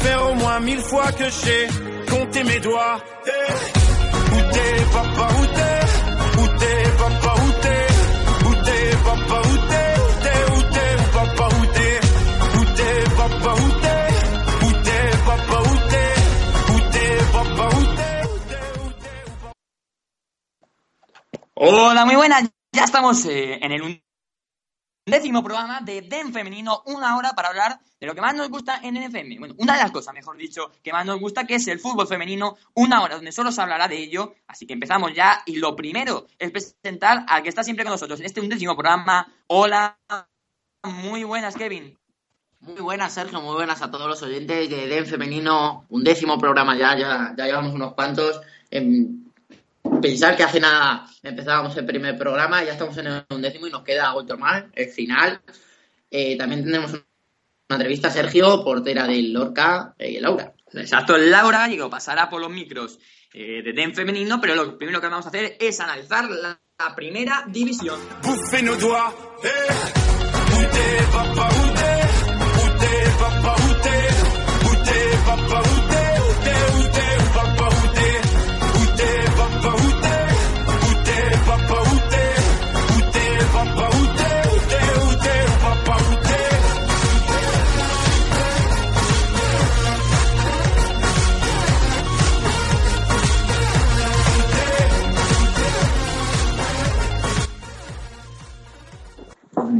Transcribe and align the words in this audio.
faire 0.00 0.30
au 0.30 0.34
moins 0.34 0.60
mille 0.60 0.80
fois 0.80 1.10
que 1.12 1.24
j'ai 1.24 1.68
compté 2.10 2.44
mes 2.44 2.60
doigts. 2.60 2.98
Où 4.32 4.40
t'es, 4.52 4.74
papa, 4.92 5.28
où 5.38 5.46
t'es? 5.56 6.40
Où 6.40 6.46
t'es, 6.58 6.78
papa, 6.98 7.34
où 7.44 7.50
t'es? 7.62 7.86
Où 8.48 8.52
t'es, 8.64 8.84
papa, 9.04 9.38
où 9.50 9.56
t'es? 9.68 9.88
Papa, 11.12 11.34
papa, 11.34 11.48
t'es? 13.82 14.08
Papa, 17.32 17.68
Hola, 21.60 22.04
muy 22.04 22.14
buenas. 22.14 22.44
Ya 22.72 22.84
estamos 22.84 23.26
eh, 23.26 23.58
en 23.60 23.72
el 23.72 23.82
décimo 25.10 25.42
programa 25.42 25.80
de 25.80 26.02
DEN 26.02 26.32
Femenino, 26.32 26.82
una 26.86 27.16
hora 27.16 27.32
para 27.32 27.48
hablar 27.48 27.80
de 28.00 28.06
lo 28.06 28.14
que 28.14 28.20
más 28.20 28.34
nos 28.34 28.48
gusta 28.48 28.80
en 28.82 28.94
NFM. 28.94 29.38
Bueno, 29.38 29.54
una 29.58 29.74
de 29.74 29.82
las 29.82 29.90
cosas, 29.90 30.14
mejor 30.14 30.36
dicho, 30.36 30.70
que 30.82 30.92
más 30.92 31.04
nos 31.04 31.18
gusta, 31.18 31.46
que 31.46 31.56
es 31.56 31.66
el 31.68 31.80
fútbol 31.80 32.06
femenino, 32.06 32.56
una 32.74 33.02
hora 33.02 33.16
donde 33.16 33.32
solo 33.32 33.50
se 33.50 33.60
hablará 33.60 33.88
de 33.88 33.98
ello. 33.98 34.34
Así 34.46 34.66
que 34.66 34.74
empezamos 34.74 35.14
ya. 35.14 35.42
Y 35.46 35.56
lo 35.56 35.74
primero 35.74 36.26
es 36.38 36.50
presentar 36.50 37.24
al 37.28 37.42
que 37.42 37.48
está 37.48 37.62
siempre 37.62 37.84
con 37.84 37.92
nosotros 37.92 38.20
en 38.20 38.26
este 38.26 38.40
undécimo 38.40 38.74
programa. 38.74 39.26
Hola, 39.48 39.98
muy 40.84 41.24
buenas, 41.24 41.56
Kevin. 41.56 41.98
Muy 42.60 42.80
buenas, 42.80 43.12
Sergio, 43.12 43.40
muy 43.40 43.54
buenas 43.54 43.82
a 43.82 43.90
todos 43.90 44.08
los 44.08 44.22
oyentes 44.22 44.68
de 44.68 44.88
DEN 44.88 45.06
Femenino, 45.06 45.86
un 45.90 46.02
décimo 46.02 46.38
programa 46.38 46.76
ya, 46.76 46.98
ya, 46.98 47.34
ya 47.36 47.44
llevamos 47.44 47.72
unos 47.72 47.94
cuantos. 47.94 48.40
Em, 48.70 49.27
pensar 50.00 50.36
que 50.36 50.42
hace 50.42 50.60
nada 50.60 51.06
empezábamos 51.22 51.76
el 51.76 51.86
primer 51.86 52.16
programa, 52.16 52.64
ya 52.64 52.72
estamos 52.72 52.96
en 52.98 53.06
el 53.06 53.24
undécimo 53.30 53.66
y 53.66 53.70
nos 53.70 53.82
queda 53.82 54.14
otro 54.14 54.38
más, 54.38 54.64
el 54.74 54.88
final. 54.88 55.40
Eh, 56.10 56.36
también 56.36 56.62
tendremos 56.62 56.92
una 56.92 57.02
entrevista 57.70 58.08
a 58.08 58.10
Sergio, 58.10 58.64
portera 58.64 59.06
del 59.06 59.32
Lorca, 59.32 59.94
eh, 59.98 60.20
Laura. 60.20 60.52
Exacto, 60.72 61.16
Laura 61.16 61.60
Gallego 61.60 61.88
pasará 61.88 62.28
por 62.28 62.40
los 62.40 62.50
micros 62.50 62.98
eh, 63.32 63.62
de 63.62 63.72
DEN 63.72 63.94
Femenino, 63.94 64.40
pero 64.40 64.54
lo 64.54 64.76
primero 64.76 65.00
que 65.00 65.08
vamos 65.08 65.26
a 65.26 65.28
hacer 65.30 65.56
es 65.58 65.80
analizar 65.80 66.30
la, 66.30 66.60
la 66.78 66.94
primera 66.94 67.44
división. 67.46 67.98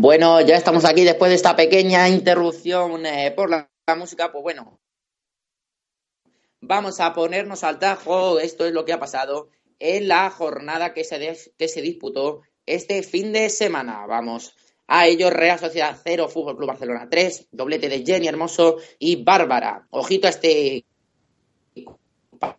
Bueno, 0.00 0.40
ya 0.42 0.54
estamos 0.54 0.84
aquí 0.84 1.02
después 1.02 1.28
de 1.28 1.34
esta 1.34 1.56
pequeña 1.56 2.08
interrupción 2.08 3.04
eh, 3.04 3.32
por 3.34 3.50
la, 3.50 3.68
música. 3.96 4.30
Pues 4.30 4.44
bueno, 4.44 4.78
vamos 6.60 7.00
a 7.00 7.12
ponernos 7.12 7.64
al 7.64 7.80
tajo. 7.80 8.38
Esto 8.38 8.64
es 8.64 8.72
lo 8.72 8.84
que 8.84 8.92
ha 8.92 9.00
pasado 9.00 9.48
en 9.80 10.06
la 10.06 10.30
jornada 10.30 10.94
que 10.94 11.02
se, 11.02 11.36
que 11.58 11.66
se 11.66 11.82
disputó 11.82 12.42
este 12.64 13.02
fin 13.02 13.32
de 13.32 13.50
semana. 13.50 14.06
Vamos 14.06 14.54
a 14.86 15.08
ello, 15.08 15.30
Real 15.30 15.58
Sociedad 15.58 15.98
0, 16.00 16.28
Fútbol 16.28 16.56
Club 16.56 16.68
Barcelona 16.68 17.08
3, 17.10 17.48
doblete 17.50 17.88
de 17.88 18.04
Jenny 18.06 18.28
Hermoso 18.28 18.76
y 19.00 19.24
Bárbara. 19.24 19.88
Ojito 19.90 20.28
a 20.28 20.30
este 20.30 20.84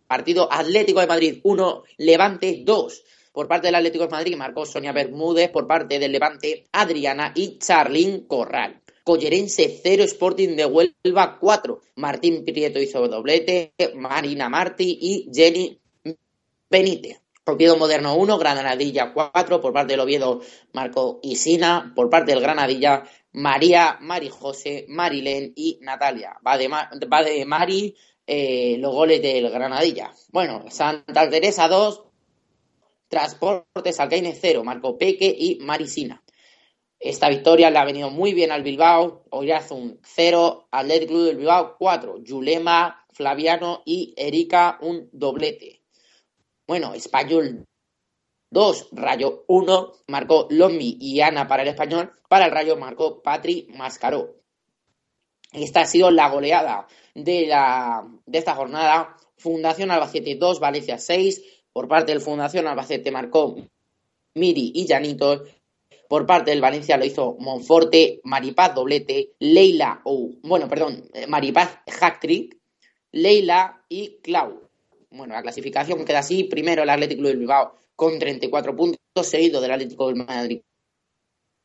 partido 0.06 0.46
Atlético 0.52 1.00
de 1.00 1.06
Madrid 1.06 1.40
1, 1.42 1.84
Levante 1.96 2.60
2. 2.66 3.04
Por 3.32 3.46
parte 3.46 3.68
del 3.68 3.76
Atlético 3.76 4.04
de 4.04 4.10
Madrid 4.10 4.36
marcó 4.36 4.66
Sonia 4.66 4.92
Bermúdez, 4.92 5.50
por 5.50 5.66
parte 5.66 5.98
del 5.98 6.12
Levante 6.12 6.66
Adriana 6.72 7.32
y 7.34 7.58
Charlín 7.58 8.26
Corral. 8.26 8.80
Collerense 9.04 9.80
0, 9.82 10.04
Sporting 10.04 10.56
de 10.56 10.66
Huelva 10.66 11.38
4. 11.38 11.80
Martín 11.96 12.44
Prieto 12.44 12.80
hizo 12.80 13.06
doblete, 13.08 13.72
Marina 13.94 14.48
Martí 14.48 14.98
y 15.00 15.30
Jenny 15.32 15.80
Benítez. 16.68 17.20
Oviedo 17.46 17.76
Moderno 17.76 18.16
1, 18.16 18.38
Granadilla 18.38 19.12
4, 19.12 19.60
por 19.60 19.72
parte 19.72 19.94
del 19.94 20.00
Oviedo 20.00 20.40
marcó 20.72 21.18
Isina, 21.22 21.92
por 21.96 22.08
parte 22.08 22.32
del 22.32 22.40
Granadilla 22.40 23.04
María, 23.32 23.98
Mari 24.00 24.28
José, 24.28 24.86
Marilén 24.88 25.52
y 25.56 25.78
Natalia. 25.80 26.36
Va 26.46 26.56
de, 26.56 26.68
va 26.68 27.22
de 27.22 27.44
Mari 27.44 27.96
eh, 28.26 28.76
los 28.78 28.92
goles 28.92 29.20
del 29.22 29.50
Granadilla. 29.50 30.12
Bueno, 30.30 30.64
Santa 30.68 31.28
Teresa 31.28 31.66
2, 31.68 32.09
Transportes 33.10 33.98
Alcaine 33.98 34.32
0, 34.40 34.62
marcó 34.62 34.96
Peque 34.96 35.34
y 35.36 35.58
Marisina. 35.60 36.22
Esta 37.00 37.28
victoria 37.28 37.68
le 37.68 37.78
ha 37.78 37.84
venido 37.84 38.08
muy 38.08 38.34
bien 38.34 38.52
al 38.52 38.62
Bilbao. 38.62 39.24
Oyarzun 39.30 39.98
0, 40.04 40.68
Atlético 40.70 41.14
Club 41.14 41.24
del 41.24 41.36
Bilbao 41.38 41.76
4, 41.76 42.22
Yulema, 42.22 43.04
Flaviano 43.12 43.82
y 43.84 44.14
Erika 44.16 44.78
un 44.80 45.08
doblete. 45.12 45.82
Bueno, 46.68 46.94
Español 46.94 47.66
2, 48.50 48.88
Rayo 48.92 49.44
1, 49.48 49.92
marcó 50.06 50.46
Lomi 50.50 50.96
y 51.00 51.20
Ana 51.20 51.48
para 51.48 51.62
el 51.62 51.68
Español. 51.68 52.12
Para 52.28 52.44
el 52.44 52.52
Rayo 52.52 52.76
marcó 52.76 53.22
Patri 53.22 53.66
Mascaró. 53.70 54.36
Esta 55.52 55.80
ha 55.80 55.86
sido 55.86 56.12
la 56.12 56.28
goleada 56.28 56.86
de, 57.14 57.46
la, 57.46 58.06
de 58.24 58.38
esta 58.38 58.54
jornada. 58.54 59.16
Fundación 59.36 59.90
Albacete 59.90 60.36
2, 60.36 60.60
Valencia 60.60 60.98
6. 60.98 61.59
Por 61.72 61.88
parte 61.88 62.12
del 62.12 62.20
Fundación 62.20 62.66
Albacete 62.66 63.10
marcó 63.10 63.56
Miri 64.34 64.72
y 64.74 64.86
Janito. 64.86 65.44
Por 66.08 66.26
parte 66.26 66.50
del 66.50 66.60
Valencia 66.60 66.96
lo 66.96 67.04
hizo 67.04 67.36
Monforte, 67.38 68.20
Maripaz 68.24 68.74
doblete, 68.74 69.32
Leila, 69.38 70.00
o 70.04 70.30
bueno, 70.42 70.68
perdón, 70.68 71.08
eh, 71.12 71.26
Maripaz 71.28 71.78
hat-trick, 72.00 72.58
Leila 73.12 73.84
y 73.88 74.18
Clau. 74.22 74.68
Bueno, 75.10 75.34
la 75.34 75.42
clasificación 75.42 76.04
queda 76.04 76.20
así. 76.20 76.44
Primero 76.44 76.82
el 76.82 76.90
Atlético 76.90 77.22
del 77.22 77.38
Bilbao 77.38 77.76
con 77.94 78.18
34 78.18 78.74
puntos, 78.74 78.98
seguido 79.22 79.60
del 79.60 79.72
Atlético 79.72 80.08
del 80.08 80.16
Madrid 80.16 80.60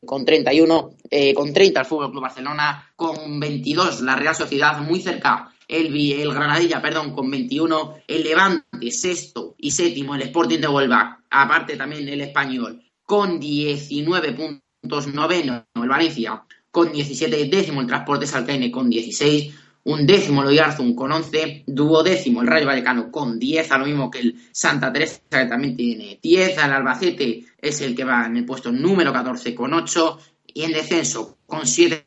con 0.04 0.24
31, 0.24 0.90
eh, 1.10 1.34
con 1.34 1.52
30 1.52 1.80
el 1.80 1.86
Fútbol 1.86 2.10
Club 2.10 2.22
Barcelona, 2.22 2.92
con 2.96 3.38
22 3.40 4.02
la 4.02 4.16
Real 4.16 4.34
Sociedad 4.34 4.78
muy 4.78 5.00
cerca, 5.00 5.52
el, 5.68 5.94
el 5.96 6.32
Granadilla, 6.32 6.80
perdón, 6.80 7.12
con 7.12 7.30
21, 7.30 7.94
el 8.06 8.22
Levante 8.22 8.90
sexto 8.90 9.54
y 9.58 9.70
séptimo, 9.70 10.14
el 10.14 10.22
Sporting 10.22 10.60
de 10.60 10.68
Huelva, 10.68 11.24
aparte 11.30 11.76
también 11.76 12.08
el 12.08 12.20
Español, 12.20 12.82
con 13.02 13.40
19 13.40 14.32
puntos, 14.32 15.06
noveno 15.12 15.66
el 15.74 15.88
Valencia, 15.88 16.42
con 16.70 16.92
17, 16.92 17.46
décimo 17.46 17.80
el 17.80 17.86
Transportes 17.86 18.34
Alcaine 18.34 18.70
con 18.70 18.88
16, 18.90 19.54
un 19.84 20.06
décimo 20.06 20.42
el 20.42 20.48
Oyarzun 20.48 20.94
con 20.94 21.12
11, 21.12 21.64
duodécimo 21.66 22.42
el 22.42 22.48
Rayo 22.48 22.66
Vallecano 22.66 23.10
con 23.10 23.38
10, 23.38 23.70
a 23.70 23.78
lo 23.78 23.86
mismo 23.86 24.10
que 24.10 24.18
el 24.18 24.36
Santa 24.52 24.92
Teresa 24.92 25.20
que 25.30 25.46
también 25.46 25.76
tiene 25.76 26.18
10, 26.20 26.58
el 26.58 26.72
Albacete 26.72 27.44
es 27.58 27.80
el 27.80 27.94
que 27.94 28.04
va 28.04 28.26
en 28.26 28.36
el 28.36 28.44
puesto 28.44 28.72
número 28.72 29.12
14 29.12 29.54
con 29.54 29.72
8 29.72 30.18
Y 30.46 30.62
en 30.62 30.72
descenso, 30.72 31.38
con 31.46 31.66
7 31.66 32.05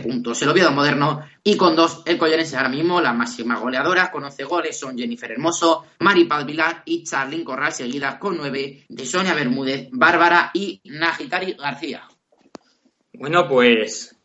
puntos 0.00 0.40
el 0.42 0.48
Oviedo 0.48 0.70
Moderno 0.70 1.20
y 1.42 1.56
con 1.56 1.76
dos 1.76 2.02
el 2.06 2.18
Collerense 2.18 2.56
ahora 2.56 2.68
mismo 2.68 3.00
las 3.00 3.14
máximas 3.14 3.60
goleadoras 3.60 4.10
con 4.10 4.24
11 4.24 4.44
goles 4.44 4.78
son 4.78 4.96
Jennifer 4.96 5.30
Hermoso, 5.30 5.86
Mari 6.00 6.24
Paz 6.24 6.44
Vilar 6.46 6.82
y 6.84 7.04
Charlyn 7.04 7.44
Corral 7.44 7.72
seguidas 7.72 8.16
con 8.16 8.36
9 8.36 8.84
de 8.88 9.06
Sonia 9.06 9.34
Bermúdez, 9.34 9.88
Bárbara 9.92 10.50
y 10.54 10.80
Najitari 10.84 11.54
García. 11.54 12.02
Bueno, 13.14 13.48
pues 13.48 14.16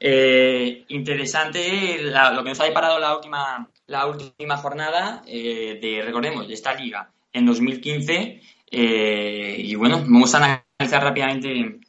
eh, 0.00 0.84
interesante 0.88 1.98
lo 2.02 2.42
que 2.42 2.50
nos 2.50 2.60
ha 2.60 2.64
deparado 2.64 2.98
la 2.98 3.16
última, 3.16 3.68
la 3.86 4.06
última 4.06 4.56
jornada 4.56 5.22
eh, 5.26 5.78
de, 5.80 6.02
recordemos, 6.04 6.46
de 6.46 6.54
esta 6.54 6.74
liga 6.74 7.10
en 7.32 7.46
2015. 7.46 8.40
Eh, 8.70 9.56
y 9.58 9.74
bueno, 9.74 9.98
vamos 10.00 10.34
a 10.34 10.62
analizar 10.78 11.02
rápidamente 11.02 11.80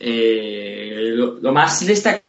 lo, 0.00 1.52
más 1.52 1.86
destacado. 1.86 2.22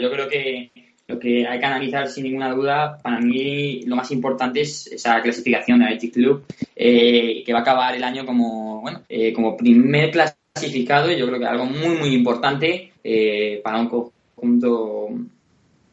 Yo 0.00 0.10
creo 0.10 0.28
que 0.28 0.70
lo 1.06 1.18
que 1.18 1.46
hay 1.46 1.58
que 1.58 1.66
analizar 1.66 2.08
sin 2.08 2.24
ninguna 2.24 2.52
duda, 2.52 2.98
para 3.02 3.18
mí 3.20 3.82
lo 3.82 3.96
más 3.96 4.10
importante 4.10 4.60
es 4.60 4.86
esa 4.88 5.22
clasificación 5.22 5.78
de 5.78 5.86
Athletic 5.86 6.14
Club, 6.14 6.44
que 6.76 7.50
va 7.52 7.58
a 7.58 7.62
acabar 7.62 7.94
el 7.94 8.04
año 8.04 8.26
como, 8.26 8.80
bueno, 8.80 9.02
como 9.34 9.56
primer 9.56 10.10
clasificado. 10.10 11.10
Y 11.10 11.18
yo 11.18 11.26
creo 11.26 11.38
que 11.38 11.46
algo 11.46 11.64
muy, 11.64 11.96
muy 11.96 12.14
importante 12.14 12.92
eh, 13.02 13.60
para 13.62 13.80
un 13.80 13.88
conjunto 13.88 15.08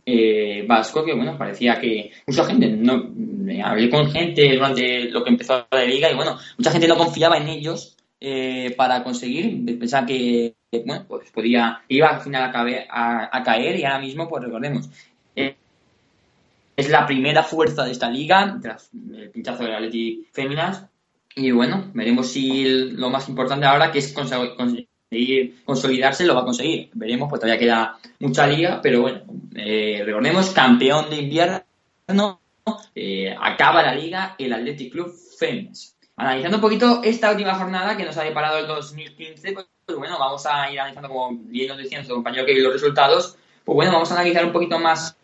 eh, 0.06 0.66
vasco 0.68 1.06
que, 1.06 1.14
bueno, 1.14 1.38
parecía 1.38 1.80
que 1.80 2.12
mucha 2.28 2.44
gente, 2.46 2.68
no 2.70 3.10
hablé 3.64 3.90
con 3.90 4.12
gente 4.12 4.54
durante 4.54 5.10
lo 5.10 5.24
que 5.24 5.30
empezó 5.30 5.66
la 5.72 5.86
liga 5.86 6.12
y, 6.12 6.16
bueno, 6.16 6.38
mucha 6.58 6.72
gente 6.72 6.88
no 6.88 6.98
confiaba 6.98 7.38
en 7.38 7.48
ellos 7.48 7.95
eh, 8.28 8.74
para 8.76 9.04
conseguir, 9.04 9.78
pensaba 9.78 10.08
que, 10.08 10.56
bueno, 10.84 11.06
pues 11.08 11.30
podía, 11.30 11.84
iba 11.88 12.08
al 12.08 12.22
final 12.22 12.52
a, 12.90 13.44
caer 13.44 13.80
y 13.80 13.84
ahora 13.84 14.00
mismo, 14.00 14.28
pues 14.28 14.44
recordemos, 14.44 14.90
es 15.36 16.90
la 16.90 17.06
primera 17.06 17.44
fuerza 17.44 17.86
de 17.86 17.92
esta 17.92 18.10
liga, 18.10 18.58
tras 18.60 18.90
el 18.94 19.30
pinchazo 19.30 19.64
de 19.64 19.70
la 19.70 19.80
Leti 19.80 20.28
Féminas, 20.32 20.86
y 21.36 21.52
bueno, 21.52 21.92
veremos 21.94 22.32
si 22.32 22.64
lo 22.94 23.12
más 23.12 23.30
importante 23.30 23.68
ahora 23.68 23.92
que 23.92 24.00
es 24.00 24.12
conseguir 24.12 25.64
consolidarse, 25.64 26.26
lo 26.26 26.34
va 26.34 26.42
a 26.42 26.46
conseguir. 26.46 26.90
Veremos, 26.94 27.30
pues 27.30 27.42
todavía 27.42 27.60
queda 27.60 28.00
mucha 28.20 28.48
liga, 28.48 28.80
pero 28.82 29.02
bueno, 29.02 29.22
eh, 29.56 30.02
recordemos, 30.04 30.50
campeón 30.50 31.12
de 31.12 31.18
invierno, 31.18 32.40
eh, 32.96 33.36
acaba 33.40 33.84
la 33.84 33.94
liga 33.94 34.36
el 34.40 34.52
Athletic 34.52 34.92
Club 34.92 35.14
Fénix. 35.38 35.95
Analizando 36.18 36.58
un 36.58 36.62
poquito 36.62 37.02
esta 37.04 37.32
última 37.32 37.56
jornada 37.56 37.98
que 37.98 38.06
nos 38.06 38.18
ha 38.18 38.24
deparado 38.24 38.60
el 38.60 38.68
2015, 38.68 39.52
pues, 39.52 39.66
pues, 39.86 39.98
bueno, 39.98 40.18
vamos 40.18 40.46
a 40.46 40.72
ir 40.72 40.80
analizando, 40.80 41.10
como 41.10 41.38
bien 41.38 41.68
nos 41.68 41.78
decía 41.78 41.98
nuestro 41.98 42.16
compañero 42.16 42.46
que 42.46 42.54
vio 42.54 42.64
los 42.64 42.74
resultados, 42.74 43.38
pues 43.64 43.76
bueno, 43.76 43.92
vamos 43.92 44.12
a 44.12 44.16
analizar 44.16 44.46
un 44.46 44.54
poquito 44.54 44.80
más 44.80 45.18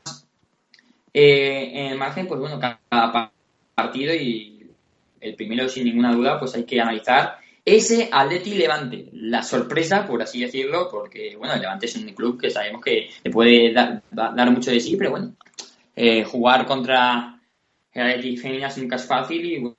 eh, 1.13 1.71
en 1.73 1.85
el 1.87 1.97
margen, 1.97 2.27
pues 2.27 2.39
bueno, 2.39 2.59
cada 2.59 3.31
partido 3.73 4.13
y 4.13 4.69
el 5.21 5.35
primero 5.35 5.69
sin 5.69 5.85
ninguna 5.85 6.13
duda, 6.13 6.39
pues 6.39 6.55
hay 6.55 6.65
que 6.65 6.81
analizar 6.81 7.37
ese 7.63 8.09
Atleti 8.11 8.55
Levante, 8.55 9.09
la 9.13 9.43
sorpresa, 9.43 10.05
por 10.05 10.21
así 10.21 10.41
decirlo, 10.41 10.89
porque, 10.89 11.35
bueno, 11.37 11.53
el 11.53 11.61
Levante 11.61 11.85
es 11.85 11.95
un 11.95 12.09
club 12.09 12.39
que 12.39 12.49
sabemos 12.49 12.81
que 12.81 13.09
le 13.23 13.31
puede 13.31 13.71
dar, 13.71 14.51
mucho 14.51 14.71
de 14.71 14.79
sí, 14.79 14.95
pero 14.97 15.11
bueno, 15.11 15.35
eh, 15.95 16.23
jugar 16.23 16.65
contra 16.65 17.39
el 17.93 18.01
Atleti 18.01 18.37
Féminas 18.37 18.77
nunca 18.77 18.95
es 18.95 19.05
fácil 19.05 19.45
y, 19.45 19.75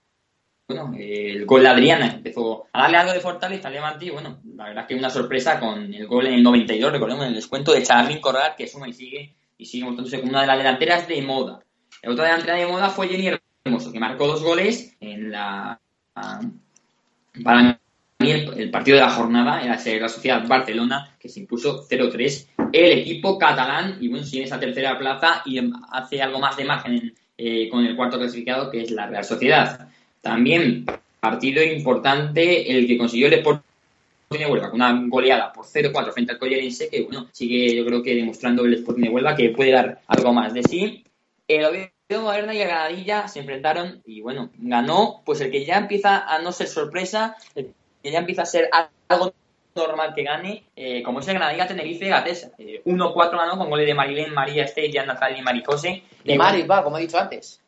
el 0.96 1.46
gol 1.46 1.62
de 1.62 1.69
Adriana 1.69 2.06
empezó 2.14 2.66
a 2.72 2.82
darle 2.82 2.96
algo 2.98 3.12
de 3.12 3.20
fortaleza 3.20 3.69
al 3.69 3.74
Levante 3.74 4.06
y, 4.06 4.10
bueno, 4.10 4.40
la 4.56 4.64
verdad 4.64 4.82
es 4.84 4.88
que 4.88 4.94
una 4.94 5.10
sorpresa 5.10 5.60
con 5.60 5.92
el 5.92 6.06
gol 6.06 6.26
en 6.26 6.34
el 6.34 6.42
92, 6.42 6.92
recordemos, 6.92 7.26
el 7.26 7.34
descuento 7.34 7.72
de 7.72 7.82
Charly 7.82 8.20
Corral, 8.20 8.54
que 8.56 8.66
suma 8.66 8.88
y 8.88 8.92
sigue, 8.92 9.34
y 9.58 9.66
sigue 9.66 9.84
como 9.84 10.30
una 10.30 10.40
de 10.42 10.46
las 10.46 10.58
delanteras 10.58 11.08
de 11.08 11.22
moda. 11.22 11.60
La 12.02 12.12
otra 12.12 12.24
delantera 12.24 12.56
de 12.56 12.66
moda 12.66 12.90
fue 12.90 13.08
Jenny 13.08 13.38
Hermoso, 13.64 13.92
que 13.92 14.00
marcó 14.00 14.26
dos 14.26 14.42
goles 14.42 14.96
en 15.00 15.30
la 15.30 15.78
para 17.42 17.78
mí 18.19 18.30
el, 18.30 18.70
partido 18.70 18.96
de 18.96 19.02
la 19.02 19.10
jornada 19.10 19.62
era 19.62 19.78
la 20.00 20.08
Sociedad 20.08 20.46
Barcelona, 20.46 21.16
que 21.19 21.28
se 21.28 21.40
impuso 21.40 21.86
0-3. 21.88 22.46
El 22.72 22.98
equipo 22.98 23.38
catalán, 23.38 23.98
y 24.00 24.08
bueno, 24.08 24.24
sigue 24.24 24.44
esa 24.44 24.60
tercera 24.60 24.98
plaza 24.98 25.42
y 25.44 25.58
hace 25.90 26.22
algo 26.22 26.38
más 26.38 26.56
de 26.56 26.64
margen 26.64 27.14
eh, 27.36 27.69
con 27.69 27.84
el 27.84 27.96
cuarto 27.96 28.19
clasificado, 28.19 28.70
que 28.70 28.82
es 28.82 28.90
la 28.90 29.06
Real 29.06 29.24
Sociedad. 29.24 29.88
También 30.22 30.86
partido 31.20 31.62
importante 31.62 32.76
el 32.76 32.86
que 32.86 32.96
consiguió 32.96 33.26
el 33.26 33.34
Sporting 33.34 33.62
de 34.30 34.46
Huelva, 34.46 34.70
con 34.70 34.80
una 34.80 35.04
goleada 35.08 35.52
por 35.52 35.66
0-4 35.66 36.12
frente 36.12 36.32
al 36.32 36.38
Collerense, 36.38 36.88
que 36.88 37.02
bueno, 37.02 37.28
sigue 37.32 37.76
yo 37.76 37.84
creo 37.84 38.02
que 38.02 38.14
demostrando 38.14 38.64
el 38.64 38.74
Sporting 38.74 39.02
de 39.02 39.10
Huelva 39.10 39.36
que 39.36 39.50
puede 39.50 39.72
dar 39.72 40.00
algo 40.06 40.32
más 40.32 40.54
de 40.54 40.62
sí. 40.62 41.04
El 41.46 41.66
Moderna 42.20 42.54
y 42.54 42.60
el 42.60 42.69
Granadilla 42.69 43.28
se 43.28 43.40
enfrentaron 43.40 44.02
y 44.04 44.20
bueno, 44.20 44.50
ganó 44.58 45.22
pues 45.24 45.40
el 45.40 45.50
que 45.50 45.64
ya 45.64 45.78
empieza 45.78 46.26
a 46.26 46.40
no 46.40 46.52
ser 46.52 46.69
sorpresa, 46.69 47.36
el 47.54 47.72
que 48.02 48.10
ya 48.10 48.19
empieza 48.19 48.42
a 48.42 48.46
ser 48.46 48.69
algo 49.08 49.32
normal 49.74 50.12
que 50.14 50.22
gane, 50.22 50.64
eh, 50.76 51.02
como 51.02 51.20
es 51.20 51.28
el 51.28 51.34
Granadilla 51.34 51.66
Tenerife 51.66 52.08
Gatesa. 52.08 52.50
1-4 52.58 52.84
eh, 52.84 53.36
ganó 53.36 53.56
con 53.56 53.70
goles 53.70 53.86
de 53.86 53.94
Marilén, 53.94 54.34
María 54.34 54.64
Esté, 54.64 54.90
Jan 54.92 55.08
y 55.36 55.42
Maricose. 55.42 56.02
De 56.24 56.36
Mari, 56.36 56.62
va, 56.62 56.84
como 56.84 56.98
he 56.98 57.02
dicho 57.02 57.19
antes. 57.19 57.62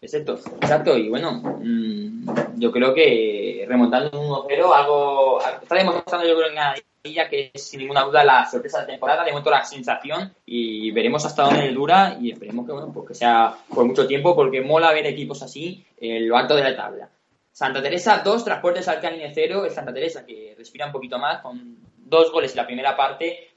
Exacto, 0.00 0.38
exacto. 0.60 0.96
Y 0.96 1.08
bueno, 1.08 1.40
mm, 1.42 2.58
yo 2.58 2.70
creo 2.70 2.92
que 2.94 3.64
remontando 3.68 4.20
un 4.20 4.28
1-0, 4.28 4.74
algo. 4.74 5.40
Está 5.40 5.74
demostrando, 5.74 6.26
yo 6.26 6.36
creo, 6.36 6.48
en 6.48 6.54
Granadilla 6.54 7.28
que 7.28 7.50
es 7.54 7.62
sin 7.62 7.80
ninguna 7.80 8.02
duda 8.02 8.24
la 8.24 8.48
sorpresa 8.48 8.78
de 8.78 8.84
la 8.84 8.90
temporada. 8.92 9.24
De 9.24 9.30
momento, 9.30 9.50
la 9.50 9.64
sensación 9.64 10.34
y 10.44 10.90
veremos 10.90 11.24
hasta 11.24 11.44
dónde 11.44 11.72
dura. 11.72 12.18
Y 12.20 12.30
esperemos 12.30 12.66
que, 12.66 12.72
bueno, 12.72 12.92
pues 12.92 13.08
que 13.08 13.14
sea 13.14 13.54
por 13.68 13.84
mucho 13.84 14.06
tiempo, 14.06 14.34
porque 14.34 14.60
mola 14.60 14.92
ver 14.92 15.06
equipos 15.06 15.42
así 15.42 15.84
en 15.98 16.28
lo 16.28 16.36
alto 16.36 16.56
de 16.56 16.62
la 16.62 16.76
tabla. 16.76 17.08
Santa 17.52 17.82
Teresa, 17.82 18.20
dos 18.22 18.44
transportes 18.44 18.86
al 18.88 19.00
Canine 19.00 19.32
cero. 19.34 19.64
Es 19.64 19.74
Santa 19.74 19.94
Teresa 19.94 20.26
que 20.26 20.54
respira 20.58 20.86
un 20.86 20.92
poquito 20.92 21.18
más, 21.18 21.40
con 21.40 21.78
dos 21.96 22.30
goles 22.30 22.50
en 22.52 22.58
la 22.58 22.66
primera 22.66 22.96
parte. 22.96 23.48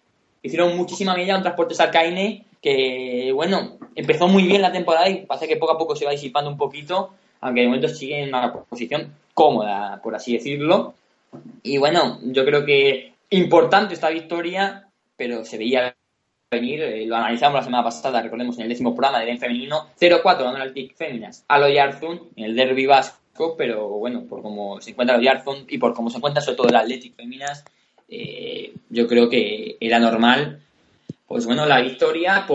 Hicieron 0.41 0.77
muchísima 0.77 1.13
medida 1.13 1.35
un 1.35 1.41
transportes 1.41 1.81
al 1.81 1.91
Caine 1.91 2.45
que, 2.61 3.31
bueno, 3.33 3.78
empezó 3.99 4.27
muy 4.27 4.43
bien 4.43 4.61
la 4.61 4.71
temporada 4.71 5.09
y 5.09 5.25
parece 5.25 5.47
que 5.47 5.57
poco 5.57 5.73
a 5.73 5.77
poco 5.77 5.95
se 5.95 6.05
va 6.05 6.11
disipando 6.11 6.49
un 6.49 6.57
poquito, 6.57 7.11
aunque 7.41 7.61
de 7.61 7.67
momento 7.67 7.89
sigue 7.89 8.23
en 8.23 8.29
una 8.29 8.53
posición 8.53 9.13
cómoda, 9.33 9.99
por 10.01 10.15
así 10.15 10.33
decirlo. 10.33 10.93
Y 11.63 11.77
bueno, 11.77 12.19
yo 12.23 12.45
creo 12.45 12.65
que 12.65 13.13
importante 13.29 13.93
esta 13.93 14.09
victoria, 14.09 14.87
pero 15.15 15.45
se 15.45 15.57
veía 15.57 15.95
venir, 16.49 16.81
eh, 16.81 17.05
lo 17.05 17.15
analizamos 17.15 17.59
la 17.59 17.63
semana 17.63 17.83
pasada, 17.83 18.21
recordemos, 18.21 18.57
en 18.57 18.63
el 18.63 18.69
décimo 18.69 18.95
programa 18.95 19.19
de 19.19 19.27
Den 19.27 19.39
Femenino, 19.39 19.87
0-4 19.99 20.43
ganó 20.43 20.63
el 20.63 20.73
TIC 20.73 20.95
Féminas 20.95 21.45
a 21.47 21.59
lo 21.59 21.69
Yarzun 21.69 22.29
en 22.35 22.45
el 22.45 22.55
derby 22.55 22.87
vasco, 22.87 23.55
pero 23.55 23.87
bueno, 23.89 24.23
por 24.23 24.41
cómo 24.41 24.81
se 24.81 24.91
encuentra 24.91 25.17
lo 25.17 25.23
Yarzun 25.23 25.65
y 25.69 25.77
por 25.77 25.93
cómo 25.93 26.09
se 26.09 26.17
encuentra 26.17 26.41
sobre 26.41 26.57
todo 26.57 26.69
el 26.69 26.75
Athletic 26.75 27.15
Féminas, 27.15 27.63
eh, 28.07 28.73
yo 28.89 29.07
creo 29.07 29.29
que 29.29 29.77
era 29.79 29.99
normal 29.99 30.59
pues 31.29 31.45
bueno, 31.45 31.67
la 31.67 31.79
victoria 31.79 32.45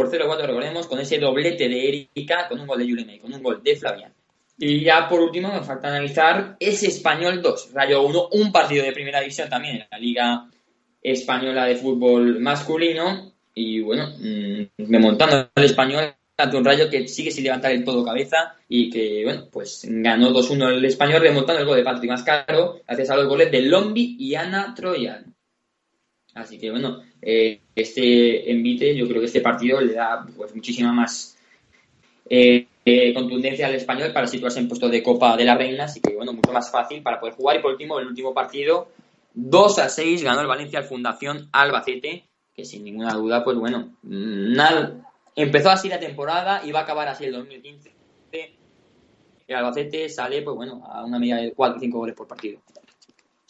por 0.00 0.10
0-4, 0.10 0.46
recordemos, 0.46 0.86
con 0.86 0.98
ese 0.98 1.18
doblete 1.18 1.68
de 1.68 1.88
Erika, 1.88 2.48
con 2.48 2.58
un 2.58 2.66
gol 2.66 2.78
de 2.78 2.86
Yuleme 2.86 3.16
y 3.16 3.18
con 3.18 3.34
un 3.34 3.42
gol 3.42 3.62
de 3.62 3.76
Flavian. 3.76 4.14
Y 4.56 4.82
ya 4.82 5.06
por 5.06 5.20
último 5.20 5.48
nos 5.48 5.66
falta 5.66 5.88
analizar 5.88 6.56
ese 6.58 6.86
Español 6.86 7.42
2, 7.42 7.72
Rayo 7.74 8.00
1, 8.04 8.28
un 8.32 8.50
partido 8.50 8.82
de 8.82 8.92
primera 8.92 9.20
división 9.20 9.50
también 9.50 9.76
en 9.76 9.86
la 9.90 9.98
Liga 9.98 10.48
Española 11.02 11.66
de 11.66 11.76
Fútbol 11.76 12.40
Masculino. 12.40 13.32
Y 13.54 13.82
bueno, 13.82 14.08
me 14.18 14.98
mm, 14.98 15.18
el 15.54 15.64
Español 15.64 16.14
ante 16.38 16.56
un 16.56 16.64
Rayo 16.64 16.88
que 16.88 17.06
sigue 17.06 17.30
sin 17.30 17.44
levantar 17.44 17.72
el 17.72 17.84
todo 17.84 18.02
cabeza 18.02 18.54
y 18.70 18.88
que, 18.88 19.20
bueno, 19.24 19.48
pues 19.52 19.84
ganó 19.86 20.30
2-1 20.30 20.78
el 20.78 20.84
Español 20.86 21.20
remontando 21.20 21.60
el 21.60 21.68
gol 21.68 21.76
de 21.76 21.84
Patrick 21.84 22.10
Mascaro 22.10 22.80
gracias 22.86 23.10
a 23.10 23.16
los 23.16 23.28
goles 23.28 23.52
de 23.52 23.60
Lombi 23.60 24.16
y 24.18 24.34
Ana 24.34 24.72
Troyan. 24.74 25.29
Así 26.34 26.58
que 26.58 26.70
bueno, 26.70 27.02
eh, 27.20 27.60
este 27.74 28.50
envite, 28.50 28.94
yo 28.96 29.08
creo 29.08 29.20
que 29.20 29.26
este 29.26 29.40
partido 29.40 29.80
le 29.80 29.94
da 29.94 30.24
pues 30.36 30.54
muchísima 30.54 30.92
más 30.92 31.36
eh, 32.28 32.66
eh, 32.84 33.12
contundencia 33.12 33.66
al 33.66 33.74
español 33.74 34.12
para 34.12 34.26
situarse 34.26 34.60
en 34.60 34.68
puesto 34.68 34.88
de 34.88 35.02
Copa 35.02 35.36
de 35.36 35.44
la 35.44 35.56
Reina, 35.56 35.84
así 35.84 36.00
que 36.00 36.14
bueno, 36.14 36.32
mucho 36.32 36.52
más 36.52 36.70
fácil 36.70 37.02
para 37.02 37.18
poder 37.18 37.34
jugar. 37.34 37.56
Y 37.56 37.60
por 37.60 37.72
último, 37.72 37.98
el 37.98 38.06
último 38.06 38.32
partido, 38.32 38.88
2 39.34 39.78
a 39.80 39.88
6, 39.88 40.22
ganó 40.22 40.40
el 40.40 40.46
Valencia 40.46 40.78
al 40.78 40.84
Fundación 40.84 41.48
Albacete, 41.52 42.24
que 42.54 42.64
sin 42.64 42.84
ninguna 42.84 43.14
duda, 43.14 43.42
pues 43.42 43.56
bueno, 43.56 43.96
empezó 45.34 45.70
así 45.70 45.88
la 45.88 45.98
temporada 45.98 46.62
y 46.64 46.70
va 46.70 46.80
a 46.80 46.82
acabar 46.82 47.08
así 47.08 47.24
el 47.24 47.32
2015. 47.32 47.94
El 49.48 49.56
Albacete 49.56 50.08
sale, 50.08 50.42
pues 50.42 50.54
bueno, 50.54 50.84
a 50.86 51.04
una 51.04 51.18
media 51.18 51.36
de 51.36 51.52
4 51.52 51.76
o 51.76 51.80
5 51.80 51.98
goles 51.98 52.14
por 52.14 52.28
partido. 52.28 52.60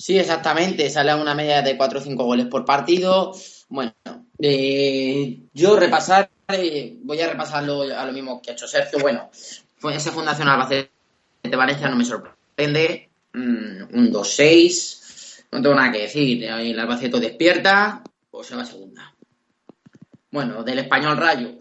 Sí, 0.01 0.19
exactamente. 0.19 0.89
Sale 0.89 1.11
a 1.11 1.17
una 1.17 1.35
media 1.35 1.61
de 1.61 1.77
4 1.77 1.99
o 1.99 2.03
5 2.03 2.25
goles 2.25 2.47
por 2.47 2.65
partido. 2.65 3.35
Bueno, 3.69 3.93
eh, 4.39 5.43
yo 5.53 5.79
repasar, 5.79 6.31
eh, 6.49 6.97
voy 7.03 7.21
a 7.21 7.29
repasarlo 7.29 7.83
a 7.83 8.07
lo 8.07 8.13
mismo 8.15 8.41
que 8.41 8.51
ha 8.51 8.55
hecho 8.55 8.67
Sergio. 8.67 8.99
Bueno, 8.99 9.31
ese 9.93 10.11
Fundación 10.11 10.49
Albacete 10.49 10.91
de 11.43 11.55
Valencia 11.55 11.91
no 11.91 11.97
me 11.97 12.07
sorprende. 12.07 13.11
Mm, 13.35 13.95
un 13.95 14.11
2-6. 14.11 15.45
no 15.53 15.61
tengo 15.61 15.75
nada 15.75 15.93
que 15.93 16.03
decir. 16.03 16.45
El 16.45 16.81
Albacete 16.81 17.21
despierta 17.21 18.03
o 18.31 18.43
se 18.43 18.57
va 18.57 18.63
a 18.63 18.67
segunda. 18.67 19.15
Bueno, 20.31 20.63
del 20.65 20.79
español 20.79 21.19
Rayo. 21.19 21.59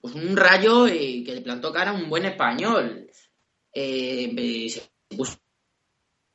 Pues 0.00 0.14
un 0.14 0.36
Rayo 0.36 0.86
eh, 0.86 1.24
que 1.26 1.34
le 1.34 1.40
plantó 1.40 1.72
cara 1.72 1.90
a 1.90 1.94
un 1.94 2.08
buen 2.08 2.24
español. 2.24 3.10
Eh, 3.72 4.70
se 4.70 5.16
puso 5.16 5.43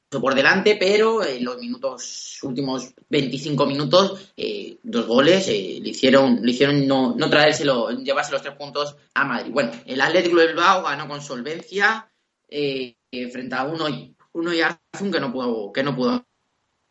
por 0.10 0.34
delante, 0.34 0.76
pero 0.80 1.24
en 1.24 1.44
los 1.44 1.58
minutos 1.60 2.40
últimos 2.42 2.94
25 3.10 3.66
minutos, 3.66 4.32
eh, 4.36 4.78
dos 4.82 5.06
goles 5.06 5.48
le 5.48 5.90
hicieron, 5.90 6.40
le 6.42 6.52
hicieron 6.52 6.88
no, 6.88 7.16
no 7.16 7.30
traérselo, 7.30 7.92
llevarse 7.92 8.32
los 8.32 8.42
tres 8.42 8.56
puntos 8.56 8.96
a 9.14 9.26
Madrid. 9.26 9.52
Bueno, 9.52 9.72
el 9.86 10.02
Atlético 10.02 10.40
de 10.40 10.48
Bilbao 10.48 10.84
ganó 10.84 11.08
con 11.08 11.22
solvencia 11.22 12.10
frente 12.48 13.56
a 13.56 13.64
uno, 13.66 13.86
uno 14.34 14.54
y 14.54 14.62
Arzun 14.62 15.12
que 15.12 15.20
no 15.20 15.32
pudo, 15.32 15.72
que 15.72 15.84
no 15.84 15.96
pudo 15.96 16.26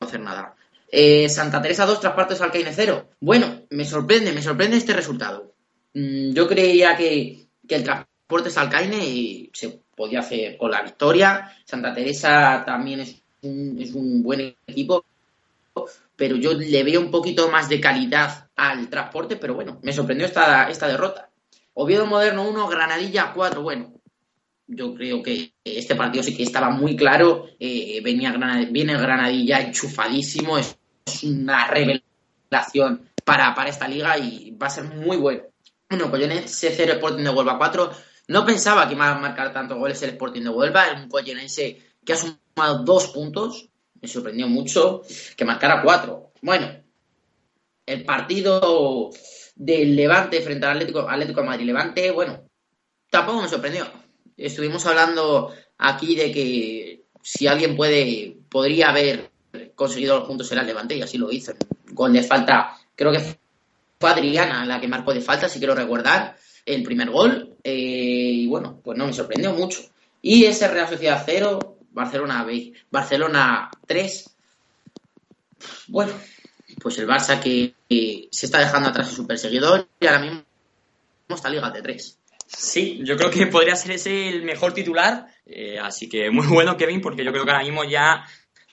hacer 0.00 0.20
nada. 0.20 0.54
Eh, 0.90 1.28
Santa 1.28 1.60
Teresa 1.60 1.84
2, 1.84 2.00
Traspartes 2.00 2.40
Alcaine 2.40 2.72
0. 2.72 3.08
Bueno, 3.20 3.62
me 3.70 3.84
sorprende, 3.84 4.32
me 4.32 4.42
sorprende 4.42 4.76
este 4.76 4.94
resultado. 4.94 5.54
Mm, 5.94 6.32
yo 6.32 6.48
creía 6.48 6.96
que, 6.96 7.48
el 7.68 7.84
Transportes 7.84 8.56
Alcaine 8.56 9.50
se 9.52 9.82
podía 9.98 10.20
hacer 10.20 10.56
con 10.56 10.70
la 10.70 10.82
victoria. 10.82 11.52
Santa 11.64 11.92
Teresa 11.92 12.62
también 12.64 13.00
es 13.00 13.20
un, 13.42 13.76
es 13.80 13.92
un 13.92 14.22
buen 14.22 14.56
equipo, 14.66 15.04
pero 16.16 16.36
yo 16.36 16.54
le 16.54 16.82
veo 16.84 17.00
un 17.00 17.10
poquito 17.10 17.50
más 17.50 17.68
de 17.68 17.80
calidad 17.80 18.48
al 18.56 18.88
transporte, 18.88 19.36
pero 19.36 19.54
bueno, 19.54 19.78
me 19.82 19.92
sorprendió 19.92 20.26
esta, 20.26 20.70
esta 20.70 20.86
derrota. 20.86 21.28
Oviedo 21.74 22.06
Moderno 22.06 22.48
1, 22.48 22.68
Granadilla 22.68 23.32
4. 23.34 23.62
Bueno, 23.62 23.92
yo 24.66 24.94
creo 24.94 25.22
que 25.22 25.52
este 25.64 25.94
partido 25.94 26.22
sí 26.22 26.36
que 26.36 26.42
estaba 26.42 26.70
muy 26.70 26.96
claro. 26.96 27.46
Eh, 27.58 28.00
venía 28.02 28.32
viene 28.70 28.92
el 28.92 29.00
Granadilla 29.00 29.60
enchufadísimo. 29.60 30.58
Es, 30.58 30.76
una 31.22 31.66
revelación 31.66 33.08
para, 33.24 33.54
para, 33.54 33.70
esta 33.70 33.88
liga 33.88 34.18
y 34.18 34.50
va 34.50 34.66
a 34.66 34.70
ser 34.70 34.84
muy 34.84 35.16
bueno. 35.16 35.42
Bueno, 35.88 36.10
Collenense 36.10 36.70
0, 36.76 36.92
Sporting 36.94 37.24
de 37.24 37.30
Huelva 37.30 37.56
4. 37.56 37.90
No 38.28 38.46
pensaba 38.46 38.86
que 38.86 38.94
iba 38.94 39.08
a 39.08 39.18
marcar 39.18 39.52
tantos 39.52 39.78
goles 39.78 40.02
el 40.02 40.10
Sporting 40.10 40.42
de 40.42 40.48
Huelva. 40.48 40.86
Es 40.86 41.02
un 41.02 41.08
Collenense 41.08 41.82
que 42.04 42.12
ha 42.12 42.16
sumado 42.16 42.84
dos 42.84 43.08
puntos. 43.08 43.68
Me 44.00 44.08
sorprendió 44.08 44.46
mucho 44.48 45.02
que 45.36 45.44
marcara 45.44 45.82
cuatro. 45.82 46.32
Bueno, 46.40 46.68
el 47.84 48.04
partido 48.04 49.10
del 49.56 49.96
Levante 49.96 50.40
frente 50.40 50.66
al 50.66 50.72
Atlético, 50.72 51.02
de 51.02 51.42
Madrid 51.42 51.66
Levante, 51.66 52.10
bueno, 52.12 52.44
tampoco 53.10 53.42
me 53.42 53.48
sorprendió 53.48 53.86
estuvimos 54.38 54.86
hablando 54.86 55.52
aquí 55.76 56.14
de 56.14 56.32
que 56.32 57.04
si 57.22 57.46
alguien 57.46 57.76
puede, 57.76 58.38
podría 58.48 58.90
haber 58.90 59.30
conseguido 59.74 60.18
los 60.18 60.28
puntos 60.28 60.50
en 60.52 60.58
el 60.58 60.66
Levante 60.66 60.96
y 60.96 61.02
así 61.02 61.18
lo 61.18 61.30
hizo. 61.30 61.52
Gol 61.90 62.12
de 62.12 62.22
falta, 62.22 62.78
creo 62.94 63.12
que 63.12 63.36
fue 63.98 64.10
Adriana 64.10 64.64
la 64.64 64.80
que 64.80 64.88
marcó 64.88 65.12
de 65.12 65.20
falta, 65.20 65.48
si 65.48 65.58
quiero 65.58 65.74
recordar, 65.74 66.36
el 66.68 66.82
primer 66.82 67.10
gol. 67.10 67.56
Eh, 67.64 67.72
y 67.72 68.46
bueno, 68.46 68.80
pues 68.82 68.96
no 68.96 69.06
me 69.06 69.12
sorprendió 69.12 69.52
mucho. 69.52 69.80
Y 70.22 70.44
ese 70.44 70.68
Real 70.68 70.88
Sociedad 70.88 71.22
0, 71.24 71.78
Barcelona 71.90 72.46
Barcelona 72.90 73.70
3. 73.86 74.36
Bueno, 75.88 76.12
pues 76.80 76.98
el 76.98 77.08
Barça 77.08 77.40
que, 77.40 77.74
se 78.30 78.46
está 78.46 78.58
dejando 78.58 78.90
atrás 78.90 79.08
a 79.08 79.12
su 79.12 79.26
perseguidor 79.26 79.88
y 80.00 80.06
ahora 80.06 80.20
mismo 80.20 80.44
está 81.28 81.48
liga 81.48 81.70
de 81.70 81.82
3. 81.82 82.18
Sí, 82.46 83.00
yo 83.04 83.16
creo 83.16 83.30
que 83.30 83.46
podría 83.46 83.76
ser 83.76 83.92
ese 83.92 84.28
el 84.28 84.42
mejor 84.42 84.72
titular. 84.72 85.26
Eh, 85.46 85.78
así 85.78 86.08
que 86.08 86.30
muy 86.30 86.46
bueno, 86.48 86.76
Kevin, 86.76 87.00
porque 87.00 87.24
yo 87.24 87.32
creo 87.32 87.44
que 87.44 87.50
ahora 87.50 87.64
mismo 87.64 87.84
ya, 87.84 88.24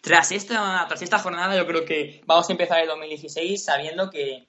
tras 0.01 0.31
esta, 0.31 0.85
tras 0.87 1.01
esta 1.01 1.19
jornada, 1.19 1.55
yo 1.55 1.65
creo 1.65 1.85
que 1.85 2.21
vamos 2.25 2.49
a 2.49 2.53
empezar 2.53 2.81
el 2.81 2.87
2016 2.87 3.63
sabiendo 3.63 4.09
que, 4.09 4.47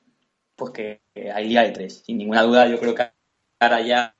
pues 0.55 0.73
que 0.73 1.01
hay 1.33 1.49
Liga 1.49 1.63
de 1.63 1.71
tres. 1.71 2.03
Sin 2.05 2.19
ninguna 2.19 2.43
duda, 2.43 2.69
yo 2.69 2.79
creo 2.79 2.95
que 2.95 3.16
ya, 3.61 4.15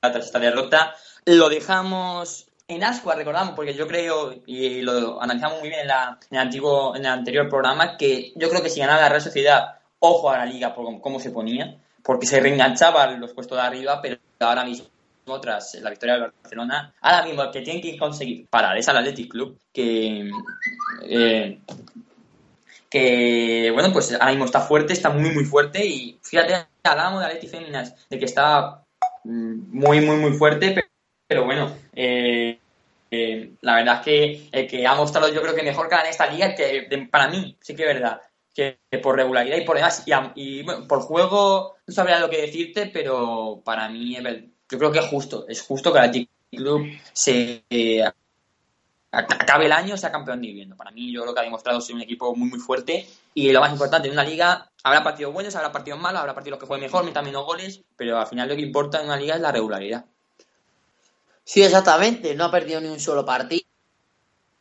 tras 0.00 0.26
esta 0.26 0.38
derrota, 0.38 0.94
lo 1.24 1.48
dejamos 1.48 2.46
en 2.68 2.84
ascua, 2.84 3.14
recordamos, 3.14 3.54
porque 3.54 3.74
yo 3.74 3.86
creo, 3.86 4.34
y 4.46 4.82
lo 4.82 5.20
analizamos 5.22 5.60
muy 5.60 5.68
bien 5.68 5.82
en, 5.82 5.88
la, 5.88 6.18
en, 6.30 6.36
el, 6.36 6.42
antiguo, 6.42 6.96
en 6.96 7.02
el 7.02 7.12
anterior 7.12 7.48
programa, 7.48 7.96
que 7.96 8.32
yo 8.34 8.48
creo 8.48 8.62
que 8.62 8.70
si 8.70 8.80
ganaba 8.80 9.02
la 9.02 9.08
Real 9.08 9.22
Sociedad, 9.22 9.78
ojo 9.98 10.30
a 10.30 10.38
la 10.38 10.46
Liga 10.46 10.74
por 10.74 11.00
cómo 11.00 11.20
se 11.20 11.30
ponía 11.30 11.78
porque 12.06 12.26
se 12.26 12.38
reenganchaban 12.38 13.20
los 13.20 13.32
puestos 13.32 13.58
de 13.58 13.64
arriba, 13.64 14.00
pero 14.00 14.16
ahora 14.38 14.64
mismo 14.64 14.86
tras 15.42 15.74
la 15.74 15.90
victoria 15.90 16.14
del 16.14 16.32
Barcelona, 16.40 16.94
ahora 17.00 17.26
mismo 17.26 17.50
que 17.50 17.62
tienen 17.62 17.82
que 17.82 17.98
conseguir 17.98 18.46
parar 18.46 18.78
es 18.78 18.88
al 18.88 18.98
Athletic 18.98 19.28
Club, 19.28 19.58
que, 19.72 20.30
eh, 21.02 21.58
que 22.88 23.70
bueno, 23.74 23.92
pues 23.92 24.12
ahora 24.12 24.30
mismo 24.30 24.44
está 24.44 24.60
fuerte, 24.60 24.92
está 24.92 25.10
muy, 25.10 25.30
muy 25.32 25.44
fuerte 25.44 25.84
y 25.84 26.16
fíjate, 26.22 26.68
hablábamos 26.86 27.20
de 27.20 27.26
Athletic 27.26 27.50
Féminas, 27.50 28.08
de 28.08 28.18
que 28.18 28.24
está 28.24 28.84
mm, 29.24 29.78
muy, 29.78 30.00
muy, 30.00 30.16
muy 30.16 30.32
fuerte, 30.32 30.74
pero, 31.26 31.44
bueno, 31.44 31.76
eh, 31.92 32.58
eh, 33.10 33.50
la 33.60 33.76
verdad 33.76 33.96
es 33.96 34.04
que 34.04 34.48
el 34.52 34.66
que 34.66 34.86
ha 34.86 34.94
mostrado 34.94 35.32
yo 35.32 35.42
creo 35.42 35.54
que 35.54 35.62
mejor 35.62 35.88
que 35.88 35.94
en 35.94 36.06
esta 36.06 36.30
liga, 36.30 36.54
que 36.54 36.88
para 37.10 37.28
mí 37.28 37.56
sí 37.60 37.74
que 37.74 37.82
es 37.82 37.94
verdad, 37.94 38.20
que 38.56 38.78
por 39.02 39.16
regularidad 39.16 39.58
y 39.58 39.64
por 39.64 39.76
demás. 39.76 40.02
Y, 40.34 40.62
por 40.62 41.00
juego 41.00 41.76
no 41.86 41.94
sabría 41.94 42.18
lo 42.18 42.30
que 42.30 42.40
decirte, 42.40 42.86
pero 42.86 43.60
para 43.64 43.88
mí 43.88 44.16
yo 44.16 44.78
creo 44.78 44.92
que 44.92 45.00
es 45.00 45.06
justo. 45.06 45.46
Es 45.48 45.62
justo 45.62 45.92
que 45.92 45.98
la 45.98 46.10
G 46.10 46.28
Club 46.50 46.86
se 47.12 47.64
eh, 47.68 48.02
acabe 49.10 49.66
el 49.66 49.72
año 49.72 49.96
sea 49.96 50.12
campeón 50.12 50.40
viviendo. 50.40 50.76
Para 50.76 50.90
mí 50.90 51.12
yo 51.12 51.22
creo 51.22 51.34
que 51.34 51.40
ha 51.40 51.44
demostrado 51.44 51.80
ser 51.80 51.94
un 51.94 52.02
equipo 52.02 52.34
muy 52.34 52.48
muy 52.48 52.58
fuerte 52.58 53.06
y 53.34 53.50
lo 53.52 53.60
más 53.60 53.72
importante 53.72 54.08
en 54.08 54.14
una 54.14 54.24
liga 54.24 54.70
habrá 54.82 55.02
partidos 55.02 55.32
buenos, 55.32 55.54
habrá 55.56 55.72
partidos 55.72 56.00
malos, 56.00 56.20
habrá 56.20 56.34
partidos 56.34 56.58
que 56.58 56.66
jueguen 56.66 56.86
mejor, 56.86 57.04
metan 57.04 57.24
menos 57.24 57.44
goles, 57.44 57.82
pero 57.96 58.18
al 58.18 58.26
final 58.26 58.48
lo 58.48 58.56
que 58.56 58.62
importa 58.62 59.00
en 59.00 59.06
una 59.06 59.16
liga 59.16 59.34
es 59.34 59.40
la 59.40 59.52
regularidad. 59.52 60.04
Sí, 61.44 61.62
exactamente. 61.62 62.34
No 62.34 62.46
ha 62.46 62.50
perdido 62.50 62.80
ni 62.80 62.88
un 62.88 63.00
solo 63.00 63.24
partido. 63.24 63.64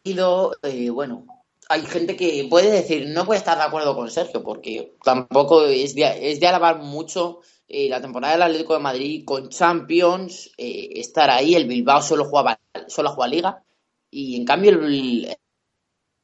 Eh, 0.03 0.89
bueno, 0.91 1.25
hay 1.67 1.81
gente 1.85 2.15
que 2.15 2.45
puede 2.49 2.69
decir, 2.71 3.07
no 3.07 3.25
puede 3.25 3.39
estar 3.39 3.57
de 3.57 3.63
acuerdo 3.63 3.95
con 3.95 4.11
Sergio, 4.11 4.43
porque 4.43 4.93
tampoco 5.03 5.65
es 5.65 5.95
de, 5.95 6.31
es 6.31 6.39
de 6.39 6.47
alabar 6.47 6.77
mucho 6.77 7.39
eh, 7.67 7.89
la 7.89 8.01
temporada 8.01 8.33
del 8.33 8.43
Atlético 8.43 8.75
de 8.75 8.79
Madrid 8.79 9.23
con 9.25 9.49
Champions, 9.49 10.51
eh, 10.57 10.89
estar 10.95 11.31
ahí, 11.31 11.55
el 11.55 11.65
Bilbao 11.65 12.03
solo 12.03 12.25
jugaba, 12.25 12.59
solo 12.87 13.09
juega 13.09 13.27
Liga, 13.27 13.63
y 14.11 14.35
en 14.35 14.45
cambio 14.45 14.71
el, 14.71 15.35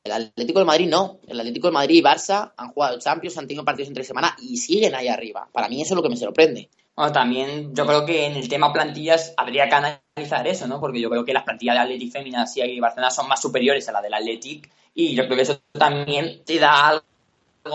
el, 0.03 0.11
Atlético 0.11 0.59
de 0.59 0.65
Madrid 0.65 0.87
no, 0.87 1.19
el 1.27 1.39
Atlético 1.39 1.67
de 1.67 1.73
Madrid 1.73 1.97
y 1.97 2.01
Barça 2.01 2.53
han 2.57 2.69
jugado 2.69 2.99
Champions, 2.99 3.37
han 3.37 3.47
tenido 3.47 3.65
partidos 3.65 3.89
entre 3.89 4.03
semana 4.03 4.35
y 4.41 4.57
siguen 4.57 4.95
ahí 4.95 5.07
arriba. 5.07 5.47
Para 5.51 5.69
mí 5.69 5.81
eso 5.81 5.93
es 5.93 5.95
lo 5.95 6.03
que 6.03 6.09
me 6.09 6.17
sorprende. 6.17 6.69
Bueno, 6.95 7.11
también 7.11 7.73
yo 7.73 7.85
creo 7.85 8.05
que 8.05 8.25
en 8.25 8.35
el 8.35 8.49
tema 8.49 8.73
plantillas 8.73 9.33
habría 9.37 9.69
que 9.69 9.75
analizar 9.75 10.47
eso, 10.47 10.67
¿no? 10.67 10.79
Porque 10.79 10.99
yo 10.99 11.09
creo 11.09 11.23
que 11.23 11.33
las 11.33 11.43
plantillas 11.43 11.75
de 11.75 11.81
Atlético 11.81 12.13
Fémina 12.13 12.45
y 12.55 12.79
Barcelona 12.79 13.11
son 13.11 13.27
más 13.27 13.41
superiores 13.41 13.87
a 13.87 13.93
la 13.93 14.01
del 14.01 14.13
Athletic 14.13 14.69
y 14.93 15.15
yo 15.15 15.25
creo 15.25 15.37
que 15.37 15.43
eso 15.43 15.61
también 15.71 16.43
te 16.43 16.59
da 16.59 16.87
algo 16.87 17.05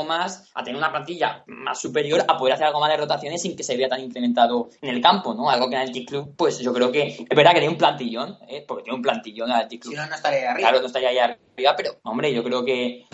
más 0.07 0.51
a 0.55 0.63
tener 0.63 0.77
una 0.77 0.91
plantilla 0.91 1.45
más 1.47 1.81
superior 1.81 2.25
a 2.27 2.37
poder 2.37 2.55
hacer 2.55 2.67
algo 2.67 2.81
más 2.81 2.91
de 2.91 2.97
rotaciones 2.97 3.43
sin 3.43 3.57
que 3.57 3.63
se 3.63 3.77
vea 3.77 3.89
tan 3.89 4.01
incrementado 4.01 4.69
en 4.81 4.95
el 4.95 5.01
campo, 5.01 5.35
¿no? 5.35 5.49
Algo 5.49 5.69
que 5.69 5.77
en 5.77 5.83
el 5.83 5.93
T-Club, 5.93 6.35
pues 6.37 6.59
yo 6.59 6.73
creo 6.73 6.91
que 6.91 7.07
es 7.07 7.37
verdad 7.37 7.53
que 7.53 7.61
tiene 7.61 7.73
un 7.73 7.79
plantillón, 7.79 8.39
¿eh? 8.49 8.65
porque 8.67 8.85
tiene 8.85 8.97
un 8.97 9.03
plantillón 9.03 9.51
en 9.51 9.59
el 9.59 9.69
T-Club. 9.69 9.93
Si 9.93 9.97
no, 9.97 10.07
no 10.07 10.15
estaría 10.15 10.39
ahí 10.41 10.45
arriba. 10.45 10.69
Claro, 10.69 10.81
no 10.81 10.87
estaría 10.87 11.09
ahí 11.09 11.19
arriba, 11.19 11.75
pero 11.77 11.93
hombre, 12.03 12.33
yo 12.33 12.43
creo 12.43 12.65
que 12.65 13.07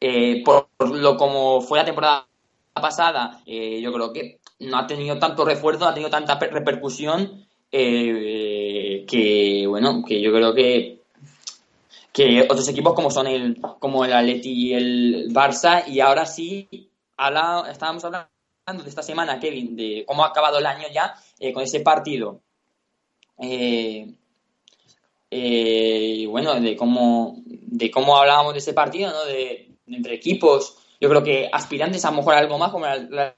eh, 0.00 0.42
por 0.44 0.68
lo 0.80 1.16
como 1.16 1.60
fue 1.60 1.78
la 1.78 1.84
temporada 1.84 2.26
pasada, 2.74 3.40
eh, 3.46 3.80
yo 3.80 3.92
creo 3.92 4.12
que 4.12 4.40
no 4.60 4.78
ha 4.78 4.86
tenido 4.86 5.18
tanto 5.18 5.44
refuerzo, 5.44 5.84
no 5.84 5.90
ha 5.90 5.94
tenido 5.94 6.10
tanta 6.10 6.38
repercusión 6.38 7.46
eh, 7.72 9.04
que, 9.08 9.66
bueno, 9.66 10.02
que 10.06 10.20
yo 10.20 10.32
creo 10.32 10.54
que 10.54 11.02
que 12.16 12.40
otros 12.48 12.66
equipos 12.70 12.94
como 12.94 13.10
son 13.10 13.26
el 13.26 13.60
como 13.78 14.02
el 14.06 14.14
Atleti 14.14 14.50
y 14.50 14.72
el 14.72 15.28
Barça 15.34 15.86
y 15.86 16.00
ahora 16.00 16.24
sí 16.24 16.66
estábamos 17.70 18.04
hablando 18.06 18.30
de 18.82 18.88
esta 18.88 19.02
semana 19.02 19.38
Kevin 19.38 19.76
de 19.76 20.02
cómo 20.06 20.24
ha 20.24 20.28
acabado 20.28 20.58
el 20.58 20.64
año 20.64 20.88
ya 20.90 21.14
eh, 21.38 21.52
con 21.52 21.62
ese 21.62 21.80
partido 21.80 22.40
eh, 23.38 24.14
eh, 25.30 26.26
bueno 26.26 26.58
de 26.58 26.74
cómo 26.74 27.36
de 27.44 27.90
cómo 27.90 28.16
hablábamos 28.16 28.54
de 28.54 28.60
ese 28.60 28.72
partido 28.72 29.10
¿no? 29.10 29.26
de, 29.26 29.72
entre 29.86 30.14
equipos 30.14 30.78
yo 30.98 31.10
creo 31.10 31.22
que 31.22 31.50
aspirantes 31.52 32.06
a 32.06 32.12
mejorar 32.12 32.44
algo 32.44 32.56
más 32.56 32.70
como 32.70 32.86
la, 32.86 32.96
la, 32.96 33.36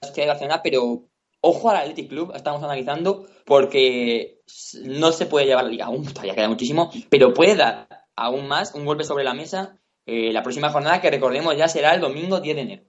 la 0.00 0.62
pero 0.64 1.04
ojo 1.40 1.70
al 1.70 1.76
Athletic 1.76 2.08
Club, 2.08 2.32
estamos 2.34 2.62
analizando, 2.62 3.26
porque 3.44 4.42
no 4.84 5.12
se 5.12 5.26
puede 5.26 5.46
llevar 5.46 5.64
la 5.64 5.70
liga 5.70 5.86
aún, 5.86 6.04
todavía 6.06 6.34
queda 6.34 6.48
muchísimo, 6.48 6.90
pero 7.08 7.34
puede 7.34 7.56
dar 7.56 7.88
aún 8.14 8.48
más 8.48 8.74
un 8.74 8.84
golpe 8.84 9.04
sobre 9.04 9.24
la 9.24 9.34
mesa 9.34 9.78
eh, 10.06 10.32
la 10.32 10.42
próxima 10.42 10.70
jornada, 10.70 11.00
que 11.00 11.10
recordemos 11.10 11.56
ya 11.56 11.68
será 11.68 11.94
el 11.94 12.00
domingo 12.00 12.40
10 12.40 12.56
de 12.56 12.62
enero. 12.62 12.82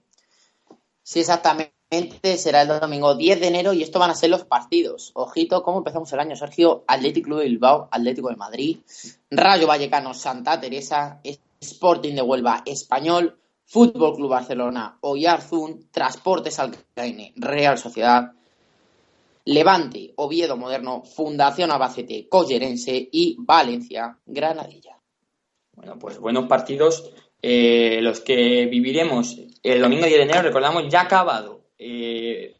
Sí, 1.02 1.20
exactamente, 1.20 2.36
será 2.36 2.62
el 2.62 2.68
domingo 2.68 3.16
10 3.16 3.40
de 3.40 3.48
enero 3.48 3.72
y 3.72 3.82
esto 3.82 3.98
van 3.98 4.10
a 4.10 4.14
ser 4.14 4.30
los 4.30 4.44
partidos. 4.44 5.10
Ojito, 5.14 5.62
¿cómo 5.62 5.78
empezamos 5.78 6.12
el 6.12 6.20
año, 6.20 6.36
Sergio? 6.36 6.84
Atlético 6.86 7.26
Club 7.26 7.38
de 7.40 7.46
Bilbao, 7.46 7.88
Atlético 7.90 8.28
de 8.28 8.36
Madrid, 8.36 8.78
Rayo 9.30 9.66
Vallecano, 9.66 10.14
Santa 10.14 10.60
Teresa. 10.60 11.20
Sporting 11.60 12.14
de 12.14 12.22
Huelva, 12.22 12.62
Español, 12.64 13.38
Fútbol 13.64 14.14
Club 14.14 14.30
Barcelona, 14.30 14.98
Oyarzún, 15.00 15.88
Transportes 15.90 16.58
Alcaine, 16.58 17.32
Real 17.36 17.78
Sociedad, 17.78 18.32
Levante, 19.48 20.12
Oviedo 20.16 20.58
Moderno, 20.58 21.02
Fundación 21.02 21.70
Albacete, 21.70 22.28
Collerense 22.28 23.08
y 23.10 23.34
Valencia, 23.38 24.18
Granadilla. 24.26 24.98
Bueno, 25.72 25.98
pues 25.98 26.18
buenos 26.18 26.46
partidos 26.46 27.10
eh, 27.40 28.00
los 28.02 28.20
que 28.20 28.66
viviremos 28.66 29.38
el 29.62 29.80
domingo 29.80 30.04
10 30.04 30.18
de 30.18 30.22
enero, 30.24 30.42
recordamos, 30.42 30.88
ya 30.90 31.00
acabado 31.00 31.62
eh, 31.78 32.56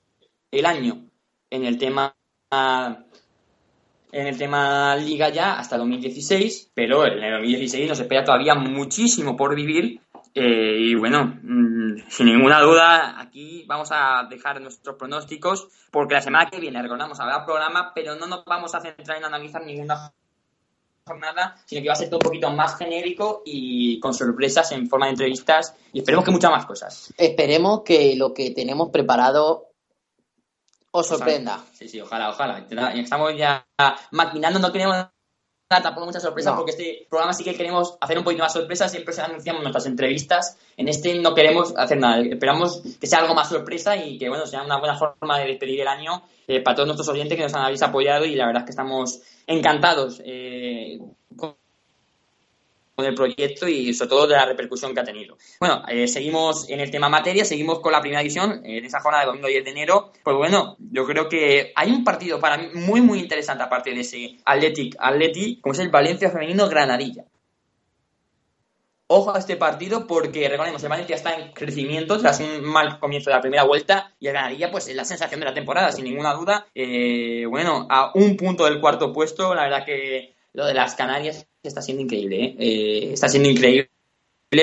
el 0.51 0.65
año 0.65 1.11
en 1.51 1.67
el 1.67 1.77
tema 1.77 2.17
en 2.51 4.27
el 4.27 4.39
tema 4.39 4.97
liga 4.97 5.29
ya 5.29 5.59
hasta 5.59 5.77
2016, 5.77 6.71
pero 6.73 7.07
en 7.07 7.23
el 7.23 7.33
2016 7.33 7.87
nos 7.87 8.01
espera 8.01 8.25
todavía 8.25 8.55
muchísimo 8.55 9.37
por 9.37 9.55
vivir 9.55 10.01
eh, 10.35 10.77
y 10.79 10.95
bueno, 10.95 11.39
mm, 11.43 11.78
sin 12.09 12.27
ninguna 12.27 12.61
duda 12.61 13.21
aquí 13.21 13.65
vamos 13.67 13.91
a 13.93 14.27
dejar 14.29 14.61
nuestros 14.61 14.97
pronósticos 14.97 15.69
porque 15.91 16.15
la 16.15 16.21
semana 16.21 16.51
que 16.51 16.61
viene, 16.61 16.83
recordamos, 16.83 17.19
habrá 17.21 17.45
programa, 17.45 17.93
pero 17.95 18.17
no 18.17 18.27
nos 18.27 18.45
vamos 18.45 18.75
a 18.75 18.81
centrar 18.81 19.19
en 19.19 19.25
analizar 19.25 19.65
ninguna 19.65 20.13
jornada, 21.07 21.57
sino 21.65 21.83
que 21.83 21.89
va 21.89 21.95
a 21.95 21.97
ser 21.97 22.09
todo 22.09 22.19
un 22.19 22.25
poquito 22.25 22.51
más 22.51 22.77
genérico 22.77 23.43
y 23.45 23.99
con 24.01 24.13
sorpresas 24.13 24.71
en 24.73 24.89
forma 24.89 25.07
de 25.07 25.13
entrevistas 25.13 25.75
y 25.93 26.01
esperemos 26.01 26.25
que 26.25 26.31
muchas 26.31 26.51
más 26.51 26.67
cosas. 26.67 27.13
Esperemos 27.17 27.83
que 27.83 28.15
lo 28.17 28.35
que 28.35 28.51
tenemos 28.51 28.91
preparado 28.91 29.69
os 30.91 31.07
sorprenda. 31.07 31.65
Sí, 31.73 31.89
sí, 31.89 32.01
ojalá, 32.01 32.31
ojalá. 32.31 32.65
Estamos 32.95 33.37
ya 33.37 33.67
maquinando, 34.13 34.59
no 34.59 34.73
queremos 34.73 35.07
tampoco 35.69 36.07
muchas 36.07 36.23
sorpresas 36.23 36.55
porque 36.57 36.71
este 36.71 37.07
programa 37.11 37.35
sí 37.35 37.45
que 37.45 37.55
queremos 37.55 37.99
hacer 38.01 38.17
un 38.17 38.25
poquito 38.25 38.43
más 38.43 38.55
sorpresas, 38.55 38.91
siempre 38.91 39.13
se 39.13 39.21
anunciamos 39.21 39.63
nuestras 39.63 39.85
entrevistas, 39.85 40.57
en 40.79 40.89
este 40.89 41.19
no 41.21 41.35
queremos 41.35 41.75
hacer 41.77 41.99
nada, 41.99 42.23
esperamos 42.23 42.83
que 42.99 43.07
sea 43.07 43.19
algo 43.19 43.35
más 43.35 43.51
sorpresa 43.51 43.95
y 43.95 44.19
que 44.19 44.31
bueno, 44.31 44.47
sea 44.47 44.63
una 44.63 44.79
buena 44.79 44.97
forma 44.97 45.39
de 45.39 45.49
despedir 45.49 45.83
el 45.83 45.89
año 45.89 46.23
eh, 46.47 46.63
para 46.63 46.77
todos 46.77 46.87
nuestros 46.87 47.09
oyentes 47.11 47.37
que 47.37 47.43
nos 47.43 47.55
han 47.55 47.65
habéis 47.65 47.83
apoyado 47.83 48.25
y 48.25 48.35
la 48.35 48.47
verdad 48.47 48.63
es 48.63 48.67
que 48.67 48.71
estamos 48.71 49.21
encantados 49.47 50.23
eh, 50.25 51.01
con 51.37 51.55
con 52.99 53.07
el 53.07 53.15
proyecto 53.15 53.69
y 53.69 53.95
sobre 53.95 54.09
todo 54.09 54.27
de 54.27 54.35
la 54.35 54.45
repercusión 54.45 54.93
que 54.93 54.99
ha 54.99 55.05
tenido. 55.05 55.37
Bueno, 55.61 55.85
eh, 55.87 56.09
seguimos 56.09 56.69
en 56.69 56.81
el 56.81 56.91
tema 56.91 57.09
materia, 57.09 57.45
seguimos 57.45 57.79
con 57.79 57.93
la 57.93 58.01
primera 58.01 58.23
división 58.23 58.61
en 58.65 58.85
esa 58.85 58.99
jornada 58.99 59.23
de 59.23 59.29
domingo 59.29 59.47
10 59.47 59.65
de 59.65 59.71
enero. 59.71 60.11
Pues 60.25 60.37
bueno, 60.37 60.77
yo 60.81 61.07
creo 61.07 61.29
que 61.29 61.71
hay 61.77 61.93
un 61.93 62.03
partido 62.03 62.41
para 62.41 62.59
mí 62.59 62.71
muy 62.75 63.01
muy 63.01 63.21
interesante 63.21 63.63
aparte 63.63 63.95
de 63.95 64.01
ese 64.01 64.39
Athletic 64.45 64.97
Athletic, 64.99 65.61
como 65.61 65.75
es 65.75 65.79
el 65.79 65.91
Valencia 65.91 66.29
femenino 66.33 66.69
Granadilla. 66.69 67.25
Ojo 69.07 69.33
a 69.33 69.39
este 69.39 69.55
partido 69.55 70.09
porque 70.09 70.49
recordemos, 70.49 70.83
el 70.83 70.89
Valencia 70.89 71.15
está 71.15 71.37
en 71.37 71.53
crecimiento 71.53 72.19
tras 72.19 72.41
un 72.41 72.65
mal 72.65 72.99
comienzo 72.99 73.31
de 73.31 73.37
la 73.37 73.41
primera 73.41 73.63
vuelta 73.63 74.13
y 74.19 74.27
el 74.27 74.33
Granadilla 74.33 74.73
pues 74.73 74.89
es 74.89 74.97
la 74.97 75.05
sensación 75.05 75.39
de 75.39 75.47
la 75.47 75.55
temporada, 75.55 75.93
sin 75.93 76.05
ninguna 76.05 76.35
duda. 76.35 76.67
Eh, 76.75 77.47
bueno, 77.49 77.87
a 77.89 78.11
un 78.17 78.37
punto 78.37 78.65
del 78.65 78.81
cuarto 78.81 79.13
puesto, 79.13 79.55
la 79.55 79.63
verdad 79.63 79.85
que 79.87 80.35
lo 80.53 80.67
de 80.67 80.75
las 80.75 80.97
Canarias 80.97 81.48
está 81.63 81.83
siendo 81.83 82.03
increíble, 82.03 82.45
¿eh? 82.45 82.57
Eh, 82.59 83.13
está 83.13 83.29
siendo 83.29 83.49
increíble 83.49 83.91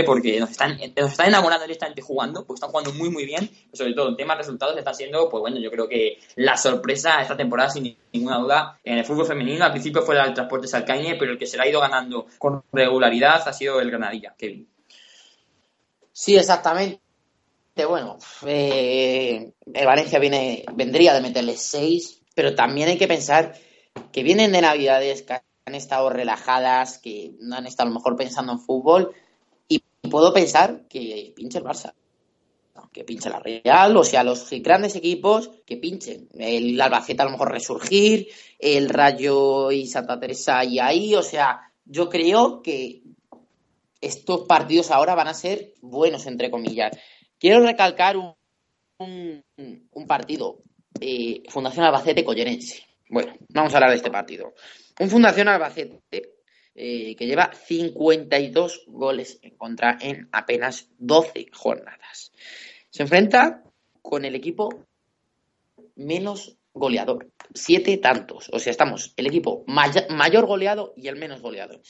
porque 0.05 0.39
nos 0.39 0.49
están, 0.49 0.77
nos 0.97 1.11
están 1.11 1.27
enamorando 1.27 1.65
directamente 1.65 2.01
jugando, 2.01 2.45
porque 2.45 2.57
están 2.57 2.71
jugando 2.71 2.91
muy 2.93 3.09
muy 3.09 3.25
bien, 3.25 3.49
sobre 3.71 3.93
todo 3.93 4.09
en 4.09 4.15
temas 4.15 4.37
de 4.37 4.43
resultados 4.43 4.75
está 4.77 4.93
siendo, 4.93 5.29
pues 5.29 5.41
bueno, 5.41 5.59
yo 5.59 5.69
creo 5.69 5.87
que 5.87 6.17
la 6.35 6.57
sorpresa 6.57 7.21
esta 7.21 7.37
temporada 7.37 7.69
sin 7.69 7.95
ninguna 8.11 8.39
duda 8.39 8.79
en 8.83 8.97
el 8.97 9.05
fútbol 9.05 9.27
femenino, 9.27 9.63
al 9.63 9.71
principio 9.71 10.01
fue 10.01 10.19
el 10.19 10.33
Transporte 10.33 10.67
Salcañe, 10.67 11.15
pero 11.19 11.33
el 11.33 11.37
que 11.37 11.45
se 11.45 11.57
le 11.57 11.63
ha 11.63 11.69
ido 11.69 11.81
ganando 11.81 12.25
con 12.39 12.63
regularidad 12.71 13.47
ha 13.47 13.53
sido 13.53 13.79
el 13.79 13.91
Granadilla, 13.91 14.33
Kevin. 14.35 14.67
Sí, 16.11 16.35
exactamente. 16.35 17.01
Bueno, 17.87 18.17
eh, 18.47 19.51
el 19.73 19.85
Valencia 19.85 20.17
viene, 20.17 20.63
vendría 20.73 21.13
de 21.13 21.21
meterle 21.21 21.57
seis, 21.57 22.21
pero 22.33 22.55
también 22.55 22.87
hay 22.87 22.97
que 22.97 23.07
pensar 23.07 23.53
que 24.13 24.23
vienen 24.23 24.53
de 24.53 24.61
Navidades, 24.61 25.25
han 25.65 25.75
estado 25.75 26.09
relajadas, 26.09 26.99
que 26.99 27.33
no 27.39 27.55
han 27.55 27.65
estado 27.65 27.87
a 27.87 27.91
lo 27.91 27.99
mejor 27.99 28.15
pensando 28.15 28.53
en 28.53 28.59
fútbol. 28.59 29.13
Y 29.67 29.81
puedo 30.09 30.31
pensar 30.31 30.87
que 30.87 31.33
pinche 31.35 31.57
el 31.57 31.63
Barça, 31.63 31.93
que 32.91 33.03
pinche 33.03 33.29
la 33.29 33.39
Real, 33.39 33.97
o 33.97 34.03
sea, 34.03 34.23
los 34.23 34.47
grandes 34.61 34.95
equipos 34.95 35.49
que 35.65 35.77
pinchen. 35.77 36.29
El 36.33 36.79
Albacete 36.79 37.23
a 37.23 37.25
lo 37.25 37.31
mejor 37.31 37.51
resurgir, 37.51 38.27
el 38.59 38.89
Rayo 38.89 39.71
y 39.71 39.87
Santa 39.87 40.19
Teresa 40.19 40.63
y 40.63 40.79
ahí, 40.79 41.15
o 41.15 41.23
sea, 41.23 41.71
yo 41.83 42.09
creo 42.09 42.61
que 42.61 43.01
estos 43.99 44.41
partidos 44.41 44.91
ahora 44.91 45.15
van 45.15 45.29
a 45.29 45.33
ser 45.33 45.73
buenos, 45.81 46.27
entre 46.27 46.51
comillas. 46.51 46.95
Quiero 47.39 47.65
recalcar 47.65 48.17
un, 48.17 48.35
un, 48.99 50.07
partido, 50.07 50.59
eh, 51.01 51.41
Fundación 51.49 51.85
Albacete 51.85 52.23
Collerense. 52.23 52.83
Bueno, 53.09 53.33
vamos 53.49 53.73
a 53.73 53.77
hablar 53.77 53.89
de 53.89 53.97
este 53.97 54.11
partido. 54.11 54.53
Un 54.99 55.09
Fundación 55.09 55.47
Albacete 55.47 56.01
eh, 56.73 57.15
que 57.15 57.25
lleva 57.25 57.51
52 57.53 58.85
goles 58.87 59.39
en 59.41 59.55
contra 59.55 59.97
en 60.01 60.29
apenas 60.31 60.89
12 60.97 61.47
jornadas. 61.53 62.31
Se 62.89 63.03
enfrenta 63.03 63.63
con 64.01 64.25
el 64.25 64.35
equipo 64.35 64.85
menos 65.95 66.57
goleador, 66.73 67.31
siete 67.53 67.97
tantos. 67.97 68.49
O 68.51 68.59
sea, 68.59 68.71
estamos 68.71 69.13
el 69.15 69.27
equipo 69.27 69.63
mayor 69.67 70.45
goleado 70.45 70.93
y 70.95 71.07
el 71.07 71.15
menos 71.15 71.41
goleado. 71.41 71.81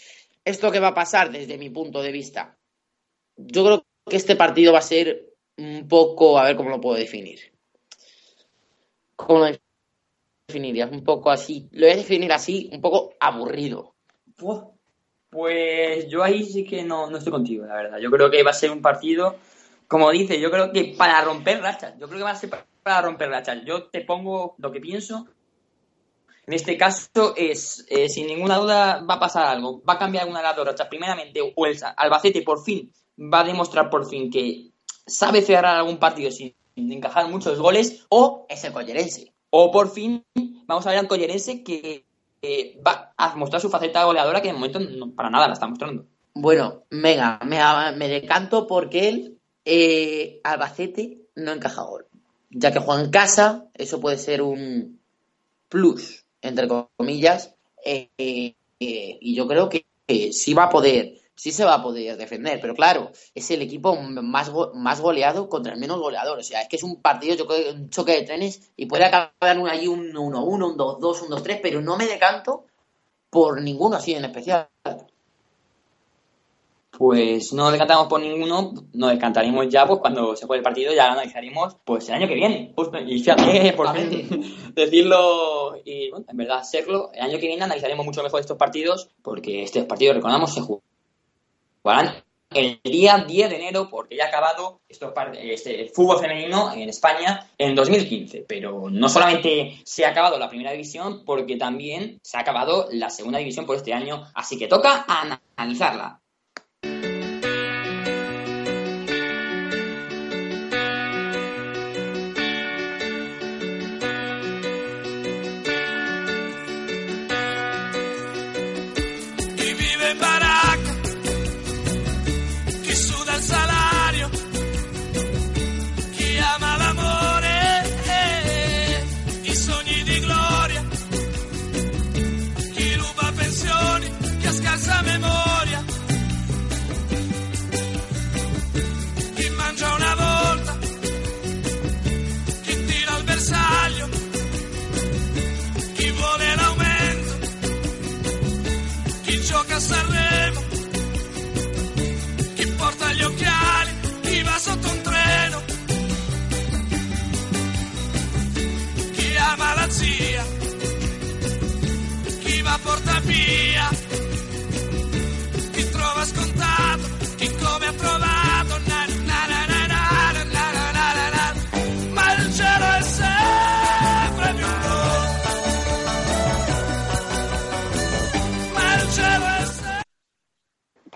¿Esto 0.44 0.72
qué 0.72 0.80
va 0.80 0.90
a 0.90 0.94
pasar 0.94 1.32
desde 1.32 1.58
mi 1.58 1.72
punto 1.72 2.02
de 2.02 2.12
vista? 2.12 2.58
Yo 3.36 3.66
creo 3.66 3.86
que 4.08 4.16
este 4.16 4.36
partido 4.36 4.74
va 4.74 4.80
a 4.80 4.84
ser 4.84 5.34
un 5.58 5.88
poco, 5.88 6.38
a 6.38 6.44
ver 6.44 6.56
cómo 6.56 6.70
lo 6.70 6.80
puedo 6.80 6.98
definir. 6.98 7.40
¿Cómo 9.16 9.40
lo 9.40 9.46
definirías? 10.48 10.92
Un 10.92 11.04
poco 11.04 11.32
así, 11.32 11.68
lo 11.72 11.86
voy 11.86 11.94
a 11.94 11.98
definir 11.98 12.32
así, 12.32 12.70
un 12.72 12.82
poco 12.82 13.14
aburrido. 13.20 13.96
Pues 15.30 16.08
yo 16.08 16.24
ahí 16.24 16.44
sí 16.44 16.64
que 16.64 16.84
no, 16.84 17.10
no 17.10 17.18
estoy 17.18 17.32
contigo, 17.32 17.66
la 17.66 17.76
verdad. 17.76 17.98
Yo 18.00 18.10
creo 18.10 18.30
que 18.30 18.44
va 18.44 18.52
a 18.52 18.54
ser 18.54 18.72
un 18.72 18.82
partido, 18.82 19.36
como 19.88 20.10
dice, 20.12 20.40
yo 20.40 20.50
creo 20.50 20.72
que 20.72 20.96
para 20.98 21.22
romper 21.22 21.62
rachas. 21.62 21.94
Yo 22.00 22.08
creo 22.08 22.20
que 22.20 22.24
va 22.24 22.32
a 22.32 22.36
ser 22.36 22.52
para 22.84 23.02
romper 23.02 23.30
rachas. 23.30 23.60
Yo 23.66 23.90
te 23.90 24.02
pongo 24.02 24.56
lo 24.58 24.72
que 24.72 24.80
pienso. 24.80 25.28
En 26.48 26.54
este 26.54 26.78
caso 26.78 27.34
es, 27.36 27.86
eh, 27.90 28.08
sin 28.08 28.28
ninguna 28.28 28.58
duda, 28.58 29.04
va 29.04 29.16
a 29.16 29.20
pasar 29.20 29.48
algo. 29.48 29.82
Va 29.84 29.94
a 29.94 30.00
cambiar 30.00 30.24
alguna 30.24 30.40
de 30.40 30.46
las 30.46 30.56
dos 30.56 30.68
rachas. 30.68 30.88
Primeramente, 30.88 31.40
el 31.40 31.78
Albacete 31.98 32.44
por 32.44 32.64
fin 32.64 32.94
va 33.20 33.42
a 33.42 33.46
demostrar 33.46 33.90
por 33.90 34.08
fin 34.08 34.30
que 34.30 34.70
sabe 35.08 35.42
cerrar 35.42 35.76
algún 35.76 35.98
partido 35.98 36.32
sin 36.32 36.56
encajar 36.76 37.28
muchos 37.30 37.60
goles. 37.60 38.06
O 38.10 38.46
es 38.48 38.64
el 38.64 38.72
Collerense 38.72 39.35
o 39.58 39.72
por 39.72 39.90
fin 39.90 40.26
vamos 40.66 40.86
a 40.86 40.90
ver 40.90 41.00
al 41.00 41.08
Collerense 41.08 41.64
que 41.64 42.06
va 42.86 43.14
a 43.18 43.36
mostrar 43.36 43.62
su 43.62 43.70
faceta 43.70 44.04
goleadora 44.04 44.42
que 44.42 44.50
de 44.50 44.54
momento 44.54 44.80
para 45.16 45.30
nada 45.30 45.48
la 45.48 45.54
está 45.54 45.68
mostrando. 45.68 46.06
Bueno, 46.34 46.84
me, 46.90 48.08
decanto 48.10 48.68
porque 48.68 49.08
él, 49.08 49.38
eh, 49.64 50.42
Albacete, 50.44 51.20
no 51.36 51.54
encaja 51.54 51.84
gol. 51.84 52.06
Ya 52.50 52.72
que 52.72 52.80
juega 52.80 53.02
en 53.02 53.10
casa, 53.10 53.68
eso 53.74 54.02
puede 54.02 54.18
ser 54.18 54.42
un 54.42 55.00
plus, 55.70 56.26
entre 56.42 56.68
comillas, 56.68 57.56
eh, 57.84 58.10
eh, 58.18 58.56
y 58.80 59.36
yo 59.36 59.48
creo 59.48 59.70
que 59.70 59.86
sí 60.34 60.54
va 60.54 60.66
a 60.66 60.70
poder 60.70 61.16
sí 61.36 61.52
se 61.52 61.66
va 61.66 61.76
a 61.76 61.84
poder 61.84 62.18
defender, 62.18 62.60
pero 62.62 62.74
claro, 62.74 63.12
es 63.34 63.52
el 63.52 63.62
equipo 63.62 63.96
más, 63.96 64.52
más 64.74 65.02
goleado 65.02 65.50
contra 65.50 65.74
el 65.74 65.80
menos 65.80 66.00
goleador. 66.00 66.40
O 66.40 66.44
sea, 66.44 66.62
es 66.62 66.70
que 66.70 66.78
es 66.78 66.84
un 66.84 67.02
partido, 67.02 67.36
yo 67.36 67.46
creo, 67.46 67.74
un 67.74 67.90
choque 67.90 68.14
de 68.14 68.24
trenes 68.24 68.72
y 68.76 68.86
puede 68.86 69.06
acabar 69.06 69.34
ahí 69.42 69.88
un 69.88 70.14
1-1, 70.14 70.44
un 70.44 70.78
2-2, 70.78 71.22
un 71.24 71.30
2-3, 71.30 71.60
pero 71.62 71.82
no 71.82 71.98
me 71.98 72.08
decanto 72.08 72.66
por 73.30 73.62
ninguno 73.62 73.98
así 73.98 74.14
en 74.14 74.26
especial. 74.26 74.70
Pues 76.98 77.52
no 77.52 77.70
decantamos 77.72 78.08
por 78.08 78.22
ninguno, 78.22 78.72
nos 78.94 79.12
decantaremos 79.12 79.68
ya 79.68 79.86
pues 79.86 80.00
cuando 80.00 80.34
se 80.38 80.46
juegue 80.46 80.60
el 80.60 80.64
partido, 80.64 80.94
ya 80.94 81.08
lo 81.08 81.14
analizaremos 81.14 81.76
pues 81.84 82.08
el 82.08 82.16
año 82.16 82.28
que 82.30 82.36
viene. 82.36 82.74
y 83.06 83.20
fíjate, 83.20 83.74
por 83.78 83.94
fin 83.94 84.72
decirlo 84.74 85.76
y 85.84 86.10
bueno, 86.10 86.26
en 86.30 86.38
verdad 86.38 86.64
serlo, 86.64 87.12
el 87.14 87.24
año 87.24 87.38
que 87.38 87.48
viene 87.48 87.66
analizaremos 87.66 88.06
mucho 88.06 88.24
mejor 88.24 88.40
estos 88.40 88.56
partidos 88.56 89.10
porque 89.22 89.64
este 89.64 89.84
partido, 89.84 90.14
recordamos, 90.14 90.54
se 90.54 90.62
jugó 90.62 90.82
el 92.56 92.80
día 92.84 93.24
10 93.28 93.50
de 93.50 93.56
enero 93.56 93.90
porque 93.90 94.16
ya 94.16 94.26
ha 94.26 94.28
acabado 94.28 94.80
este, 94.88 95.82
el 95.82 95.90
fútbol 95.90 96.20
femenino 96.20 96.72
en 96.74 96.90
España 96.90 97.48
en 97.58 97.76
2015. 97.76 98.46
Pero 98.48 98.90
no 98.90 99.10
solamente 99.10 99.82
se 99.84 100.06
ha 100.06 100.10
acabado 100.10 100.40
la 100.40 100.50
primera 100.50 100.72
división, 100.72 101.24
porque 101.26 101.58
también 101.58 102.20
se 102.24 102.38
ha 102.38 102.42
acabado 102.42 102.88
la 102.92 103.10
segunda 103.10 103.40
división 103.40 103.66
por 103.66 103.76
este 103.76 103.94
año. 103.94 104.26
Así 104.34 104.58
que 104.58 104.68
toca 104.68 105.06
analizarla. 105.58 106.22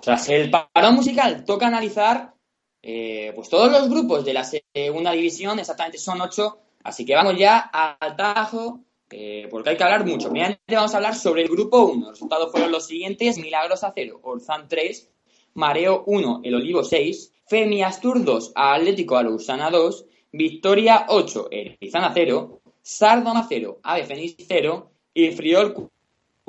Tras 0.09 0.27
el 0.29 0.49
parón 0.49 0.95
musical, 0.95 1.45
toca 1.45 1.67
analizar 1.67 2.33
eh, 2.81 3.31
pues 3.35 3.47
todos 3.47 3.71
los 3.71 3.87
grupos 3.91 4.25
de 4.25 4.33
la 4.33 4.43
segunda 4.43 5.11
división, 5.11 5.59
exactamente 5.59 5.99
son 5.99 6.19
ocho, 6.19 6.61
así 6.83 7.05
que 7.05 7.13
vamos 7.13 7.37
ya 7.37 7.59
al 7.59 8.15
tajo, 8.15 8.79
eh, 9.11 9.47
porque 9.51 9.69
hay 9.69 9.77
que 9.77 9.83
hablar 9.83 10.07
mucho. 10.07 10.31
Primeramente 10.31 10.75
vamos 10.75 10.95
a 10.95 10.97
hablar 10.97 11.13
sobre 11.13 11.43
el 11.43 11.47
grupo 11.47 11.85
1. 11.85 12.07
Los 12.07 12.13
resultados 12.13 12.51
fueron 12.51 12.71
los 12.71 12.87
siguientes, 12.87 13.37
Milagros 13.37 13.83
a 13.83 13.93
0, 13.93 14.19
Orzán 14.23 14.67
3, 14.67 15.11
Mareo 15.53 16.03
1, 16.07 16.41
El 16.43 16.55
Olivo 16.55 16.83
6, 16.83 17.31
Femiastur 17.45 18.25
2, 18.25 18.53
Atlético 18.55 19.15
Alusana 19.15 19.69
2, 19.69 20.05
Victoria 20.31 21.05
8, 21.09 21.49
Erizana 21.51 22.09
0, 22.15 22.61
Sardona 22.81 23.45
0, 23.47 23.81
Ave 23.83 24.05
Fénix 24.05 24.37
0 24.47 24.91
y 25.13 25.29
Friol 25.33 25.91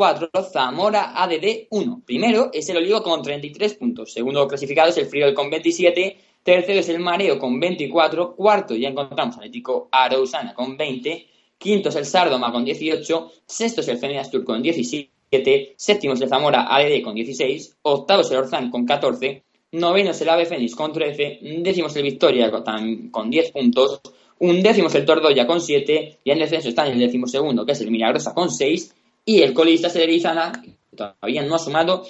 4, 0.01 0.31
Zamora 0.51 1.13
ADD 1.15 1.67
1. 1.69 2.03
Primero 2.07 2.49
es 2.55 2.67
el 2.71 2.79
Olivo 2.79 3.03
con 3.03 3.21
33 3.21 3.75
puntos. 3.75 4.11
Segundo 4.11 4.49
clasificado 4.49 4.89
es 4.89 4.97
el 4.97 5.05
Friol 5.05 5.35
con 5.35 5.51
27. 5.51 6.17
Tercero 6.43 6.81
es 6.81 6.89
el 6.89 7.01
Mareo 7.01 7.39
con 7.39 7.61
24. 7.61 8.35
Cuarto 8.35 8.75
ya 8.75 8.89
encontramos 8.89 9.37
Atlético 9.37 9.91
Arausana 9.93 10.55
con 10.55 10.79
20. 10.79 11.27
Quinto 11.59 11.91
es 11.91 11.97
el 11.97 12.07
Sardoma 12.07 12.51
con 12.51 12.65
18. 12.65 13.33
Sexto 13.45 13.83
es 13.83 13.89
el 13.89 13.99
Feniastur 13.99 14.43
con 14.43 14.63
17. 14.63 15.75
Séptimo 15.77 16.15
es 16.15 16.21
el 16.23 16.31
Zamora 16.31 16.75
ADD 16.75 17.03
con 17.05 17.15
16. 17.15 17.77
Octavo 17.83 18.23
es 18.23 18.31
el 18.31 18.39
Orzán 18.39 18.71
con 18.71 18.87
14. 18.87 19.43
Noveno 19.73 20.13
es 20.13 20.21
el 20.23 20.31
Ave 20.31 20.47
Fénix 20.47 20.75
con 20.75 20.95
13. 20.95 21.41
Décimo 21.59 21.89
es 21.89 21.97
el 21.97 22.05
Victoria 22.05 22.51
con 22.51 23.29
10 23.29 23.53
puntos. 23.53 24.01
Un 24.39 24.63
décimo 24.63 24.89
es 24.89 24.95
el 24.95 25.05
Tordoya 25.05 25.47
con 25.47 25.61
7. 25.61 26.21
Y 26.25 26.31
en 26.31 26.39
descenso 26.39 26.71
está 26.71 26.87
en 26.87 26.95
el 26.95 27.01
décimo 27.01 27.27
segundo, 27.27 27.67
que 27.67 27.73
es 27.73 27.81
el 27.83 27.91
Milagrosa 27.91 28.33
con 28.33 28.51
6. 28.51 28.95
Y 29.25 29.43
el 29.43 29.53
colista 29.53 29.89
es 29.89 29.97
el 29.97 30.23
que 30.63 30.77
todavía 30.97 31.43
no 31.43 31.55
ha 31.55 31.59
sumado 31.59 32.05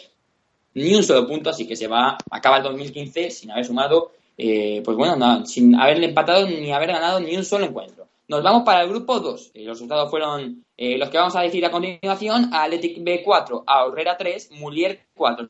ni 0.75 0.95
un 0.95 1.03
solo 1.03 1.27
punto, 1.27 1.51
así 1.51 1.67
que 1.67 1.77
se 1.77 1.89
va, 1.89 2.17
acaba 2.31 2.59
el 2.59 2.63
2015 2.63 3.31
sin 3.31 3.51
haber 3.51 3.65
sumado, 3.65 4.13
eh, 4.37 4.83
pues 4.85 4.97
bueno, 4.97 5.17
nada, 5.17 5.45
sin 5.45 5.75
haberle 5.75 6.07
empatado 6.07 6.47
ni 6.47 6.73
haber 6.73 6.93
ganado 6.93 7.21
ni 7.21 7.37
un 7.37 7.45
solo 7.45 7.67
encuentro. 7.67 8.07
Nos 8.29 8.45
vamos 8.45 8.63
para 8.63 8.83
el 8.83 8.89
grupo 8.89 9.19
2. 9.19 9.51
Eh, 9.55 9.65
los 9.65 9.77
resultados 9.77 10.09
fueron 10.09 10.65
eh, 10.77 10.97
los 10.97 11.11
que 11.11 11.19
vamos 11.19 11.35
a 11.35 11.41
decir 11.41 11.65
a 11.67 11.71
continuación. 11.73 12.51
Athletic 12.53 12.99
B4, 12.99 13.65
Aurrera 13.67 14.17
3, 14.17 14.53
Mulier 14.53 15.07
4, 15.15 15.49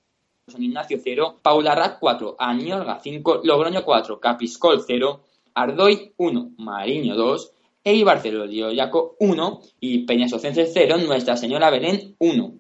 San 0.49 0.63
Ignacio 0.63 0.99
0, 1.03 1.41
Paula 1.43 1.99
4, 2.01 2.37
Añorga 2.39 2.99
5, 2.99 3.43
Logroño 3.45 3.85
4, 3.85 4.19
Capiscol 4.19 4.83
0, 4.87 5.21
Ardoy 5.53 6.15
1, 6.17 6.53
Mariño 6.57 7.17
2, 7.17 7.53
Eibar 7.85 8.21
0, 8.23 8.73
Yaco 8.73 9.17
1 9.19 9.61
y 9.81 9.99
Peñasocense 10.05 10.71
0, 10.73 10.99
Nuestra 10.99 11.37
Señora 11.37 11.71
Belén 11.71 12.15
1. 12.19 12.55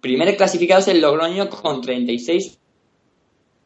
Primer 0.00 0.36
clasificado 0.36 0.80
es 0.80 0.88
el 0.88 1.00
Logroño 1.00 1.48
con 1.48 1.80
36 1.80 2.58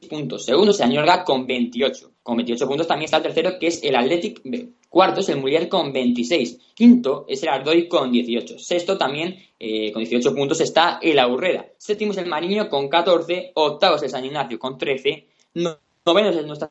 puntos. 0.08 0.44
Segundo 0.44 0.70
es 0.70 0.80
el 0.80 0.86
Añorga 0.86 1.24
con 1.24 1.46
28. 1.46 2.12
Con 2.22 2.36
28 2.36 2.66
puntos 2.66 2.86
también 2.86 3.06
está 3.06 3.18
el 3.18 3.22
tercero, 3.22 3.58
que 3.58 3.68
es 3.68 3.82
el 3.82 3.96
Athletic 3.96 4.40
B. 4.44 4.68
Cuarto 4.88 5.20
es 5.20 5.28
el 5.28 5.38
Muriel 5.38 5.68
con 5.68 5.92
26. 5.92 6.58
Quinto 6.74 7.24
es 7.28 7.42
el 7.42 7.48
Ardoy 7.50 7.88
con 7.88 8.10
18. 8.10 8.58
Sexto 8.58 8.96
también 8.96 9.36
eh, 9.58 9.92
con 9.92 10.02
18 10.02 10.34
puntos 10.34 10.60
está 10.60 10.98
el 11.02 11.18
Aurrera. 11.18 11.66
Séptimo 11.76 12.12
es 12.12 12.18
el 12.18 12.26
Mariño 12.26 12.68
con 12.68 12.88
14. 12.88 13.52
Octavo 13.54 13.96
es 13.96 14.02
el 14.02 14.10
San 14.10 14.24
Ignacio 14.24 14.58
con 14.58 14.78
13. 14.78 15.26
Noveno 15.54 16.30
es 16.30 16.46
Nuestra 16.46 16.70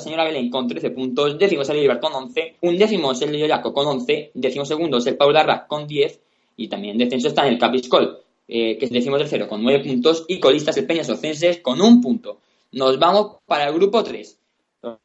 Señora 0.00 0.24
Belén 0.24 0.50
con 0.50 0.66
13 0.66 0.90
puntos. 0.90 1.38
Décimo 1.38 1.62
es 1.62 1.68
el 1.68 1.78
Ibar 1.78 2.00
con 2.00 2.12
11. 2.12 2.56
Un 2.62 2.78
décimo 2.78 3.12
es 3.12 3.22
el 3.22 3.36
Yoyaco 3.36 3.72
con 3.72 3.86
11. 3.86 4.32
Décimo 4.34 4.64
segundo 4.64 4.98
es 4.98 5.06
el 5.06 5.16
Paul 5.16 5.36
Arra 5.36 5.66
con 5.66 5.86
10. 5.86 6.20
Y 6.56 6.68
también 6.68 6.98
descenso 6.98 7.28
está 7.28 7.46
en 7.46 7.54
el 7.54 7.58
Capiscol, 7.58 8.18
eh, 8.48 8.76
que 8.76 8.84
es 8.84 8.90
décimo 8.90 9.16
tercero 9.16 9.48
con 9.48 9.62
9 9.62 9.84
puntos. 9.84 10.24
Y 10.28 10.40
colistas 10.40 10.76
el 10.76 10.86
Peñas 10.86 11.08
Ocenses 11.08 11.58
con 11.58 11.80
un 11.80 12.00
punto. 12.00 12.40
Nos 12.72 12.98
vamos 12.98 13.38
para 13.46 13.66
el 13.68 13.74
grupo 13.74 14.02
3. 14.02 14.38
Los 14.82 14.98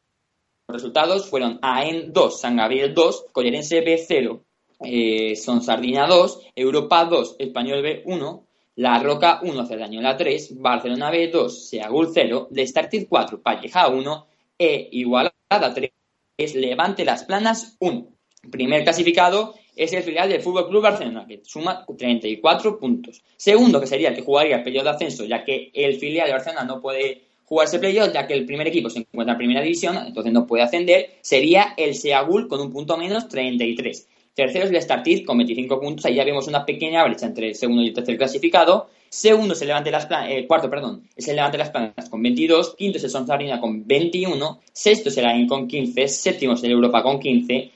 resultados 0.67 1.27
fueron 1.29 1.59
AEN 1.61 2.11
2, 2.11 2.41
San 2.41 2.57
Gabriel 2.57 2.93
2, 2.93 3.27
Collerense 3.31 3.81
B 3.81 4.03
0, 4.03 4.41
eh, 4.81 5.35
Son 5.35 5.61
Sardina 5.61 6.07
2, 6.07 6.39
Europa 6.55 7.05
2, 7.05 7.35
Español 7.37 7.83
B 7.83 8.01
1, 8.05 8.43
La 8.77 8.99
Roca 8.99 9.41
1, 9.43 9.65
Cerdañola 9.67 10.17
3, 10.17 10.59
Barcelona 10.59 11.11
B 11.11 11.27
2, 11.27 11.69
Seagur 11.69 12.09
0, 12.11 12.47
Destartir 12.49 13.07
4, 13.07 13.41
Palleja 13.41 13.87
1, 13.87 14.27
E 14.57 14.89
Igualada 14.91 15.73
3, 15.73 16.55
Levante 16.55 17.05
Las 17.05 17.23
Planas 17.23 17.75
1. 17.79 18.07
Primer 18.51 18.83
clasificado 18.83 19.55
es 19.75 19.91
el 19.93 20.03
filial 20.03 20.29
del 20.29 20.41
Fútbol 20.41 20.69
Club 20.69 20.83
Barcelona, 20.83 21.25
que 21.27 21.41
suma 21.43 21.85
34 21.97 22.79
puntos. 22.79 23.21
Segundo, 23.35 23.81
que 23.81 23.87
sería 23.87 24.09
el 24.09 24.15
que 24.15 24.21
jugaría 24.21 24.57
el 24.57 24.63
periodo 24.63 24.85
de 24.85 24.89
ascenso, 24.91 25.25
ya 25.25 25.43
que 25.43 25.71
el 25.73 25.95
filial 25.95 26.27
de 26.27 26.33
Barcelona 26.33 26.63
no 26.63 26.79
puede 26.79 27.23
jugarse 27.45 27.79
playoff, 27.79 28.13
ya 28.13 28.25
que 28.27 28.33
el 28.33 28.45
primer 28.45 28.67
equipo 28.67 28.89
se 28.89 28.99
encuentra 28.99 29.33
en 29.33 29.37
primera 29.37 29.61
división, 29.61 29.97
entonces 29.97 30.31
no 30.31 30.47
puede 30.47 30.63
ascender, 30.63 31.17
sería 31.21 31.73
el 31.77 31.93
Seagul 31.93 32.47
con 32.47 32.61
un 32.61 32.71
punto 32.71 32.97
menos 32.97 33.27
33. 33.27 34.07
Tercero 34.33 34.65
es 34.65 34.71
el 34.71 34.81
Startiz 34.81 35.25
con 35.25 35.37
25 35.37 35.79
puntos, 35.79 36.05
ahí 36.05 36.15
ya 36.15 36.25
vemos 36.25 36.47
una 36.47 36.65
pequeña 36.65 37.03
brecha 37.03 37.25
entre 37.25 37.49
el 37.49 37.55
segundo 37.55 37.83
y 37.83 37.87
el 37.87 37.93
tercer 37.93 38.17
clasificado. 38.17 38.89
Segundo 39.15 39.55
se 39.55 39.65
levante 39.65 39.91
las 39.91 40.07
planas, 40.07 40.29
eh, 40.29 40.45
cuarto, 40.45 40.69
perdón, 40.69 41.07
es 41.15 41.25
el 41.29 41.37
Levante 41.37 41.57
las 41.57 41.69
Planas 41.69 42.09
con 42.09 42.21
22, 42.21 42.75
quinto 42.75 42.97
es 42.97 43.03
el 43.05 43.09
Sonsarina 43.09 43.61
con 43.61 43.87
21, 43.87 44.59
sexto 44.73 45.07
es 45.07 45.17
el 45.17 45.25
AIN 45.25 45.47
con 45.47 45.69
15, 45.69 46.05
séptimo 46.09 46.55
es 46.55 46.63
el 46.65 46.71
Europa 46.71 47.01
con 47.01 47.17
15, 47.17 47.71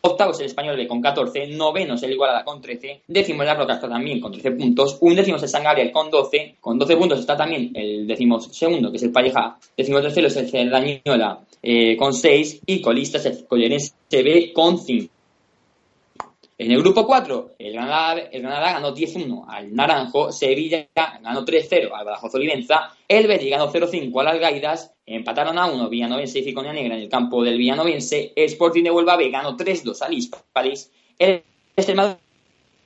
Octavo 0.00 0.32
es 0.32 0.40
el 0.40 0.46
Español 0.46 0.76
B 0.76 0.88
con 0.88 1.00
14, 1.00 1.46
noveno 1.54 1.94
es 1.94 2.02
el 2.02 2.10
Igualada 2.10 2.44
con 2.44 2.60
13, 2.60 3.02
décimo 3.06 3.44
es 3.44 3.46
la 3.46 3.54
Roca 3.54 3.78
también 3.78 4.20
con 4.20 4.32
13 4.32 4.50
puntos, 4.50 4.98
un 5.00 5.14
décimo 5.14 5.36
es 5.36 5.44
el 5.44 5.48
San 5.48 5.62
Gabriel 5.62 5.92
con 5.92 6.10
12, 6.10 6.56
con 6.60 6.76
12 6.76 6.96
puntos 6.96 7.20
está 7.20 7.36
también 7.36 7.70
el 7.76 8.08
décimo 8.08 8.40
segundo 8.40 8.90
que 8.90 8.96
es 8.96 9.04
el 9.04 9.12
Palleja, 9.12 9.56
décimo 9.76 10.00
tercero 10.00 10.26
es 10.26 10.36
el 10.36 10.50
Cerdañola 10.50 11.38
eh, 11.62 11.96
con 11.96 12.12
6 12.12 12.62
y 12.66 12.82
colista 12.82 13.18
es 13.18 13.26
el 13.26 13.46
Collerense 13.46 13.94
B 14.10 14.52
con 14.52 14.78
5. 14.78 15.13
En 16.56 16.70
el 16.70 16.80
grupo 16.82 17.04
4, 17.04 17.56
el 17.58 17.72
Granada, 17.72 18.20
el 18.30 18.40
Granada 18.40 18.74
ganó 18.74 18.94
10-1 18.94 19.44
al 19.48 19.74
Naranjo, 19.74 20.30
Sevilla 20.30 20.86
ganó 20.94 21.44
3-0 21.44 21.90
al 21.92 22.04
Badajoz 22.04 22.32
Olivenza, 22.36 22.94
el 23.08 23.26
Betis 23.26 23.50
ganó 23.50 23.72
0-5 23.72 24.20
al 24.20 24.28
Algaidas, 24.28 24.94
empataron 25.04 25.58
a 25.58 25.66
1 25.66 25.88
Villanovense 25.88 26.38
y 26.38 26.44
Ficonia 26.44 26.72
Negra 26.72 26.94
en 26.94 27.02
el 27.02 27.08
campo 27.08 27.42
del 27.42 27.58
Villanovense, 27.58 28.32
Sporting 28.36 28.84
de 28.84 28.92
Huelva 28.92 29.16
B 29.16 29.30
ganó 29.30 29.56
3-2 29.56 30.00
al 30.02 30.12
Hispalis, 30.14 30.92
el 31.18 31.42
Extremadura 31.74 32.20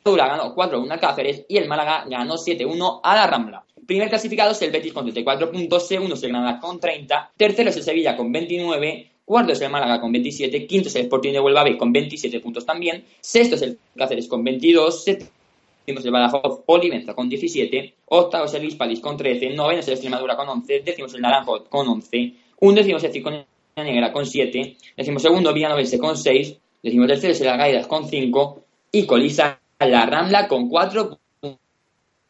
ganó 0.06 0.56
4-1 0.56 0.90
al 0.90 1.00
Cáceres 1.00 1.44
y 1.46 1.58
el 1.58 1.68
Málaga 1.68 2.06
ganó 2.08 2.36
7-1 2.36 3.00
a 3.02 3.14
la 3.16 3.26
Rambla. 3.26 3.64
Primer 3.86 4.08
clasificado 4.08 4.52
es 4.52 4.62
el 4.62 4.70
Betis 4.70 4.94
con 4.94 5.04
34 5.04 5.52
puntos, 5.52 5.86
segundo 5.86 6.14
es 6.14 6.22
el 6.22 6.30
Granada 6.30 6.58
con 6.58 6.80
30, 6.80 7.32
tercero 7.36 7.68
es 7.68 7.76
el 7.76 7.82
Sevilla 7.82 8.16
con 8.16 8.32
29, 8.32 9.10
Cuarto 9.28 9.52
es 9.52 9.60
el 9.60 9.68
Málaga 9.68 10.00
con 10.00 10.10
27. 10.10 10.66
Quinto 10.66 10.88
es 10.88 10.96
el 10.96 11.02
Sporting 11.02 11.32
de 11.32 11.40
Huelva 11.40 11.62
con 11.76 11.92
27 11.92 12.40
puntos 12.40 12.64
también. 12.64 13.04
Sexto 13.20 13.56
es 13.56 13.62
el 13.62 13.78
Cáceres 13.94 14.26
con 14.26 14.42
22. 14.42 15.04
Séptimo 15.04 15.98
es 15.98 16.04
el 16.06 16.10
Badajoz 16.10 16.62
Olivenza 16.64 17.12
con 17.12 17.28
17. 17.28 17.94
Octavo 18.06 18.46
es 18.46 18.54
el 18.54 18.64
Hispalis 18.64 19.00
con 19.00 19.18
13. 19.18 19.50
Noveno 19.50 19.80
es 19.80 19.88
el 19.88 19.92
Extremadura 19.92 20.34
con 20.34 20.48
11. 20.48 20.80
Décimo 20.80 21.08
es 21.08 21.14
el 21.14 21.20
Naranjo 21.20 21.62
con 21.64 21.86
11. 21.86 22.32
Undécimo 22.60 22.96
es 22.96 23.04
el 23.04 23.12
Ciconia 23.12 23.46
Negra 23.76 24.14
con 24.14 24.24
7. 24.24 24.76
Décimo 24.96 25.18
segundo 25.18 25.52
Villanovense 25.52 25.98
con 25.98 26.16
6. 26.16 26.56
Décimo 26.82 27.06
tercero 27.06 27.34
es 27.34 27.40
el 27.42 27.48
Agaidas 27.48 27.86
con 27.86 28.08
5. 28.08 28.64
Y 28.92 29.04
colisa 29.04 29.60
la 29.78 30.06
Rambla 30.06 30.48
con 30.48 30.70
4 30.70 31.18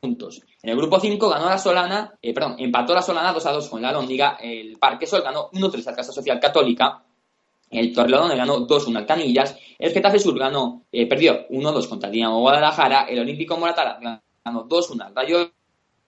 puntos. 0.01 0.43
En 0.62 0.71
el 0.71 0.77
grupo 0.77 0.99
5 0.99 1.29
ganó 1.29 1.49
la 1.49 1.59
Solana, 1.59 2.18
eh, 2.21 2.35
perdón, 2.35 2.57
empató 2.59 2.92
la 2.92 3.03
Solana 3.03 3.33
2 3.33 3.47
a 3.47 3.53
2 3.53 3.68
con 3.68 3.81
la 3.81 3.92
Lóndiga, 3.92 4.38
el 4.40 4.77
Parque 4.77 5.07
Sol 5.07 5.23
ganó 5.23 5.51
1-3 5.53 5.87
al 5.87 5.94
Casa 5.94 6.12
Social 6.12 6.40
Católica, 6.40 7.05
el 7.71 7.92
Torrelodones 7.92 8.37
ganó 8.37 8.66
2-1 8.66 8.97
al 8.97 9.07
Canillas, 9.07 9.57
el 9.79 9.92
Getafe 9.92 10.18
Sur 10.18 10.37
ganó, 10.37 10.83
eh, 10.90 11.07
perdió 11.07 11.47
1-2 11.49 11.87
contra 11.88 12.09
el 12.09 12.14
Dinamo 12.14 12.40
Guadalajara, 12.40 13.03
el 13.05 13.21
Olímpico 13.21 13.57
Moratala 13.57 14.21
ganó 14.44 14.68
2-1 14.68 15.07
al 15.07 15.14
Rayo 15.14 15.53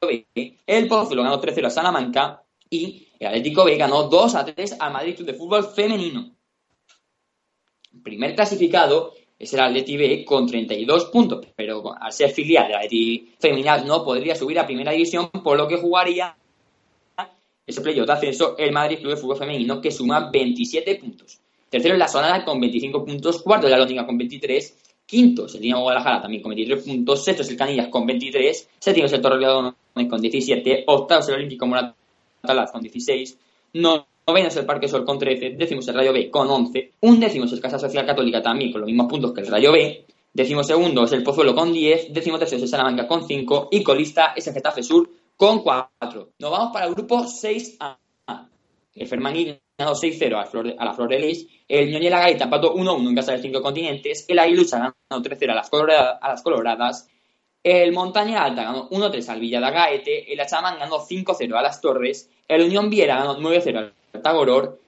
B, 0.01 0.27
el 0.67 0.89
Pozuelo 0.89 1.23
ganó 1.23 1.41
3-0 1.41 1.67
a 1.67 1.71
Salamanca 1.71 2.43
y 2.69 3.09
el 3.21 3.29
Atlético 3.29 3.65
B 3.65 3.77
ganó 3.77 4.11
2-3 4.11 4.79
al 4.81 4.93
Madrid 4.93 5.15
Club 5.15 5.27
de 5.27 5.35
Fútbol 5.35 5.65
Femenino. 5.65 6.31
Primer 8.03 8.35
clasificado 8.35 9.13
es 9.41 9.55
el 9.55 9.61
Atleti 9.61 9.97
B 9.97 10.23
con 10.23 10.47
32 10.47 11.07
puntos, 11.07 11.47
pero 11.57 11.95
al 11.99 12.13
ser 12.13 12.31
filial 12.31 12.69
del 12.69 12.77
Atleti 12.77 13.33
Feminal 13.39 13.87
no 13.87 14.05
podría 14.05 14.37
subir 14.37 14.59
a 14.59 14.67
primera 14.67 14.93
división, 14.93 15.31
por 15.31 15.57
lo 15.57 15.67
que 15.67 15.79
jugaría 15.79 16.37
ese 17.67 17.81
playoff 17.81 18.07
de 18.07 18.13
ascenso 18.13 18.55
el 18.59 18.71
Madrid 18.71 18.99
Club 18.99 19.13
de 19.13 19.17
Fútbol 19.17 19.39
Femenino, 19.39 19.81
que 19.81 19.91
suma 19.91 20.31
27 20.31 20.97
puntos. 20.97 21.39
Tercero 21.71 21.95
es 21.95 21.99
la 21.99 22.09
Sonada 22.09 22.45
con 22.45 22.61
25 22.61 23.03
puntos, 23.03 23.41
cuarto 23.43 23.67
es 23.67 23.71
la 23.71 23.79
Lónica 23.79 24.05
con 24.05 24.19
23, 24.19 24.77
quinto 25.07 25.47
es 25.47 25.55
el 25.55 25.63
Dinamo 25.63 25.85
Guadalajara 25.85 26.21
también 26.21 26.43
con 26.43 26.51
23 26.51 26.85
puntos, 26.85 27.25
sexto 27.25 27.43
es 27.43 27.49
el 27.49 27.57
Canillas 27.57 27.89
con 27.89 28.05
23, 28.07 28.69
séptimo 28.79 29.07
es 29.07 29.13
el 29.15 29.23
Torreón 29.23 29.75
con 29.95 30.21
17, 30.21 30.85
octavo 30.87 31.21
es 31.23 31.29
el 31.29 31.35
Olímpico 31.37 31.67
Moratalaz 31.67 32.73
con 32.73 32.83
16, 32.83 33.39
no 33.73 34.07
Noveno 34.27 34.49
es 34.49 34.57
el 34.57 34.67
Parque 34.67 34.89
Sol 34.89 35.05
con 35.05 35.19
13, 35.19 35.51
décimo 35.51 35.81
es 35.81 35.89
el 35.89 35.95
Rayo 35.95 36.13
B 36.13 36.31
con 36.31 36.49
11, 36.49 36.93
un 37.01 37.19
décimo 37.19 37.47
es 37.47 37.53
el 37.53 37.61
Casa 37.61 37.79
Social 37.79 38.07
Católica 38.07 38.41
también 38.43 38.71
con 38.71 38.81
los 38.81 38.87
mismos 38.89 39.09
puntos 39.09 39.33
que 39.33 39.41
el 39.41 39.47
Rayo 39.49 39.73
B, 39.73 40.07
décimo 40.33 40.63
segundo 40.63 41.05
es 41.05 41.13
el 41.13 41.23
Pozuelo 41.23 41.55
con 41.55 41.73
10, 41.73 42.13
décimo 42.13 42.39
tercero 42.39 42.59
es 42.59 42.63
el 42.65 42.69
Salamanca 42.69 43.07
con 43.07 43.27
5 43.27 43.69
y 43.73 43.83
colista 43.83 44.33
es 44.37 44.47
el 44.47 44.55
Getafe 44.55 44.83
Sur 44.83 45.11
con 45.37 45.63
4. 45.63 46.33
Nos 46.39 46.51
vamos 46.51 46.71
para 46.73 46.87
el 46.87 46.95
grupo 46.95 47.25
6A. 47.25 47.97
El 48.95 49.07
Fermaní 49.07 49.59
ganó 49.79 49.95
6-0 49.95 50.77
a, 50.79 50.85
la 50.85 50.93
Flor 50.93 51.09
de 51.09 51.19
Lis. 51.19 51.47
El 51.67 51.91
Ñoñela 51.91 52.19
Gaita 52.19 52.45
empató 52.45 52.75
1-1 52.75 53.09
en 53.09 53.15
casa 53.15 53.33
de 53.33 53.39
cinco 53.39 53.63
continentes. 53.63 54.27
El 54.29 54.39
Aguilucha 54.39 54.79
ganó 54.79 55.23
3-0 55.23 55.51
a, 55.51 55.55
las 55.55 55.71
a 56.21 56.29
las 56.29 56.43
Coloradas. 56.43 57.09
El 57.63 57.93
Montaña 57.93 58.45
Alta 58.45 58.65
ganó 58.65 58.91
1-3 58.91 59.29
al 59.29 59.41
Villa 59.41 59.61
de 59.61 59.71
Gaete. 59.71 60.31
El 60.31 60.41
Achamán 60.41 60.79
ganó 60.79 60.99
5-0 60.99 61.55
a 61.57 61.63
las 61.63 61.81
Torres. 61.81 62.29
El 62.47 62.65
Unión 62.65 62.91
Viera 62.91 63.17
ganó 63.17 63.39
9-0 63.39 63.79
al 63.79 63.95
Tagoror. 64.23 64.79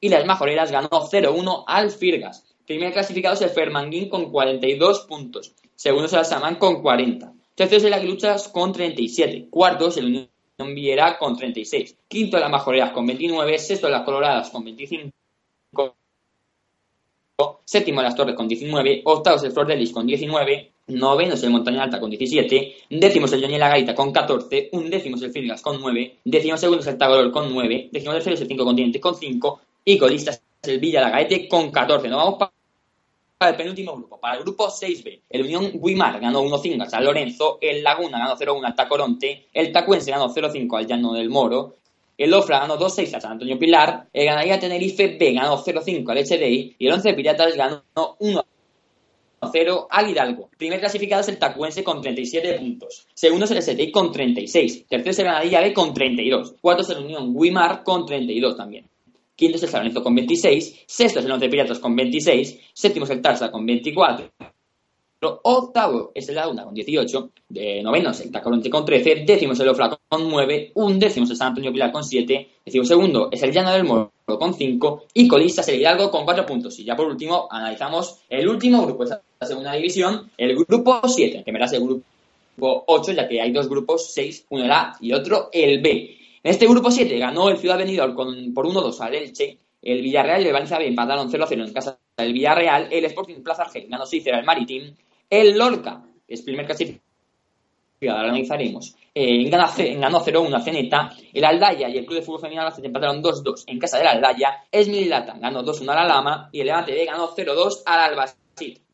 Y 0.00 0.08
las 0.08 0.26
Majoreras 0.26 0.70
ganó 0.70 0.88
0-1 0.88 1.64
al 1.66 1.90
Firgas. 1.90 2.44
Primer 2.66 2.92
clasificado 2.92 3.34
es 3.34 3.42
el 3.42 3.50
Fermanguín 3.50 4.08
con 4.08 4.30
42 4.30 5.00
puntos. 5.02 5.54
Segundo 5.74 6.06
es 6.06 6.12
el 6.12 6.20
Achamán 6.20 6.56
con 6.56 6.82
40. 6.82 7.32
Tercero 7.54 7.78
es 7.78 7.84
el 7.84 7.94
Aguiluchas 7.94 8.48
con 8.48 8.72
37. 8.72 9.48
Cuarto 9.50 9.88
es 9.88 9.96
el 9.96 10.06
Unión 10.06 10.74
Viera 10.74 11.18
con 11.18 11.36
36. 11.36 11.96
Quinto 12.08 12.38
las 12.38 12.50
Majoreras 12.50 12.90
con 12.92 13.06
29. 13.06 13.58
Sexto 13.58 13.88
las 13.88 14.02
Coloradas 14.02 14.50
con 14.50 14.64
25. 14.64 15.12
Séptimo 17.64 18.02
las 18.02 18.14
Torres 18.14 18.34
con 18.34 18.48
19. 18.48 19.02
Octavo 19.04 19.36
es 19.36 19.42
el 19.44 19.52
Flor 19.52 19.66
de 19.66 19.76
Lis 19.76 19.92
con 19.92 20.06
19. 20.06 20.72
Noveno 20.88 21.34
es 21.34 21.42
el 21.42 21.50
Montaña 21.50 21.82
Alta 21.82 21.98
con 21.98 22.10
17. 22.10 22.76
Décimo 22.90 23.26
es 23.26 23.32
el 23.32 23.42
Johnny 23.42 23.58
La 23.58 23.68
Gaita 23.68 23.94
con 23.94 24.12
14. 24.12 24.68
Un 24.72 24.88
décimo 24.88 25.16
es 25.16 25.22
el 25.22 25.32
Firgas 25.32 25.60
con 25.60 25.80
9. 25.80 26.18
Décimo 26.24 26.56
segundo 26.56 26.82
es 26.82 26.86
el 26.86 26.96
Tagorol 26.96 27.32
con 27.32 27.52
9. 27.52 27.88
Décimo 27.90 28.12
tercero 28.12 28.34
es 28.34 28.40
el 28.42 28.48
Cinco 28.48 28.64
Continentes 28.64 29.02
con 29.02 29.16
5. 29.16 29.60
Y 29.84 29.98
colista 29.98 30.30
es 30.30 30.40
el 30.62 30.78
Villa 30.78 31.00
La 31.00 31.10
Gaete 31.10 31.48
con 31.48 31.72
14. 31.72 32.08
Nos 32.08 32.18
vamos 32.18 32.50
para 33.38 33.50
el 33.50 33.56
penúltimo 33.56 33.96
grupo, 33.96 34.18
para 34.18 34.36
el 34.36 34.44
grupo 34.44 34.68
6B. 34.68 35.20
El 35.28 35.42
Unión 35.42 35.72
Guimar 35.74 36.20
ganó 36.20 36.42
1-5 36.42 36.82
a 36.82 36.88
San 36.88 37.04
Lorenzo, 37.04 37.58
el 37.60 37.82
Laguna 37.82 38.18
ganó 38.18 38.36
0-1 38.36 38.64
al 38.64 38.74
Tacoronte, 38.74 39.48
el 39.52 39.72
Tacuense 39.72 40.10
ganó 40.10 40.32
0-5 40.32 40.78
al 40.78 40.86
Llano 40.86 41.12
del 41.12 41.28
Moro, 41.28 41.74
el 42.16 42.32
Ofra 42.32 42.60
ganó 42.60 42.78
2-6 42.78 43.14
a 43.14 43.20
San 43.20 43.32
Antonio 43.32 43.58
Pilar, 43.58 44.06
el 44.10 44.24
Ganadería 44.24 44.58
Tenerife 44.58 45.18
B 45.18 45.32
ganó 45.32 45.62
0-5 45.62 46.10
al 46.10 46.18
HDI 46.24 46.76
y 46.78 46.86
el 46.86 46.92
11 46.94 47.12
Piratas 47.12 47.54
ganó 47.54 47.82
1-0 49.52 49.86
al 49.90 50.10
Hidalgo. 50.10 50.50
Primer 50.56 50.80
clasificado 50.80 51.22
es 51.22 51.28
el 51.28 51.38
Tacuense 51.38 51.82
con 51.84 52.00
37 52.00 52.58
puntos. 52.58 53.06
Segundo 53.14 53.44
es 53.44 53.50
el 53.50 53.62
STI 53.62 53.90
con 53.90 54.12
36. 54.12 54.86
Tercero 54.88 55.10
es 55.10 55.18
el 55.18 55.24
Granadilla 55.24 55.60
B 55.60 55.72
con 55.72 55.94
32. 55.94 56.54
Cuarto 56.60 56.82
es 56.82 56.90
el 56.90 57.04
Unión 57.04 57.34
Guimar 57.34 57.82
con 57.82 58.06
32 58.06 58.56
también. 58.56 58.88
Quinto 59.36 59.58
es 59.58 59.62
el 59.64 59.68
San 59.68 59.92
con 59.92 60.14
26. 60.14 60.84
Sexto 60.86 61.20
es 61.20 61.26
el 61.26 61.30
Once 61.30 61.48
Piratas 61.48 61.78
con 61.78 61.94
26. 61.94 62.58
Séptimo 62.72 63.04
es 63.04 63.10
el 63.10 63.20
Tarsa 63.20 63.50
con 63.50 63.66
24. 63.66 64.30
Octavo 65.42 66.12
es 66.14 66.28
el 66.28 66.36
Laguna 66.36 66.64
con 66.64 66.74
18. 66.74 67.30
De 67.48 67.82
noveno 67.82 68.10
es 68.10 68.20
el 68.22 68.30
Tacoronte 68.30 68.70
con 68.70 68.84
13. 68.86 69.24
Décimo 69.26 69.52
es 69.52 69.60
el 69.60 69.68
Ofla 69.68 69.98
con 70.08 70.30
9. 70.30 70.72
Un 70.74 70.98
décimo 70.98 71.24
es 71.24 71.30
el 71.30 71.36
San 71.36 71.48
Antonio 71.48 71.70
Pilar 71.70 71.92
con 71.92 72.02
7. 72.02 72.48
Décimo 72.64 72.84
segundo 72.84 73.28
es 73.30 73.42
el 73.42 73.52
Llano 73.52 73.72
del 73.72 73.84
Moro 73.84 74.12
con 74.26 74.54
5. 74.54 75.04
Y 75.12 75.28
colista 75.28 75.60
es 75.60 75.68
el 75.68 75.80
Hidalgo 75.80 76.10
con 76.10 76.24
4 76.24 76.46
puntos. 76.46 76.78
Y 76.78 76.84
ya 76.84 76.96
por 76.96 77.06
último 77.06 77.46
analizamos 77.50 78.20
el 78.30 78.48
último 78.48 78.86
grupo, 78.86 79.04
esa 79.04 79.20
la 79.38 79.46
segunda 79.46 79.72
división, 79.74 80.30
el 80.36 80.56
grupo 80.56 81.00
7, 81.06 81.42
que 81.44 81.52
me 81.52 81.58
el 81.62 81.80
grupo 81.80 82.04
8, 82.86 83.12
ya 83.12 83.28
que 83.28 83.40
hay 83.40 83.52
dos 83.52 83.68
grupos, 83.68 84.12
6, 84.12 84.46
uno 84.50 84.64
el 84.64 84.70
A 84.70 84.96
y 85.00 85.12
otro 85.12 85.50
el 85.52 85.80
B. 85.80 86.16
En 86.42 86.50
este 86.50 86.66
grupo 86.66 86.90
7 86.90 87.18
ganó 87.18 87.48
el 87.48 87.58
Ciudad 87.58 87.76
Benidorm 87.76 88.14
con, 88.14 88.54
por 88.54 88.66
1-2 88.66 89.00
al 89.00 89.14
Elche. 89.14 89.58
El 89.82 90.00
Villarreal 90.00 90.42
y 90.42 90.46
el 90.46 90.52
Valencia 90.52 90.78
B 90.78 90.86
empataron 90.86 91.30
0-0 91.30 91.66
en 91.66 91.72
casa 91.72 91.98
del 92.16 92.32
Villarreal. 92.32 92.88
El 92.90 93.04
Sporting 93.04 93.42
Plaza 93.42 93.64
Argel 93.64 93.88
ganó 93.88 94.04
6-0 94.04 94.32
al 94.32 94.44
Maritim. 94.44 94.94
El 95.28 95.58
Lorca, 95.58 96.02
que 96.26 96.34
es 96.34 96.42
primer 96.42 96.66
clasificado, 96.66 97.02
ahora 98.10 98.28
analizaremos, 98.28 98.94
eh, 99.14 99.48
ganó 99.48 100.20
0-1 100.20 100.54
a 100.54 100.60
Ceneta. 100.60 101.12
El 101.32 101.44
Aldaya 101.44 101.88
y 101.88 101.98
el 101.98 102.06
Club 102.06 102.18
de 102.18 102.22
Fútbol 102.22 102.40
Femenino 102.40 102.62
Albacete 102.62 102.86
empataron 102.86 103.22
2-2 103.22 103.64
en 103.66 103.78
casa 103.78 103.98
del 103.98 104.06
Aldaya. 104.06 104.64
Esmilata 104.70 105.36
ganó 105.38 105.64
2-1 105.64 105.90
a 105.90 105.94
la 105.96 106.04
Lama. 106.04 106.48
Y 106.52 106.60
el 106.60 106.66
Levante 106.66 106.92
B 106.92 107.04
ganó 107.04 107.34
0-2 107.34 107.82
al 107.86 108.00
Albacete. 108.00 108.85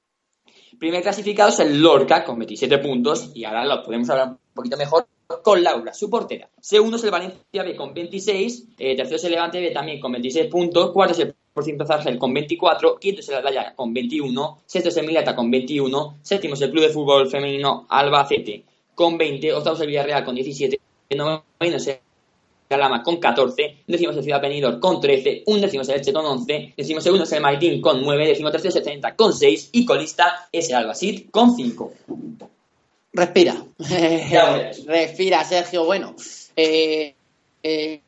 Primer 0.83 1.01
clasificado 1.01 1.51
es 1.51 1.61
el 1.61 1.81
Lorca 1.81 2.25
con 2.25 2.41
27 2.41 2.79
puntos. 2.79 3.31
Y 3.35 3.45
ahora 3.45 3.65
lo 3.65 3.85
podemos 3.85 4.11
hablar 4.11 4.31
un 4.31 4.39
poquito 4.53 4.77
mejor 4.77 5.07
con 5.41 5.63
Laura, 5.63 5.95
su 5.95 6.11
portera. 6.11 6.51
Segundo 6.61 6.97
es 6.97 7.05
el 7.05 7.13
Valencia 7.13 7.63
B 7.63 7.77
con 7.77 7.95
26, 7.95 8.65
eh, 8.79 8.97
tercero 8.97 9.15
es 9.15 9.23
el 9.23 9.31
Levante 9.31 9.61
B 9.61 9.71
también 9.71 10.01
con 10.01 10.11
26 10.11 10.49
puntos, 10.49 10.91
cuarto 10.91 11.13
es 11.15 11.21
el 11.21 11.37
Porcino 11.55 11.87
Zargel 11.87 12.19
con 12.19 12.35
24, 12.35 12.99
quinto 12.99 13.21
es 13.21 13.29
el 13.29 13.37
Atlaya 13.37 13.77
con 13.77 13.95
21, 13.95 14.59
sexto 14.67 14.89
es 14.89 14.97
el 14.97 15.07
Milata 15.07 15.37
con 15.37 15.53
21, 15.53 16.19
séptimo 16.21 16.55
es 16.55 16.61
el 16.63 16.73
Club 16.73 16.83
de 16.83 16.89
Fútbol 16.89 17.31
Femenino 17.31 17.87
Albacete 17.89 18.65
con 18.97 19.17
20, 19.17 19.53
octavo 19.53 19.77
es 19.77 19.83
el 19.83 19.87
Villarreal 19.87 20.25
con 20.25 20.35
17, 20.35 20.81
noveno 21.15 21.45
es 21.61 21.87
el 21.87 22.01
Calama 22.73 23.03
con 23.03 23.19
14, 23.19 23.85
décimo 23.87 24.13
es 24.13 24.17
el 24.17 24.25
Ciudad 24.25 24.41
Benidorm 24.41 24.81
con 24.81 24.99
13, 24.99 25.43
un 25.45 25.61
décimo 25.61 25.83
es 25.83 25.91
el 25.91 25.97
Elche 25.97 26.11
con 26.11 26.25
11, 26.25 26.73
décimo 26.75 27.03
segundo 27.03 27.25
es 27.25 27.33
el 27.33 27.43
Maritín 27.43 27.83
con 27.83 28.01
9, 28.01 28.29
décimo 28.29 28.51
tercero 28.51 28.71
es 28.71 28.77
el 28.77 28.83
30 28.83 29.15
con 29.15 29.35
6 29.35 29.69
y 29.73 29.85
colista 29.85 30.49
es 30.51 30.71
el 30.71 30.77
Albacete 30.77 31.27
con 31.31 31.55
5. 31.55 31.93
Respira. 33.13 33.63
Respira, 34.87 35.45
Sergio. 35.45 35.85
Bueno, 35.85 36.17
eh, 36.57 37.15
eh, 37.63 38.01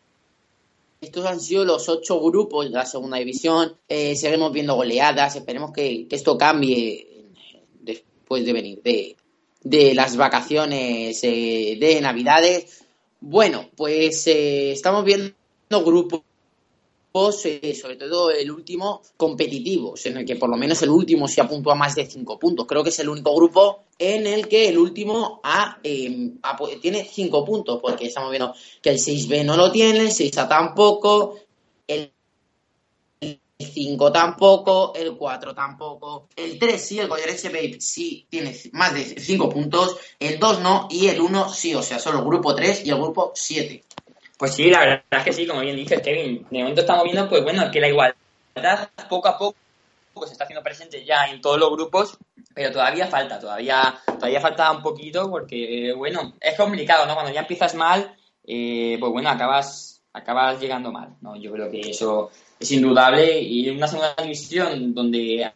estos 1.02 1.26
han 1.26 1.40
sido 1.40 1.66
los 1.66 1.86
ocho 1.90 2.22
grupos 2.22 2.64
de 2.64 2.70
la 2.70 2.86
segunda 2.86 3.18
división. 3.18 3.76
Eh, 3.86 4.16
seguimos 4.16 4.50
viendo 4.50 4.76
goleadas. 4.76 5.36
Esperemos 5.36 5.72
que, 5.72 6.06
esto 6.10 6.38
cambie 6.38 7.06
después 7.82 8.46
de 8.46 8.52
venir 8.54 8.80
de, 8.82 9.14
de 9.62 9.94
las 9.94 10.16
vacaciones 10.16 11.20
de 11.20 11.98
Navidades. 12.00 12.83
Bueno, 13.26 13.70
pues 13.74 14.26
estamos 14.26 15.02
viendo 15.02 15.34
grupos 15.70 16.24
eh, 17.44 17.74
sobre 17.74 17.96
todo 17.96 18.30
el 18.30 18.50
último, 18.50 19.00
competitivos, 19.16 20.04
en 20.04 20.18
el 20.18 20.26
que 20.26 20.36
por 20.36 20.50
lo 20.50 20.58
menos 20.58 20.82
el 20.82 20.90
último 20.90 21.26
se 21.26 21.40
ha 21.40 21.48
puntuado 21.48 21.78
más 21.78 21.94
de 21.94 22.04
5 22.04 22.38
puntos. 22.38 22.66
Creo 22.66 22.82
que 22.82 22.90
es 22.90 22.98
el 22.98 23.08
único 23.08 23.34
grupo 23.34 23.84
en 23.98 24.26
el 24.26 24.46
que 24.46 24.68
el 24.68 24.76
último 24.76 25.40
em, 25.82 26.38
tiene 26.82 27.02
5 27.02 27.44
puntos, 27.46 27.80
porque 27.80 28.08
estamos 28.08 28.30
viendo 28.30 28.54
que 28.82 28.90
el 28.90 28.98
6B 28.98 29.42
no 29.42 29.56
lo 29.56 29.72
tiene, 29.72 30.00
el 30.00 30.10
6A 30.10 30.46
tampoco, 30.46 31.38
el 31.86 32.12
5 33.64 34.12
tampoco, 34.12 34.92
el 34.94 35.16
4 35.16 35.54
tampoco, 35.54 36.28
el 36.36 36.58
3 36.58 36.80
sí, 36.80 37.00
el 37.00 37.08
Goyerense 37.08 37.48
Babe 37.48 37.80
sí 37.80 38.26
tiene 38.28 38.56
más 38.72 38.94
de 38.94 39.04
5 39.04 39.48
puntos, 39.48 39.96
el 40.18 40.38
2 40.38 40.60
no 40.60 40.88
y 40.90 41.08
el 41.08 41.20
1 41.20 41.48
sí, 41.48 41.74
o 41.74 41.82
sea, 41.82 41.98
solo 41.98 42.18
el 42.20 42.24
grupo 42.24 42.54
3 42.54 42.86
y 42.86 42.90
el 42.90 42.96
grupo 42.96 43.32
7. 43.34 43.82
Pues 44.36 44.54
sí, 44.54 44.68
la 44.70 44.80
verdad 44.80 45.02
es 45.10 45.22
que 45.22 45.32
sí, 45.32 45.46
como 45.46 45.60
bien 45.60 45.76
dices, 45.76 46.02
Kevin. 46.02 46.46
De 46.50 46.58
momento 46.58 46.80
estamos 46.80 47.04
viendo, 47.04 47.28
pues 47.28 47.42
bueno, 47.42 47.70
que 47.70 47.80
la 47.80 47.88
igualdad 47.88 48.16
poco 49.08 49.28
a 49.28 49.38
poco 49.38 49.56
se 50.26 50.32
está 50.32 50.44
haciendo 50.44 50.62
presente 50.62 51.04
ya 51.04 51.26
en 51.26 51.40
todos 51.40 51.58
los 51.58 51.70
grupos, 51.70 52.18
pero 52.54 52.72
todavía 52.72 53.06
falta, 53.06 53.38
todavía, 53.38 53.98
todavía 54.06 54.40
falta 54.40 54.70
un 54.70 54.82
poquito 54.82 55.30
porque, 55.30 55.92
bueno, 55.96 56.34
es 56.40 56.56
complicado, 56.56 57.06
¿no? 57.06 57.14
Cuando 57.14 57.32
ya 57.32 57.40
empiezas 57.40 57.74
mal, 57.74 58.16
eh, 58.46 58.96
pues 59.00 59.12
bueno, 59.12 59.30
acabas, 59.30 59.93
acabas 60.14 60.60
llegando 60.60 60.90
mal, 60.90 61.10
¿no? 61.20 61.36
Yo 61.36 61.52
creo 61.52 61.70
que 61.70 61.80
eso 61.80 62.30
es 62.58 62.70
indudable 62.72 63.40
y 63.40 63.68
en 63.68 63.76
una 63.76 63.88
segunda 63.88 64.14
división 64.22 64.94
donde 64.94 65.52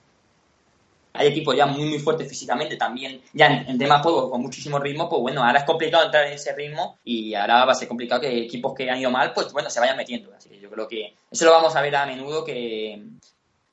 hay 1.14 1.26
equipos 1.28 1.56
ya 1.56 1.66
muy, 1.66 1.84
muy 1.84 1.98
fuertes 1.98 2.28
físicamente 2.28 2.76
también, 2.76 3.20
ya 3.32 3.46
en, 3.46 3.68
en 3.68 3.78
tema 3.78 4.00
juego 4.00 4.30
con 4.30 4.42
muchísimo 4.42 4.78
ritmo, 4.78 5.08
pues 5.08 5.22
bueno, 5.22 5.42
ahora 5.42 5.60
es 5.60 5.64
complicado 5.64 6.04
entrar 6.04 6.26
en 6.26 6.34
ese 6.34 6.54
ritmo 6.54 6.98
y 7.04 7.34
ahora 7.34 7.64
va 7.64 7.72
a 7.72 7.74
ser 7.74 7.88
complicado 7.88 8.20
que 8.20 8.44
equipos 8.44 8.74
que 8.74 8.90
han 8.90 8.98
ido 8.98 9.10
mal, 9.10 9.32
pues 9.32 9.52
bueno, 9.52 9.70
se 9.70 9.80
vayan 9.80 9.96
metiendo. 9.96 10.32
Así 10.34 10.48
que 10.48 10.60
yo 10.60 10.70
creo 10.70 10.86
que 10.86 11.14
eso 11.30 11.44
lo 11.44 11.52
vamos 11.52 11.74
a 11.74 11.80
ver 11.80 11.96
a 11.96 12.06
menudo, 12.06 12.44
que 12.44 13.02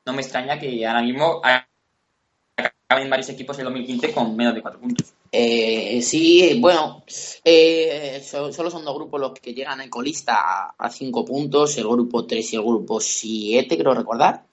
no 0.05 0.13
me 0.13 0.21
extraña 0.21 0.59
que 0.59 0.85
ahora 0.85 1.01
mismo 1.01 1.41
acaben 1.43 3.09
varios 3.09 3.29
equipos 3.29 3.57
en 3.59 3.65
2015 3.65 4.13
con 4.13 4.35
menos 4.35 4.53
de 4.55 4.61
cuatro 4.61 4.79
puntos. 4.79 5.13
Eh, 5.37 6.01
sí, 6.01 6.57
bueno, 6.61 7.03
eh, 7.43 8.23
solo 8.23 8.71
son 8.71 8.85
dos 8.85 8.95
grupos 8.95 9.19
los 9.19 9.33
que 9.33 9.53
llegan 9.53 9.81
en 9.81 9.89
colista 9.89 10.73
a, 10.77 10.89
cinco 10.89 11.25
puntos, 11.25 11.77
el 11.77 11.89
grupo 11.89 12.25
3 12.25 12.53
y 12.53 12.55
el 12.55 12.61
grupo 12.61 13.01
7, 13.01 13.77
creo 13.77 13.93
recordar. 13.93 14.45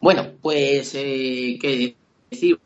Bueno, 0.00 0.32
pues, 0.42 0.94
eh, 0.96 1.58
¿qué 1.58 1.96
decir? 2.30 2.60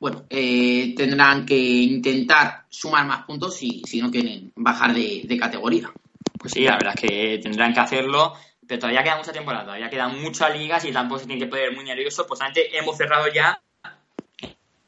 Bueno, 0.00 0.24
eh, 0.30 0.94
tendrán 0.96 1.44
que 1.44 1.58
intentar 1.58 2.64
sumar 2.70 3.06
más 3.06 3.26
puntos 3.26 3.54
si, 3.54 3.82
si 3.84 4.00
no 4.00 4.10
quieren 4.10 4.50
bajar 4.56 4.94
de, 4.94 5.36
categoría. 5.38 5.92
Pues 6.38 6.54
sí, 6.54 6.62
la 6.62 6.78
verdad 6.78 6.94
es 6.96 7.00
que 7.02 7.38
tendrán 7.42 7.74
que 7.74 7.80
hacerlo, 7.80 8.32
pero 8.66 8.80
todavía 8.80 9.02
queda 9.02 9.18
mucha 9.18 9.32
temporada, 9.32 9.64
todavía 9.64 9.90
quedan 9.90 10.22
muchas 10.22 10.58
ligas 10.58 10.82
y 10.86 10.92
tampoco 10.92 11.18
se 11.18 11.26
tienen 11.26 11.44
que 11.44 11.50
poner 11.50 11.74
muy 11.74 11.84
nerviosos. 11.84 12.24
Pues 12.26 12.40
antes 12.40 12.64
hemos 12.72 12.96
cerrado 12.96 13.26
ya 13.30 13.60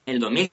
el 0.06 0.18
2000 0.18 0.50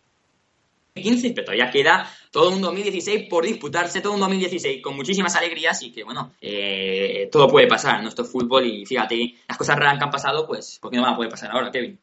15, 1.01 1.31
pero 1.31 1.45
todavía 1.45 1.69
queda 1.71 2.11
todo 2.31 2.51
un 2.51 2.61
2016 2.61 3.27
por 3.29 3.45
disputarse, 3.45 4.01
todo 4.01 4.13
un 4.13 4.19
2016 4.19 4.81
con 4.81 4.95
muchísimas 4.95 5.35
alegrías 5.35 5.81
y 5.83 5.91
que, 5.91 6.03
bueno, 6.03 6.33
eh, 6.41 7.29
todo 7.31 7.47
puede 7.47 7.67
pasar 7.67 8.01
nuestro 8.01 8.25
fútbol 8.25 8.65
y 8.65 8.85
fíjate, 8.85 9.35
las 9.47 9.57
cosas 9.57 9.77
raras 9.77 9.97
que 9.97 10.03
han 10.03 10.11
pasado, 10.11 10.45
pues, 10.47 10.79
¿por 10.79 10.91
qué 10.91 10.97
no 10.97 11.03
van 11.03 11.13
a 11.13 11.15
poder 11.15 11.31
pasar 11.31 11.51
ahora, 11.51 11.71
Kevin? 11.71 11.99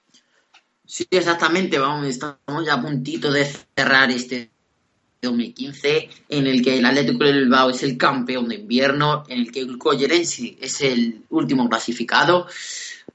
Sí, 0.87 1.07
exactamente, 1.11 1.79
vamos, 1.79 2.07
estamos 2.07 2.67
ya 2.67 2.75
a 2.75 2.83
puntito 2.83 3.31
de 3.31 3.47
cerrar 3.47 4.11
este 4.11 4.51
2015, 5.25 6.09
en 6.29 6.47
el 6.47 6.63
que 6.63 6.79
el 6.79 6.85
Atlético 6.85 7.25
de 7.25 7.33
Bilbao 7.33 7.71
es 7.71 7.83
el 7.83 7.97
campeón 7.97 8.49
de 8.49 8.57
invierno, 8.57 9.25
en 9.29 9.41
el 9.41 9.53
que 9.53 9.61
el 9.61 9.79
Collerense 9.79 10.57
es 10.61 10.81
el 10.83 11.25
último 11.31 11.69
clasificado. 11.69 12.47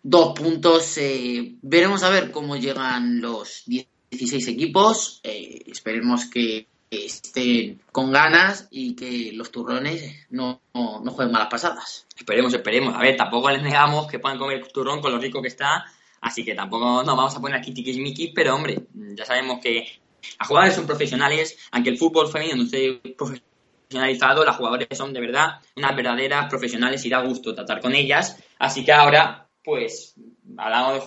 Dos 0.02 0.34
puntos. 0.38 0.98
Eh, 0.98 1.56
veremos 1.62 2.04
a 2.04 2.10
ver 2.10 2.32
cómo 2.32 2.56
llegan 2.58 3.22
los 3.22 3.64
16 4.12 4.48
equipos. 4.48 5.22
Eh, 5.24 5.64
esperemos 5.68 6.26
que 6.26 6.68
estén 6.90 7.82
con 7.92 8.12
ganas 8.12 8.68
y 8.72 8.96
que 8.96 9.32
los 9.34 9.52
turrones 9.52 10.28
no, 10.30 10.62
no, 10.74 11.12
jueguen 11.12 11.34
malas 11.34 11.50
pasadas. 11.50 12.08
Esperemos, 12.18 12.54
esperemos. 12.54 12.96
A 12.96 13.00
ver, 13.00 13.16
tampoco 13.16 13.50
les 13.52 13.62
negamos 13.62 14.08
que 14.08 14.20
puedan 14.20 14.40
comer 14.40 14.68
turrón 14.72 15.02
con 15.02 15.12
lo 15.12 15.20
rico 15.20 15.42
que 15.42 15.50
está. 15.50 15.86
Así 16.22 16.44
que 16.44 16.56
tampoco 16.56 17.04
nos 17.04 17.16
vamos 17.16 17.36
a 17.36 17.40
poner 17.40 17.58
aquí 17.58 17.74
tiquismiquis, 17.74 18.32
pero 18.34 18.56
hombre, 18.56 18.88
ya 18.94 19.26
sabemos 19.26 19.62
que 19.62 20.00
las 20.38 20.48
jugadores 20.48 20.76
son 20.76 20.86
profesionales, 20.86 21.58
aunque 21.72 21.92
el 21.92 21.98
fútbol 21.98 22.30
femenino 22.30 22.58
no 22.58 22.64
esté 22.64 23.00
profesionalizado, 23.18 24.44
las 24.44 24.58
jugadoras 24.58 24.98
son 24.98 25.14
de 25.14 25.22
verdad 25.22 25.62
unas 25.78 25.96
verdaderas 25.96 26.50
profesionales 26.50 27.06
y 27.06 27.10
da 27.10 27.22
gusto 27.22 27.56
tratar 27.56 27.80
con 27.80 27.96
ellas. 27.96 28.38
Así 28.58 28.84
que 28.84 28.92
ahora, 28.92 29.48
pues, 29.64 30.16
hablando 30.58 30.96
de 30.96 31.00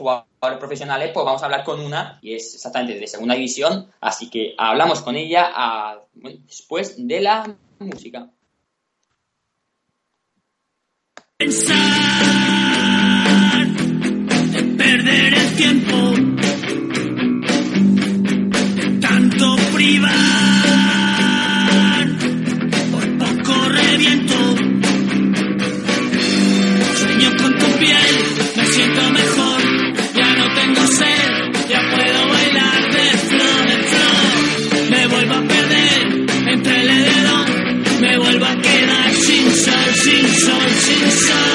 profesionales, 0.59 1.13
pues 1.15 1.25
vamos 1.25 1.43
a 1.43 1.45
hablar 1.45 1.65
con 1.65 1.81
una, 1.81 2.19
y 2.21 2.35
es 2.35 2.55
exactamente 2.55 2.99
de 2.99 3.07
segunda 3.07 3.35
división, 3.35 3.91
así 4.01 4.29
que 4.29 4.55
hablamos 4.59 5.01
con 5.01 5.17
ella 5.17 5.53
a, 5.55 6.01
después 6.15 6.95
de 7.07 7.21
la 7.21 7.57
música. 7.79 8.29
Dedo, 38.33 38.39
me 38.39 38.39
vuelvo 38.39 38.47
a 38.47 38.63
quedar 38.63 39.15
sin 39.15 39.55
sol, 39.55 39.95
sin 39.95 40.29
sol, 40.29 40.71
sin 40.81 41.11
sol. 41.11 41.52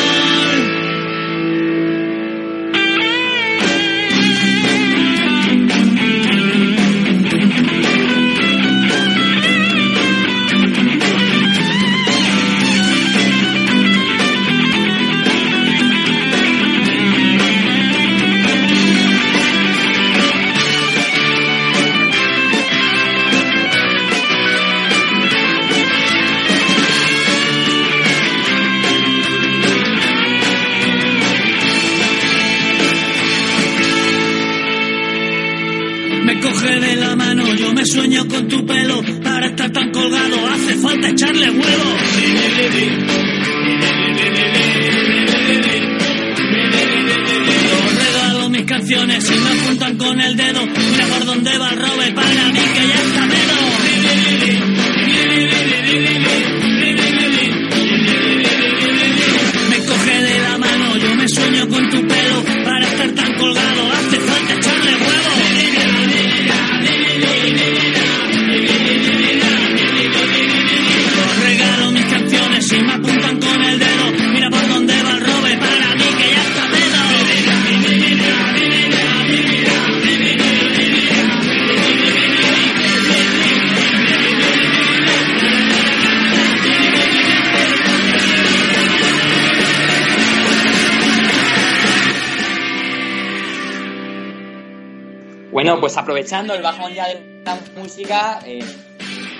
Bueno, 95.51 95.79
pues 95.79 95.97
aprovechando 95.97 96.53
el 96.53 96.61
bajón 96.61 96.93
ya 96.93 97.07
de 97.07 97.41
la 97.45 97.57
música, 97.77 98.39
eh, 98.45 98.59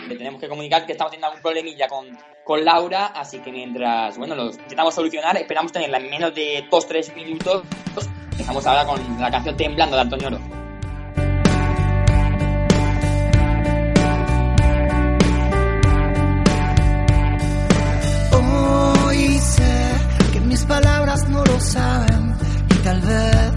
le 0.07 0.15
tenemos 0.15 0.39
que 0.39 0.47
comunicar 0.47 0.85
que 0.85 0.93
estamos 0.93 1.11
teniendo 1.11 1.27
algún 1.27 1.41
problemilla 1.41 1.87
con, 1.87 2.17
con 2.43 2.63
Laura, 2.63 3.07
así 3.07 3.39
que 3.39 3.51
mientras, 3.51 4.17
bueno, 4.17 4.33
lo 4.33 4.45
intentamos 4.51 4.95
solucionar, 4.95 5.35
esperamos 5.37 5.71
tenerla 5.71 5.97
en 5.97 6.09
menos 6.09 6.33
de 6.33 6.65
2-3 6.69 7.13
minutos. 7.13 7.63
Estamos 8.39 8.65
ahora 8.65 8.85
con 8.85 9.21
la 9.21 9.29
canción 9.29 9.57
Temblando 9.57 9.95
de 9.97 10.01
Antonio 10.01 10.27
Oro. 10.27 10.39
Hoy 19.05 19.37
sé 19.39 19.91
que 20.31 20.39
mis 20.39 20.63
palabras 20.65 21.27
no 21.27 21.43
lo 21.43 21.59
saben 21.59 22.35
y 22.69 22.75
tal 22.83 23.01
vez, 23.01 23.56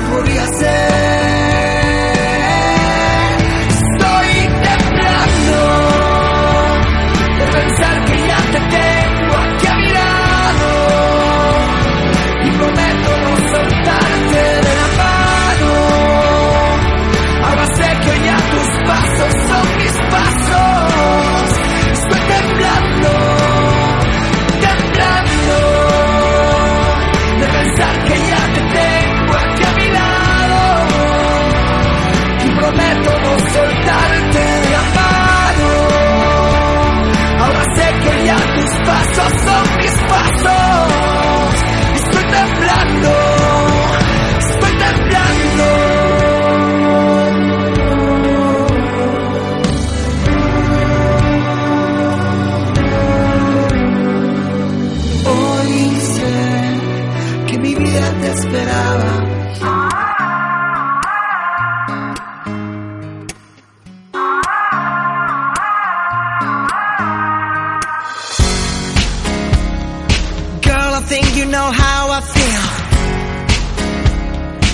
no 0.00 0.10
podía 0.10 0.46
ser. 0.46 1.39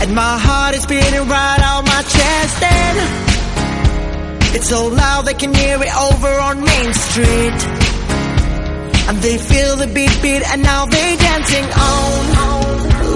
And 0.06 0.14
my 0.14 0.38
heart 0.38 0.76
is 0.76 0.86
beating 0.86 1.26
right 1.26 1.62
out 1.68 1.82
my 1.84 2.02
chest 2.14 2.62
and 2.62 2.96
it's 4.54 4.68
so 4.68 4.86
loud 4.86 5.26
they 5.26 5.34
can 5.34 5.52
hear 5.52 5.82
it 5.82 5.96
over 6.08 6.32
on 6.46 6.62
Main 6.62 6.92
Street. 6.94 7.58
And 9.08 9.18
they 9.18 9.36
feel 9.36 9.74
the 9.74 9.88
beat 9.88 10.16
beat 10.22 10.42
and 10.46 10.62
now 10.62 10.86
they 10.86 11.16
dancing 11.16 11.64
on. 11.90 12.22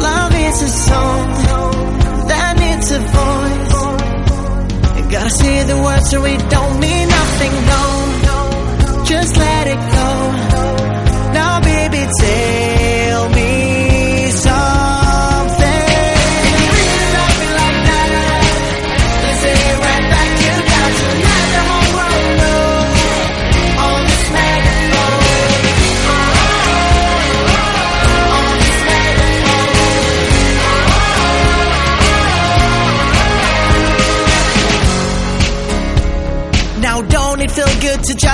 Love 0.03 0.35
is 0.35 0.63
a 0.63 0.69
song 0.69 1.27
that 2.27 2.59
needs 2.59 2.91
a 2.91 2.99
voice. 2.99 3.71
Gotta 5.13 5.31
say 5.31 5.63
the 5.63 5.77
words 5.77 6.11
so 6.11 6.25
it 6.25 6.43
don't 6.51 6.81
mean 6.81 7.09
nothing, 7.09 7.53
no. 7.73 7.85
Just 9.05 9.37
let 9.37 9.67
it 9.75 9.81
go. 9.97 10.11
Now 11.39 11.61
baby 11.61 12.03
tell 12.19 13.29
me 13.31 13.40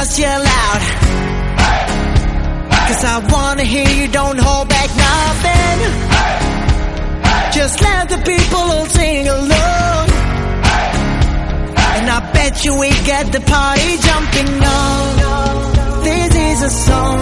just 0.07 0.19
yell 0.21 0.47
out? 0.47 0.83
Cause 2.87 3.05
I 3.05 3.19
wanna 3.33 3.65
hear 3.65 3.89
you, 3.89 4.07
don't 4.09 4.39
hold 4.39 4.69
back 4.69 4.91
nothing. 5.09 5.79
Just 7.53 7.81
let 7.83 8.09
the 8.09 8.19
people 8.19 8.65
all 8.77 8.87
sing 8.87 9.27
along. 9.27 10.07
And 11.97 12.07
I 12.17 12.21
bet 12.35 12.65
you 12.65 12.79
we 12.79 12.91
get 13.13 13.33
the 13.33 13.41
party 13.41 13.91
jumping 14.09 14.53
on. 14.79 16.05
This 16.05 16.35
is 16.51 16.63
a 16.63 16.71
song, 16.87 17.19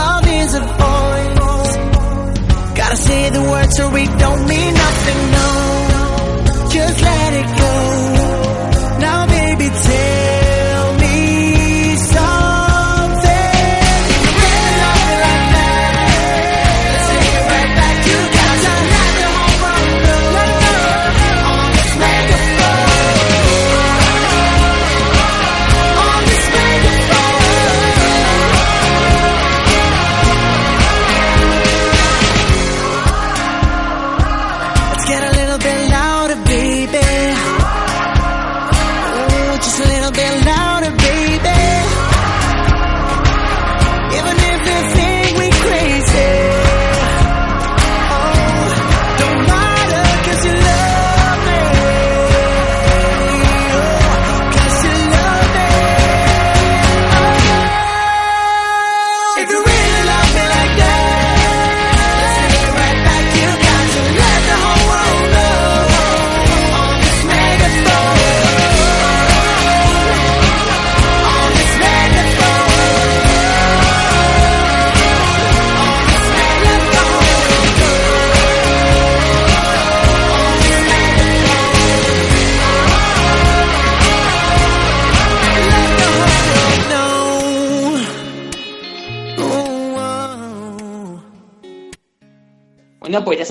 love 0.00 0.26
is 0.28 0.54
a 0.54 0.64
voice. 0.82 1.72
Gotta 2.76 2.96
say 2.96 3.30
the 3.30 3.42
words 3.50 3.76
so 3.76 3.88
we 3.90 4.04
don't 4.24 4.46
mean 4.46 4.74
nothing, 4.74 5.30
no. 5.36 5.91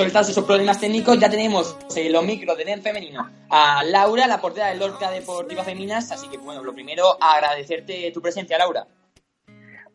Soltados 0.01 0.29
esos 0.29 0.45
problemas 0.45 0.79
técnicos, 0.79 1.19
ya 1.19 1.29
tenemos 1.29 1.77
eh, 1.95 2.09
los 2.09 2.23
micros 2.25 2.57
de 2.57 2.65
DEN 2.65 2.81
femenino 2.81 3.29
a 3.51 3.83
Laura, 3.83 4.25
la 4.25 4.41
portera 4.41 4.69
del 4.69 4.79
Lorca 4.79 5.11
Deportiva 5.11 5.63
Feminas, 5.63 6.11
así 6.11 6.27
que 6.27 6.39
bueno, 6.39 6.63
lo 6.63 6.73
primero, 6.73 7.17
agradecerte 7.21 8.09
tu 8.11 8.19
presencia, 8.19 8.57
Laura. 8.57 8.87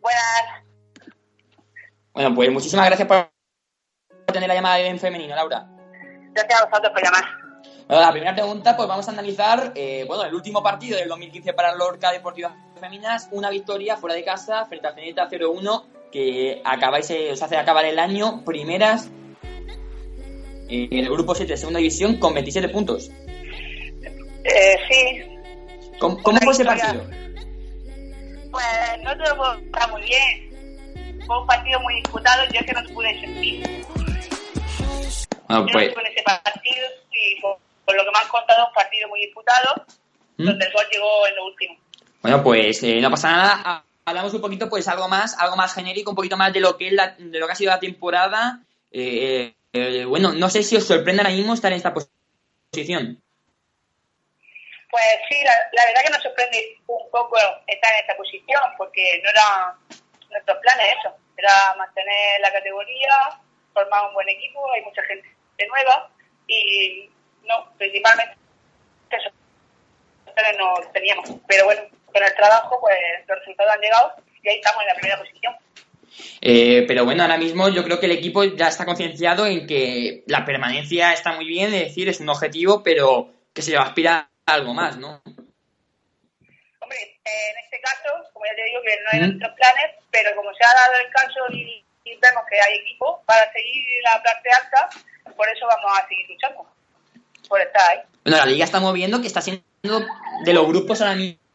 Buenas. 0.01 0.65
Bueno, 2.13 2.35
pues 2.37 2.53
muchísimas 2.53 2.87
gracias 2.87 3.09
por 3.09 3.33
tener 4.33 4.49
la 4.49 4.55
llamada 4.55 4.77
de 4.77 4.85
DEN 4.85 5.01
femenino, 5.01 5.35
Laura. 5.35 5.67
Gracias 6.33 6.61
a 6.61 6.67
vosotros 6.67 6.93
por 6.93 7.03
llamar. 7.03 7.25
Bueno, 7.89 8.03
la 8.03 8.13
primera 8.13 8.35
pregunta, 8.35 8.77
pues 8.77 8.89
vamos 8.89 9.09
a 9.09 9.11
analizar, 9.11 9.73
eh, 9.75 10.05
bueno, 10.07 10.23
el 10.25 10.35
último 10.37 10.63
partido 10.63 10.99
del 10.99 11.09
2015 11.09 11.53
para 11.53 11.75
Lorca 11.75 12.13
Deportiva 12.13 12.55
Feminas, 12.79 13.29
una 13.33 13.51
victoria 13.51 13.97
fuera 13.97 14.15
de 14.15 14.23
casa 14.23 14.67
frente 14.67 14.87
a 14.87 14.95
Zenita 14.95 15.29
0-1, 15.29 15.85
que 16.13 16.63
acabáis, 16.65 17.11
eh, 17.11 17.33
os 17.33 17.43
hace 17.43 17.57
acabar 17.57 17.85
el 17.85 17.99
año 17.99 18.45
primeras 18.45 19.11
en 20.69 20.93
el 21.05 21.11
grupo 21.11 21.35
7 21.35 21.53
de 21.53 21.57
segunda 21.57 21.79
división 21.79 22.17
con 22.19 22.35
27 22.35 22.69
puntos. 22.71 23.11
Eh, 24.45 24.77
sí, 24.91 25.23
¿Cómo, 25.99 26.23
cómo 26.23 26.39
fue 26.41 26.53
ese 26.53 26.65
partido? 26.65 27.05
pues 28.51 28.65
no 29.03 29.11
te 29.17 29.29
lo 29.29 29.37
puedo 29.37 29.53
contar 29.55 29.91
muy 29.91 30.03
bien. 30.03 31.21
Fue 31.27 31.41
un 31.41 31.47
partido 31.47 31.81
muy 31.81 31.95
disputado, 31.97 32.43
yo 32.53 32.61
que 32.65 32.73
no 32.73 32.95
pude 32.95 33.21
sentir. 33.21 33.63
Yo 33.67 34.87
pues, 34.89 35.29
no 35.49 35.67
estuve 35.81 35.85
en 36.07 36.13
ese 36.13 36.23
partido 36.25 36.87
y 37.13 37.41
por, 37.41 37.59
por 37.85 37.97
lo 37.97 38.05
que 38.05 38.11
me 38.11 38.19
han 38.23 38.29
contado, 38.29 38.67
un 38.69 38.73
partido 38.75 39.09
muy 39.09 39.21
disputado, 39.21 39.85
¿Mm? 40.39 40.45
donde 40.45 40.65
el 40.67 40.73
gol 40.73 40.85
llegó 40.93 41.27
en 41.29 41.35
lo 41.37 41.47
último. 41.47 41.75
Bueno, 42.23 42.43
pues 42.43 42.83
eh, 42.83 43.01
no 43.01 43.11
pasa 43.11 43.31
nada. 43.31 43.63
Ha- 43.65 43.83
Hablamos 44.09 44.33
un 44.35 44.41
poquito, 44.41 44.69
pues 44.69 44.87
algo 44.87 45.09
más, 45.09 45.37
algo 45.37 45.57
más 45.57 45.75
genérico, 45.75 46.11
un 46.11 46.17
poquito 46.17 46.37
más 46.37 46.53
de 46.53 46.61
lo 46.61 46.77
que 46.77 46.87
es 46.87 46.93
la- 46.93 47.17
de 47.19 47.41
lo 47.41 47.47
que 47.47 47.53
ha 47.53 47.57
sido 47.57 47.73
la 47.73 47.81
temporada. 47.81 48.61
Eh, 48.93 49.53
eh, 49.77 50.05
bueno, 50.05 50.33
no 50.33 50.49
sé 50.49 50.63
si 50.63 50.77
os 50.77 50.87
sorprende 50.87 51.23
ahora 51.23 51.35
mismo 51.35 51.55
estar 51.55 51.71
en 51.71 51.77
esta 51.77 51.93
posición. 51.93 53.23
Pues 54.91 55.05
sí, 55.29 55.37
la, 55.45 55.85
verdad 55.85 56.03
que 56.05 56.11
nos 56.11 56.23
sorprende 56.23 56.79
un 56.87 57.11
poco 57.11 57.37
estar 57.67 57.93
en 57.93 58.01
esta 58.01 58.17
posición, 58.17 58.63
porque 58.79 59.21
no 59.23 59.31
era 59.31 59.77
nuestros 60.31 60.59
planes 60.59 60.87
eso, 60.99 61.15
era 61.37 61.75
mantener 61.77 62.41
la 62.41 62.53
categoría, 62.53 63.41
formar 63.75 64.07
un 64.09 64.15
buen 64.15 64.29
equipo, 64.29 64.73
hay 64.73 64.83
mucha 64.83 65.03
gente 65.03 65.29
nueva 65.69 66.11
y 66.47 67.11
no, 67.43 67.73
principalmente 67.77 68.37
eso 69.11 69.31
no 70.59 70.75
teníamos. 70.93 71.31
Pero 71.47 71.67
bueno, 71.67 71.83
con 72.13 72.23
el 72.23 72.35
trabajo 72.35 72.81
pues 72.81 72.97
los 73.27 73.39
resultados 73.39 73.73
han 73.75 73.81
llegado 73.81 74.15
y 74.43 74.49
ahí 74.49 74.57
estamos 74.57 74.83
en 74.83 74.89
la 74.89 74.95
primera 74.95 75.19
posición. 75.19 75.57
Eh, 76.41 76.85
pero 76.87 77.05
bueno, 77.05 77.23
ahora 77.23 77.39
mismo 77.39 77.69
yo 77.69 77.85
creo 77.85 78.01
que 78.01 78.07
el 78.07 78.13
equipo 78.13 78.45
ya 78.45 78.69
está 78.69 78.85
concienciado 78.85 79.47
en 79.47 79.67
que 79.67 80.25
la 80.27 80.45
permanencia 80.45 81.13
está 81.13 81.33
muy 81.33 81.47
bien, 81.47 81.73
es 81.75 81.89
decir, 81.89 82.09
es 82.09 82.21
un 82.21 82.29
objetivo, 82.29 82.83
pero 82.83 83.33
que 83.53 83.63
se 83.63 83.77
va 83.77 83.95
a 83.95 84.29
algo 84.47 84.75
más, 84.75 84.97
¿no? 84.97 85.23
Hombre, 85.25 86.99
en 87.25 87.65
este 87.65 87.81
caso, 87.81 88.31
como 88.33 88.45
ya 88.47 88.55
te 88.55 88.65
digo, 88.65 88.81
que 88.83 88.97
no 89.03 89.09
hay 89.13 89.21
nuestros 89.29 89.55
planes, 89.57 89.87
pero 90.11 90.37
como 90.37 90.51
se 90.55 90.65
ha 90.65 90.73
dado 90.73 90.95
el 91.05 91.13
caso 91.13 91.41
y, 91.53 91.85
y 92.05 92.17
vemos 92.17 92.45
que 92.49 92.61
hay 92.61 92.75
equipo 92.79 93.23
para 93.27 93.51
seguir 93.53 93.83
la 94.05 94.23
parte 94.23 94.49
alta, 94.51 94.89
por 95.37 95.49
eso 95.49 95.67
vamos 95.67 95.99
a 95.99 96.07
seguir 96.09 96.29
luchando, 96.31 96.67
por 97.49 97.61
estar 97.61 97.91
ahí. 97.91 97.99
Bueno, 98.25 98.39
la 98.39 98.47
liga 98.47 98.65
está 98.65 98.81
moviendo 98.81 99.21
que 99.21 99.27
está 99.27 99.41
siendo 99.41 99.63
de 100.45 100.53
los 100.53 100.67
grupos 100.67 101.01
ahora 101.01 101.17
mismo 101.17 101.46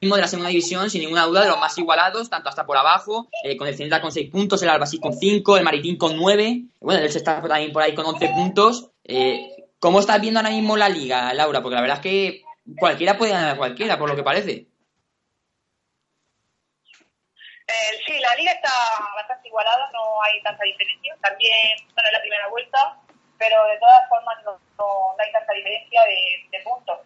de 0.00 0.20
la 0.22 0.28
segunda 0.28 0.48
división, 0.48 0.88
sin 0.88 1.02
ninguna 1.02 1.26
duda, 1.26 1.42
de 1.42 1.48
los 1.48 1.60
más 1.60 1.76
igualados, 1.76 2.30
tanto 2.30 2.48
hasta 2.48 2.64
por 2.64 2.76
abajo, 2.76 3.28
eh, 3.44 3.56
con 3.56 3.68
el 3.68 3.76
Celta 3.76 4.00
con 4.00 4.10
6 4.10 4.30
puntos, 4.30 4.62
el 4.62 4.70
Albacete 4.70 5.02
con 5.02 5.12
5, 5.12 5.58
el 5.58 5.64
Maritín 5.64 5.98
con 5.98 6.16
9, 6.16 6.62
bueno, 6.80 7.00
el 7.00 7.06
está 7.06 7.42
también 7.42 7.72
por 7.72 7.82
ahí 7.82 7.94
con 7.94 8.06
11 8.06 8.28
puntos. 8.30 8.90
Eh, 9.04 9.66
¿Cómo 9.78 10.00
estás 10.00 10.20
viendo 10.20 10.40
ahora 10.40 10.50
mismo 10.50 10.76
la 10.76 10.88
liga, 10.88 11.32
Laura? 11.34 11.60
Porque 11.62 11.74
la 11.74 11.82
verdad 11.82 11.98
es 11.98 12.02
que 12.02 12.42
cualquiera 12.78 13.18
puede 13.18 13.32
ganar 13.32 13.54
a 13.54 13.56
cualquiera, 13.58 13.98
por 13.98 14.08
lo 14.08 14.16
que 14.16 14.22
parece. 14.22 14.66
Eh, 17.70 18.02
sí, 18.04 18.18
la 18.18 18.34
liga 18.34 18.52
está 18.52 18.72
bastante 19.14 19.48
igualada, 19.48 19.90
no 19.92 20.22
hay 20.22 20.42
tanta 20.42 20.64
diferencia. 20.64 21.16
También 21.20 21.76
bueno, 21.94 22.08
es 22.08 22.12
la 22.12 22.20
primera 22.20 22.48
vuelta, 22.48 22.98
pero 23.38 23.64
de 23.66 23.78
todas 23.78 24.08
formas 24.08 24.36
no, 24.44 24.52
no, 24.78 25.14
no 25.16 25.16
hay 25.18 25.32
tanta 25.32 25.52
diferencia 25.52 26.02
de, 26.02 26.62
puntos. 26.64 26.98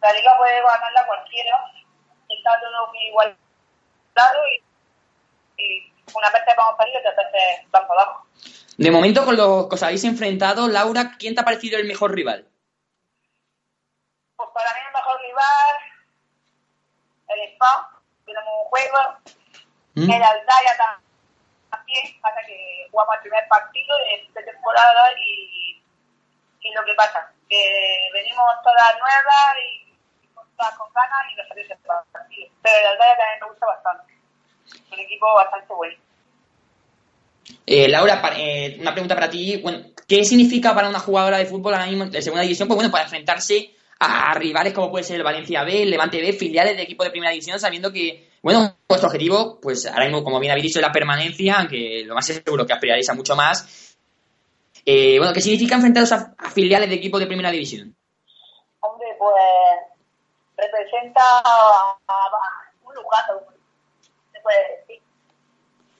La 0.00 0.12
liga 0.12 0.36
puede 0.38 0.62
ganarla 0.62 1.06
cualquiera, 1.06 1.72
está 2.36 2.60
todo 2.60 2.88
muy 2.88 3.06
igualado 3.08 3.36
y, 5.56 5.62
y 5.62 5.92
una 6.14 6.30
vez 6.30 6.42
vamos 6.56 6.74
para 6.76 6.90
arriba 6.90 7.00
y 7.04 7.06
otras 7.06 7.16
veces 7.16 7.70
vamos 7.70 7.88
para 7.88 8.02
abajo. 8.02 8.26
De 8.76 8.90
momento, 8.90 9.24
con 9.24 9.36
los 9.36 9.68
que 9.68 9.74
os 9.74 9.82
habéis 9.82 10.04
enfrentado, 10.04 10.68
Laura, 10.68 11.16
¿quién 11.18 11.34
te 11.34 11.40
ha 11.40 11.44
parecido 11.44 11.78
el 11.78 11.86
mejor 11.86 12.14
rival? 12.14 12.46
Pues 14.36 14.50
para 14.52 14.70
mí 14.74 14.80
el 14.86 14.92
mejor 14.92 15.20
rival, 15.22 15.76
el 17.28 17.40
Spa, 17.54 17.90
tenemos 18.26 18.52
un 18.62 18.68
juego, 18.68 18.98
¿Mm? 19.94 20.10
el 20.10 20.22
Aldaya 20.22 21.00
también, 21.70 22.20
pasa 22.20 22.40
que 22.46 22.86
jugamos 22.90 23.14
el 23.16 23.20
primer 23.22 23.48
partido 23.48 23.96
de, 23.98 24.40
de 24.40 24.52
temporada 24.52 25.10
y, 25.18 25.82
y, 26.60 26.72
lo 26.74 26.84
que 26.84 26.94
pasa, 26.94 27.32
que 27.48 28.10
venimos 28.12 28.52
todas 28.62 28.98
nuevas 28.98 29.56
y 29.58 29.85
con 30.78 30.92
ganas 30.92 31.32
y 31.32 31.36
nos 31.36 31.48
salió 31.48 31.64
ese 31.64 31.76
partido. 32.12 32.48
Pero 32.62 32.78
el 32.78 32.86
Aldaya 32.86 33.16
también 33.16 33.40
me 33.40 33.48
gusta 33.48 33.66
bastante, 33.66 34.14
un 34.92 35.00
equipo 35.00 35.34
bastante 35.34 35.74
bueno. 35.74 35.96
Eh, 37.66 37.88
Laura, 37.88 38.22
eh, 38.36 38.76
una 38.80 38.92
pregunta 38.92 39.14
para 39.14 39.30
ti. 39.30 39.60
Bueno, 39.62 39.84
¿Qué 40.06 40.24
significa 40.24 40.72
para 40.74 40.88
una 40.88 41.00
jugadora 41.00 41.38
de 41.38 41.46
fútbol 41.46 41.74
ahora 41.74 41.86
mismo 41.86 42.06
de 42.06 42.22
segunda 42.22 42.42
división? 42.42 42.68
Pues 42.68 42.76
bueno, 42.76 42.92
para 42.92 43.04
enfrentarse 43.04 43.74
a 43.98 44.34
rivales 44.34 44.72
como 44.72 44.90
puede 44.90 45.04
ser 45.04 45.16
el 45.16 45.24
Valencia 45.24 45.64
B, 45.64 45.82
el 45.82 45.90
Levante 45.90 46.20
B, 46.20 46.32
filiales 46.32 46.76
de 46.76 46.82
equipo 46.82 47.02
de 47.02 47.10
primera 47.10 47.32
división, 47.32 47.58
sabiendo 47.58 47.92
que, 47.92 48.28
bueno, 48.40 48.76
vuestro 48.86 49.08
objetivo, 49.08 49.58
pues 49.60 49.86
ahora 49.86 50.04
mismo, 50.04 50.22
como 50.22 50.38
bien 50.38 50.52
habéis 50.52 50.66
dicho, 50.66 50.78
es 50.78 50.86
la 50.86 50.92
permanencia, 50.92 51.56
aunque 51.58 52.04
lo 52.04 52.14
más 52.14 52.26
seguro 52.26 52.64
que 52.64 52.72
aspiraréis 52.72 53.08
a 53.08 53.14
mucho 53.14 53.34
más. 53.34 53.96
Eh, 54.84 55.18
bueno, 55.18 55.32
¿qué 55.32 55.40
significa 55.40 55.74
enfrentaros 55.74 56.12
a, 56.12 56.34
a, 56.38 56.50
filiales 56.50 56.88
de 56.88 56.94
equipo 56.94 57.18
de 57.18 57.26
primera 57.26 57.50
división? 57.50 57.96
Hombre, 58.78 59.08
pues 59.18 59.34
representa 60.66 61.22
a, 61.44 61.98
a 62.06 62.72
un 62.82 62.94
lujazo, 62.94 63.42
se 64.32 64.40
puede 64.40 64.76
decir 64.78 65.06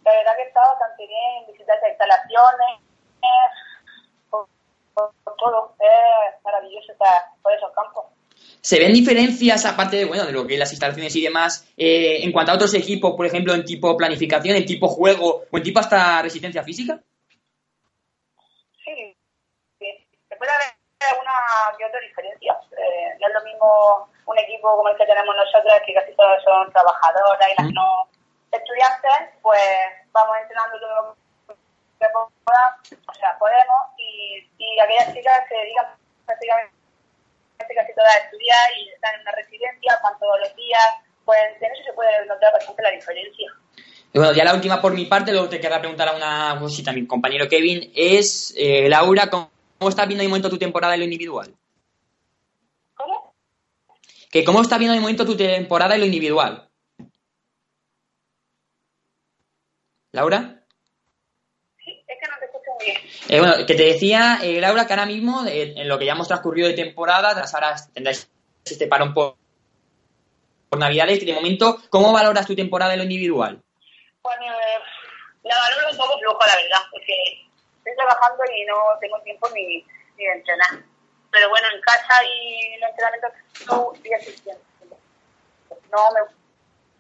la 0.07 0.13
verdad 0.13 0.37
que 0.37 0.43
está 0.45 0.61
bastante 0.61 1.07
bien, 1.07 1.47
visitar 1.53 1.77
esas 1.79 1.91
instalaciones, 1.91 2.81
por, 4.31 4.49
por, 4.95 5.13
por, 5.25 5.37
todo, 5.37 5.75
es 5.81 6.45
maravilloso 6.45 6.93
estar 6.93 7.25
por 7.43 7.53
esos 7.53 7.73
campos. 7.73 8.05
¿Se 8.61 8.79
ven 8.79 8.93
diferencias, 8.93 9.67
aparte 9.67 9.97
de, 9.97 10.05
bueno, 10.05 10.25
de 10.25 10.33
lo 10.33 10.47
que 10.47 10.57
las 10.57 10.71
instalaciones 10.71 11.15
y 11.17 11.23
demás, 11.23 11.69
eh, 11.77 12.23
en 12.23 12.31
cuanto 12.31 12.53
a 12.53 12.55
otros 12.55 12.73
equipos, 12.75 13.15
por 13.17 13.27
ejemplo, 13.27 13.53
en 13.53 13.65
tipo 13.65 13.97
planificación, 13.97 14.57
en 14.57 14.65
tipo 14.65 14.87
juego 14.87 15.43
o 15.51 15.57
en 15.57 15.63
tipo 15.65 15.81
hasta 15.81 16.23
resistencia 16.23 16.63
física? 16.63 17.01
Sí, 18.85 19.17
sí. 19.81 19.87
se 20.29 20.37
puede 20.37 20.53
haber 20.53 20.76
una 21.15 21.77
que 21.77 21.85
otra 21.85 22.01
diferencia. 22.01 22.59
Eh, 22.77 23.17
no 23.21 23.29
es 23.29 23.35
lo 23.35 23.43
mismo 23.45 24.09
un 24.27 24.39
equipo 24.39 24.77
como 24.77 24.89
el 24.89 24.97
que 24.97 25.07
tenemos 25.07 25.35
nosotros, 25.35 25.75
que 25.87 25.95
casi 25.95 26.15
todos 26.15 26.43
son 26.43 26.73
trabajadoras 26.73 27.49
y 27.49 27.63
las 27.63 27.73
no 27.73 28.09
estudiantes, 28.53 29.39
pues 29.43 29.61
vamos 30.13 30.37
entrenando 30.43 30.81
todo 30.81 31.17
lo 31.49 31.55
que 31.99 32.07
podamos, 32.13 32.75
o 33.09 33.15
sea, 33.15 33.37
podemos, 33.39 33.83
y, 33.99 34.49
y 34.59 34.81
aquellas 34.81 35.13
chicas 35.15 35.43
que 35.49 35.57
dedican 35.57 35.87
prácticamente 36.25 36.73
casi 37.75 37.95
todas 37.95 38.17
estudiar 38.25 38.69
y 38.79 38.91
están 38.91 39.15
en 39.15 39.21
una 39.23 39.33
residencia, 39.33 39.99
van 40.03 40.19
todos 40.19 40.41
los 40.41 40.55
días, 40.57 40.89
pues 41.25 41.39
en 41.61 41.73
eso 41.73 41.83
se 41.85 41.93
puede 41.93 42.27
notar 42.27 42.53
bastante 42.53 42.83
la 42.83 42.91
diferencia. 42.91 43.53
Y 44.13 44.19
bueno, 44.19 44.33
ya 44.33 44.45
la 44.45 44.55
última 44.55 44.81
por 44.81 44.95
mi 44.95 45.07
parte, 45.07 45.33
luego 45.33 45.49
te 45.49 45.61
quería 45.61 45.79
preguntar 45.79 46.09
a 46.09 46.17
una 46.17 46.57
cosita 46.59 46.93
mi 46.93 47.07
compañero 47.07 47.49
Kevin, 47.49 47.93
es, 47.95 48.55
eh, 48.57 48.89
Laura, 48.89 49.29
¿cómo, 49.29 49.51
¿cómo 49.79 49.89
estás 49.89 50.07
viendo 50.07 50.23
de 50.23 50.29
momento 50.29 50.51
tu 50.51 50.59
temporada 50.59 50.95
en 50.95 51.01
lo 51.01 51.05
individual? 51.05 51.55
¿Cómo? 52.95 53.35
Que 54.31 54.45
¿Cómo 54.45 54.63
estás 54.63 54.79
viendo 54.79 54.95
de 54.95 55.01
momento 55.01 55.25
tu 55.25 55.37
temporada 55.37 55.95
en 55.95 56.01
lo 56.01 56.07
individual? 56.07 56.69
¿Laura? 60.13 60.63
Sí, 61.77 62.05
es 62.07 62.17
que 62.19 62.29
no 62.31 62.39
te 62.39 62.47
escucho 62.47 62.71
muy 62.79 62.87
bien. 62.87 62.97
Eh, 63.29 63.39
bueno, 63.39 63.67
que 63.67 63.75
te 63.75 63.83
decía, 63.83 64.39
eh, 64.43 64.61
Laura, 64.61 64.87
que 64.87 64.93
ahora 64.95 65.07
mismo, 65.07 65.45
eh, 65.47 65.75
en 65.77 65.89
lo 65.89 65.99
que 65.99 66.07
ya 66.07 66.13
hemos 66.13 66.29
transcurrido 66.29 66.69
de 66.69 66.75
temporada, 66.75 67.35
tras 67.35 67.55
ahora 67.55 67.77
tendráis 67.93 68.31
este 68.65 68.87
parón 68.87 69.13
por, 69.13 69.37
por 70.71 70.79
Navidades, 70.79 71.25
de 71.25 71.35
momento, 71.35 71.83
¿cómo 71.91 72.13
valoras 72.13 72.47
tu 72.47 72.57
temporada 72.57 72.95
en 72.95 73.01
lo 73.01 73.05
individual? 73.05 73.63
Bueno, 74.23 74.43
eh, 74.47 74.81
la 75.45 75.55
valoro 75.59 75.91
un 75.91 75.97
poco 75.99 76.19
floja, 76.19 76.47
la 76.47 76.57
verdad, 76.57 76.89
porque 76.91 77.46
estoy 77.87 77.97
trabajando 77.97 78.43
y 78.53 78.65
no 78.65 78.75
tengo 79.01 79.21
tiempo 79.21 79.49
ni, 79.55 79.85
ni 80.19 80.25
de 80.25 80.33
entrenar. 80.33 80.85
Pero 81.31 81.49
bueno, 81.49 81.69
en 81.73 81.81
casa 81.81 82.25
y 82.25 82.75
en 82.75 82.81
los 82.81 82.91
entrenamientos 82.91 83.33
no 83.69 83.93
estoy 83.95 84.13
asistiendo. 84.15 84.63
No, 85.93 85.99
me, 86.13 86.21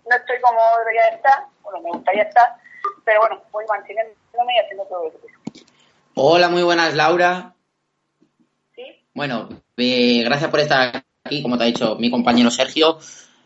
no 0.09 0.17
estoy 0.17 0.41
como 0.41 0.61
debería 0.79 1.09
estar, 1.09 1.47
bueno, 1.63 1.81
me 1.81 1.91
gustaría 1.91 2.23
estar, 2.23 2.57
pero 3.05 3.21
bueno, 3.21 3.43
voy 3.51 3.65
manteniéndome 3.69 4.55
y 4.55 4.59
haciendo 4.59 4.85
todo 4.85 5.05
lo 5.05 5.11
que. 5.11 5.65
Hola, 6.15 6.49
muy 6.49 6.63
buenas, 6.63 6.95
Laura. 6.95 7.55
¿Sí? 8.75 9.05
Bueno, 9.13 9.49
eh, 9.77 10.23
gracias 10.25 10.51
por 10.51 10.61
estar 10.61 11.05
aquí, 11.25 11.43
como 11.43 11.59
te 11.59 11.65
ha 11.65 11.67
dicho 11.67 11.97
mi 11.97 12.11
compañero 12.11 12.51
Sergio. 12.51 12.99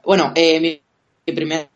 Bueno, 0.04 0.32
eh, 0.34 0.60
mi, 0.60 0.82
mi, 1.26 1.32
primera 1.34 1.68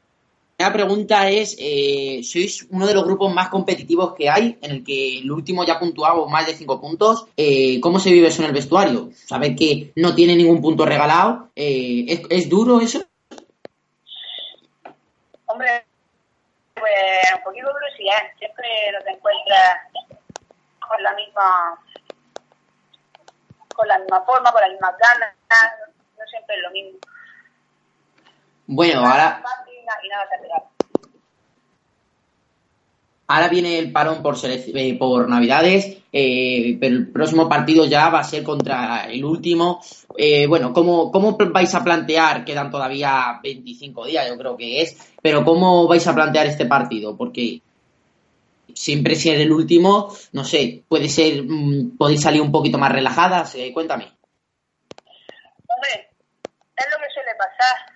pregunta 0.56 1.28
es, 1.28 1.56
eh, 1.58 2.20
sois 2.22 2.66
uno 2.70 2.86
de 2.86 2.94
los 2.94 3.04
grupos 3.04 3.32
más 3.32 3.48
competitivos 3.48 4.14
que 4.14 4.30
hay, 4.30 4.58
en 4.62 4.70
el 4.70 4.84
que 4.84 5.18
el 5.18 5.30
último 5.30 5.64
ya 5.64 5.78
puntuado 5.78 6.26
más 6.28 6.46
de 6.46 6.54
cinco 6.54 6.80
puntos. 6.80 7.26
Eh, 7.36 7.80
¿Cómo 7.80 7.98
se 7.98 8.10
vive 8.10 8.28
eso 8.28 8.42
en 8.42 8.48
el 8.48 8.54
vestuario? 8.54 9.10
Saber 9.14 9.56
que 9.56 9.92
no 9.96 10.14
tiene 10.14 10.36
ningún 10.36 10.60
punto 10.60 10.86
regalado. 10.86 11.50
Eh, 11.56 12.04
¿es, 12.08 12.22
¿Es 12.30 12.48
duro 12.48 12.80
eso? 12.80 13.04
Hombre, 15.46 15.84
pues 16.74 17.34
un 17.36 17.42
poquito 17.42 17.66
duro 17.66 17.86
sí 17.96 18.06
es. 18.08 18.38
Siempre 18.38 18.66
no 18.92 19.04
te 19.04 19.10
encuentras 19.10 19.78
con 20.88 21.02
la 21.02 21.14
misma 21.14 21.80
con 23.74 23.88
la 23.88 23.98
misma 23.98 24.24
forma, 24.24 24.52
con 24.52 24.60
las 24.60 24.70
mismas 24.70 24.94
ganas, 24.98 25.34
no 26.16 26.24
siempre 26.30 26.56
es 26.56 26.62
lo 26.62 26.70
mismo. 26.70 26.98
Bueno, 28.66 29.00
ahora 29.00 29.42
y 30.02 30.08
nada 30.08 30.24
ahora 33.26 33.48
viene 33.48 33.78
el 33.78 33.92
parón 33.92 34.22
por, 34.22 34.36
eh, 34.44 34.96
por 34.98 35.28
Navidades, 35.28 35.98
eh, 36.12 36.76
pero 36.78 36.96
el 36.96 37.08
próximo 37.08 37.48
partido 37.48 37.84
ya 37.86 38.08
va 38.08 38.20
a 38.20 38.24
ser 38.24 38.42
contra 38.42 39.06
el 39.06 39.24
último. 39.24 39.82
Eh, 40.16 40.46
bueno, 40.46 40.72
¿cómo, 40.72 41.10
¿cómo 41.10 41.36
vais 41.36 41.74
a 41.74 41.82
plantear? 41.82 42.44
Quedan 42.44 42.70
todavía 42.70 43.40
25 43.42 44.06
días, 44.06 44.28
yo 44.28 44.36
creo 44.36 44.56
que 44.56 44.82
es, 44.82 44.96
pero 45.22 45.44
¿cómo 45.44 45.88
vais 45.88 46.06
a 46.06 46.14
plantear 46.14 46.46
este 46.46 46.66
partido? 46.66 47.16
Porque 47.16 47.60
siempre 48.74 49.14
ser 49.14 49.40
el 49.40 49.52
último, 49.52 50.14
no 50.32 50.44
sé, 50.44 50.82
puede 50.88 51.08
ser, 51.08 51.44
mm, 51.44 51.96
podéis 51.96 52.22
salir 52.22 52.42
un 52.42 52.52
poquito 52.52 52.78
más 52.78 52.92
relajadas, 52.92 53.54
eh, 53.54 53.72
cuéntame. 53.72 54.12
Hombre, 55.66 56.10
es 56.76 56.86
lo 56.90 56.96
que 56.98 57.10
suele 57.12 57.34
pasar. 57.38 57.93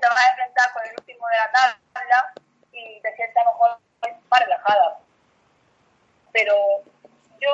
Te 0.00 0.08
vas 0.08 0.18
a 0.18 0.30
enfrentar 0.30 0.72
con 0.72 0.82
el 0.86 0.94
último 0.98 1.26
de 1.28 1.36
la 1.36 1.50
tabla 1.52 2.32
y 2.72 3.00
te 3.00 3.10
lo 3.10 3.52
mejor 3.52 3.78
más 4.30 4.40
relajada. 4.40 4.98
Pero 6.32 6.54
yo 7.40 7.52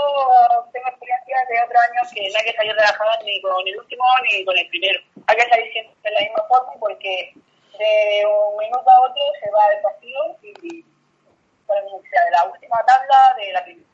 tengo 0.73 0.89
experiencia 0.89 1.37
de 1.49 1.63
otros 1.65 1.83
años 1.91 2.13
que 2.13 2.29
no 2.31 2.39
hay 2.39 2.45
que 2.45 2.57
salir 2.57 2.75
relajada 2.75 3.19
ni 3.25 3.41
con 3.41 3.67
el 3.67 3.79
último 3.79 4.05
ni 4.25 4.45
con 4.45 4.59
el 4.59 4.69
primero. 4.69 5.01
Hay 5.27 5.37
que 5.37 5.49
salir 5.49 5.73
siempre 5.73 5.95
de 6.03 6.11
la 6.11 6.21
misma 6.21 6.45
forma 6.49 6.73
porque 6.81 7.33
de 7.79 8.27
un 8.27 8.57
minuto 8.59 8.91
a 8.91 9.01
otro 9.01 9.23
se 9.43 9.51
va 9.51 9.67
el 9.73 9.83
partido 9.83 10.37
y 10.43 10.85
ejemplo, 11.73 12.03
sea 12.11 12.25
de 12.25 12.31
la 12.31 12.45
última 12.53 12.77
tabla 12.87 13.35
de 13.39 13.53
la 13.53 13.65
primera. 13.65 13.89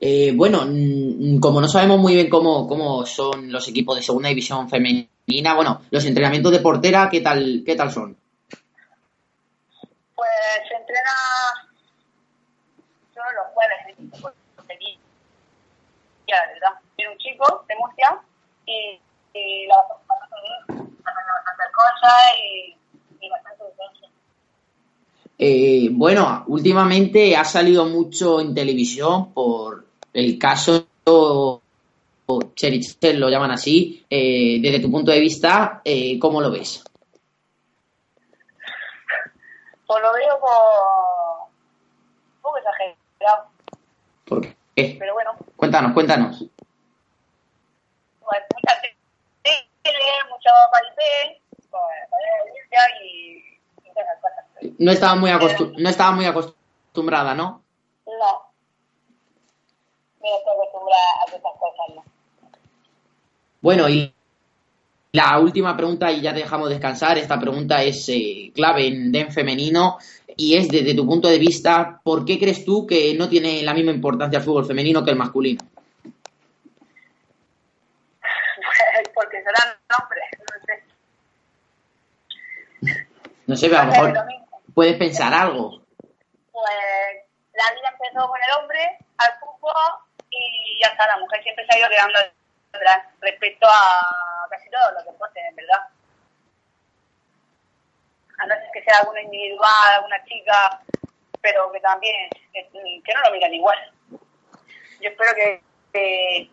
Eh, 0.00 0.32
bueno, 0.34 0.62
mm, 0.64 1.40
como 1.40 1.60
no 1.60 1.68
sabemos 1.68 1.98
muy 1.98 2.14
bien 2.14 2.28
cómo, 2.28 2.68
cómo 2.68 3.04
son 3.04 3.50
los 3.50 3.66
equipos 3.68 3.96
de 3.96 4.02
segunda 4.02 4.28
división 4.28 4.68
femenina, 4.68 5.08
bueno, 5.54 5.82
los 5.90 6.04
entrenamientos 6.04 6.52
de 6.52 6.60
portera, 6.60 7.08
¿qué 7.10 7.20
tal, 7.20 7.62
qué 7.64 7.76
tal 7.76 7.92
son? 7.92 8.16
Pues 10.14 10.28
se 10.68 10.74
entrena 10.74 11.10
solo 13.14 13.26
los 13.32 13.52
jueves 13.54 13.78
la 16.28 16.46
verdad. 16.52 16.80
Tiene 16.96 17.12
un 17.12 17.18
chico 17.18 17.64
de 17.68 17.74
Murcia 17.76 18.20
y, 18.66 19.00
y 19.34 19.66
la 19.66 19.76
bastante 19.76 21.64
cosas 21.74 22.14
y, 22.42 22.76
y 23.20 23.28
bastante 23.28 23.64
intenso. 23.64 24.06
Eh, 25.38 25.88
bueno, 25.92 26.44
últimamente 26.48 27.36
ha 27.36 27.44
salido 27.44 27.86
mucho 27.86 28.40
en 28.40 28.54
televisión 28.54 29.32
por 29.32 29.86
el 30.12 30.38
caso 30.38 30.86
Cherichel, 32.58 33.20
lo 33.20 33.28
llaman 33.28 33.52
así. 33.52 34.04
Eh, 34.10 34.58
desde 34.60 34.80
tu 34.80 34.90
punto 34.90 35.12
de 35.12 35.20
vista, 35.20 35.80
eh, 35.84 36.18
¿cómo 36.18 36.40
lo 36.40 36.50
ves? 36.50 36.82
Pues 39.86 40.02
lo 40.02 40.12
veo 40.12 40.40
como 40.40 41.44
un 41.44 42.42
poco 42.42 42.58
exagerado, 42.58 43.46
¿Por 44.26 44.40
qué? 44.42 44.56
pero 44.98 45.14
bueno, 45.14 45.36
Cuéntanos, 45.56 45.92
cuéntanos. 45.92 46.36
pues 48.20 48.42
mucha 48.54 48.80
tele, 48.82 50.02
mucho 50.28 50.50
paripé, 50.72 51.40
pues 51.70 51.82
y, 53.04 53.58
esas 53.84 54.20
cosas. 54.20 54.74
No 54.80 54.90
estaba 54.90 55.14
muy, 55.14 55.30
acostu- 55.30 55.74
no 55.78 55.88
estaba 55.88 56.10
muy 56.10 56.26
acostumbrada, 56.26 57.34
¿no? 57.34 57.62
No. 58.04 58.42
No 60.20 60.36
estoy 60.36 60.54
acostumbrada 60.54 61.02
a 61.22 61.28
esas 61.28 61.40
cosas, 61.40 61.94
no. 61.94 62.17
Bueno, 63.60 63.88
y 63.88 64.14
la 65.12 65.38
última 65.38 65.76
pregunta, 65.76 66.12
y 66.12 66.20
ya 66.20 66.32
te 66.32 66.40
dejamos 66.40 66.68
descansar, 66.68 67.18
esta 67.18 67.40
pregunta 67.40 67.82
es 67.82 68.08
eh, 68.08 68.52
clave 68.54 68.86
en 68.86 69.10
DEN 69.10 69.32
femenino 69.32 69.98
y 70.36 70.56
es 70.56 70.68
desde 70.68 70.94
tu 70.94 71.06
punto 71.06 71.28
de 71.28 71.38
vista, 71.38 72.00
¿por 72.04 72.24
qué 72.24 72.38
crees 72.38 72.64
tú 72.64 72.86
que 72.86 73.14
no 73.14 73.28
tiene 73.28 73.62
la 73.62 73.74
misma 73.74 73.90
importancia 73.90 74.38
el 74.38 74.44
fútbol 74.44 74.66
femenino 74.66 75.04
que 75.04 75.10
el 75.10 75.16
masculino? 75.16 75.60
Porque 79.14 79.42
serán 79.42 79.76
hombres, 79.98 80.24
no 80.38 80.46
sé. 80.66 80.84
No 83.46 83.56
sé, 83.56 83.68
pero 83.68 83.80
a 83.80 83.84
lo 83.86 83.90
mejor 83.90 84.14
puedes 84.74 84.96
pensar 84.96 85.34
algo. 85.34 85.82
Pues 86.52 86.76
la 87.54 87.72
vida 87.74 87.92
empezó 87.92 88.28
con 88.28 88.38
el 88.40 88.60
hombre 88.60 88.98
al 89.16 89.32
fútbol 89.40 89.72
y 90.30 90.78
ya 90.80 90.88
está, 90.88 91.06
la 91.08 91.18
mujer 91.18 91.42
siempre 91.42 91.66
se 91.66 91.74
ha 91.74 91.80
ido 91.80 91.88
quedando 91.88 92.18
respecto 92.72 93.66
a 93.66 94.46
casi 94.50 94.70
todos 94.70 94.94
los 94.94 95.04
deportes, 95.04 95.42
en 95.48 95.56
verdad. 95.56 95.88
A 98.38 98.46
no 98.46 98.54
ser 98.54 98.68
que 98.72 98.82
sea 98.84 99.00
alguna 99.00 99.22
individual, 99.22 99.94
alguna 99.94 100.24
chica, 100.24 100.80
pero 101.40 101.72
que 101.72 101.80
también, 101.80 102.30
que, 102.52 103.14
no 103.14 103.20
lo 103.24 103.30
miran 103.32 103.54
igual. 103.54 103.78
Yo 105.00 105.10
espero 105.10 105.34
que, 105.34 105.62
que 105.92 106.50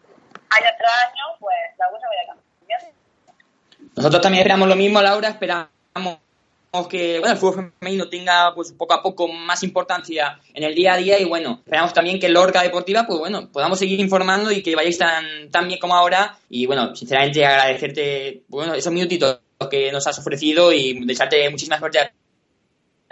año 0.50 0.70
tras 0.78 1.04
año, 1.04 1.38
pues 1.40 1.56
la 1.78 1.90
cosa 1.90 2.08
vaya 2.08 2.34
cambiando. 2.60 2.88
Nosotros 3.96 4.22
también 4.22 4.42
esperamos 4.42 4.68
lo 4.68 4.76
mismo, 4.76 5.02
Laura, 5.02 5.30
esperamos 5.30 5.70
que 6.88 7.20
bueno, 7.20 7.34
el 7.34 7.40
fútbol 7.40 7.72
femenino 7.80 8.10
tenga 8.10 8.54
pues 8.54 8.72
poco 8.74 8.94
a 8.94 9.02
poco 9.02 9.28
más 9.28 9.64
importancia 9.64 10.40
en 10.54 10.64
el 10.64 10.76
día 10.76 10.94
a 10.94 10.98
día 10.98 11.20
y 11.20 11.26
bueno, 11.26 11.60
esperamos 11.64 11.94
también 11.94 12.20
que 12.20 12.30
Lorca 12.30 12.62
Deportiva 12.62 13.06
pues 13.08 13.20
bueno, 13.20 13.50
podamos 13.52 13.80
seguir 13.80 14.00
informando 14.00 14.52
y 14.52 14.62
que 14.62 14.76
vayáis 14.76 14.98
tan, 14.98 15.50
tan 15.50 15.68
bien 15.68 15.80
como 15.80 15.96
ahora 15.96 16.38
y 16.50 16.66
bueno, 16.66 16.96
sinceramente 16.96 17.46
agradecerte 17.46 18.44
bueno, 18.48 18.74
esos 18.74 18.94
minutitos 18.94 19.40
que 19.72 19.92
nos 19.92 20.06
has 20.06 20.20
ofrecido 20.20 20.72
y 20.74 21.06
desearte 21.06 21.50
muchísimas 21.50 21.80
suerte 21.80 22.12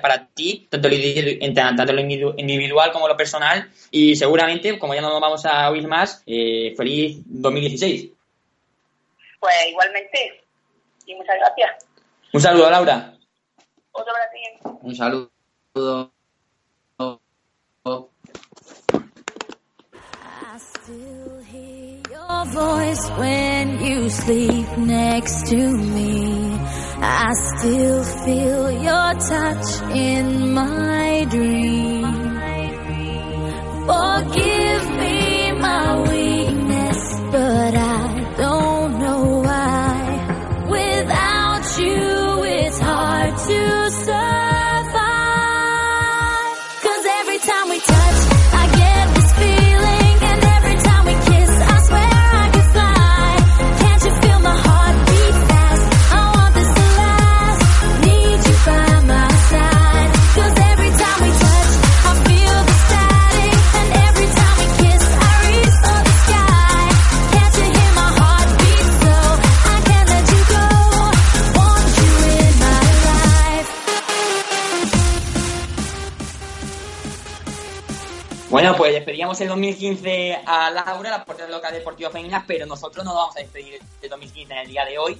para 0.02 0.28
ti, 0.28 0.68
tanto 0.70 0.90
lo 0.90 0.96
tanto 1.54 1.94
lo 1.94 2.02
individu- 2.02 2.34
individual 2.38 2.92
como 2.92 3.08
lo 3.08 3.16
personal 3.16 3.72
y 3.90 4.16
seguramente, 4.18 4.78
como 4.78 4.94
ya 4.94 5.02
no 5.02 5.10
nos 5.10 5.22
vamos 5.22 5.46
a 5.46 5.70
oír 5.70 5.88
más, 5.88 6.22
eh, 6.26 6.74
feliz 6.76 7.22
2016. 7.26 8.10
Pues 9.40 9.56
igualmente, 9.70 10.44
y 11.06 11.16
muchas 11.16 11.38
gracias. 11.40 11.86
Un 12.34 12.42
saludo, 12.42 12.70
Laura. 12.70 13.14
Otro 13.94 14.12
para 14.14 14.28
ti. 14.32 14.42
Un 14.82 14.96
saludo. 14.96 16.12
I 20.56 20.58
still 20.58 21.40
hear 21.52 22.02
your 22.12 22.46
voice 22.46 23.10
when 23.18 23.82
you 23.84 24.10
sleep 24.10 24.78
next 24.78 25.48
to 25.50 25.58
me. 25.58 26.58
I 27.02 27.34
still 27.34 28.04
feel 28.26 28.72
your 28.72 29.14
touch 29.32 29.82
in 29.96 30.54
my 30.54 31.26
dream. 31.30 32.04
Forgive 33.86 34.90
me 35.02 35.52
my 35.54 36.02
weakness, 36.10 37.20
but 37.32 37.76
I 37.76 38.36
don't 38.38 39.00
know 39.00 39.42
why. 39.42 40.68
Without 40.70 41.66
you, 41.80 42.44
it's 42.44 42.80
hard 42.80 43.38
to 43.38 43.83
Bueno, 78.64 78.78
pues 78.78 78.94
despedíamos 78.94 79.42
el 79.42 79.50
2015 79.50 80.40
a 80.46 80.70
Laura, 80.72 81.10
la 81.10 81.26
portera 81.26 81.50
local 81.50 81.74
deportiva 81.74 82.10
femenina, 82.10 82.46
pero 82.48 82.66
nosotros 82.66 83.04
no 83.04 83.14
vamos 83.14 83.36
a 83.36 83.40
despedir 83.42 83.78
del 84.00 84.10
2015 84.10 84.54
en 84.54 84.60
el 84.60 84.68
día 84.70 84.86
de 84.86 84.98
hoy. 84.98 85.18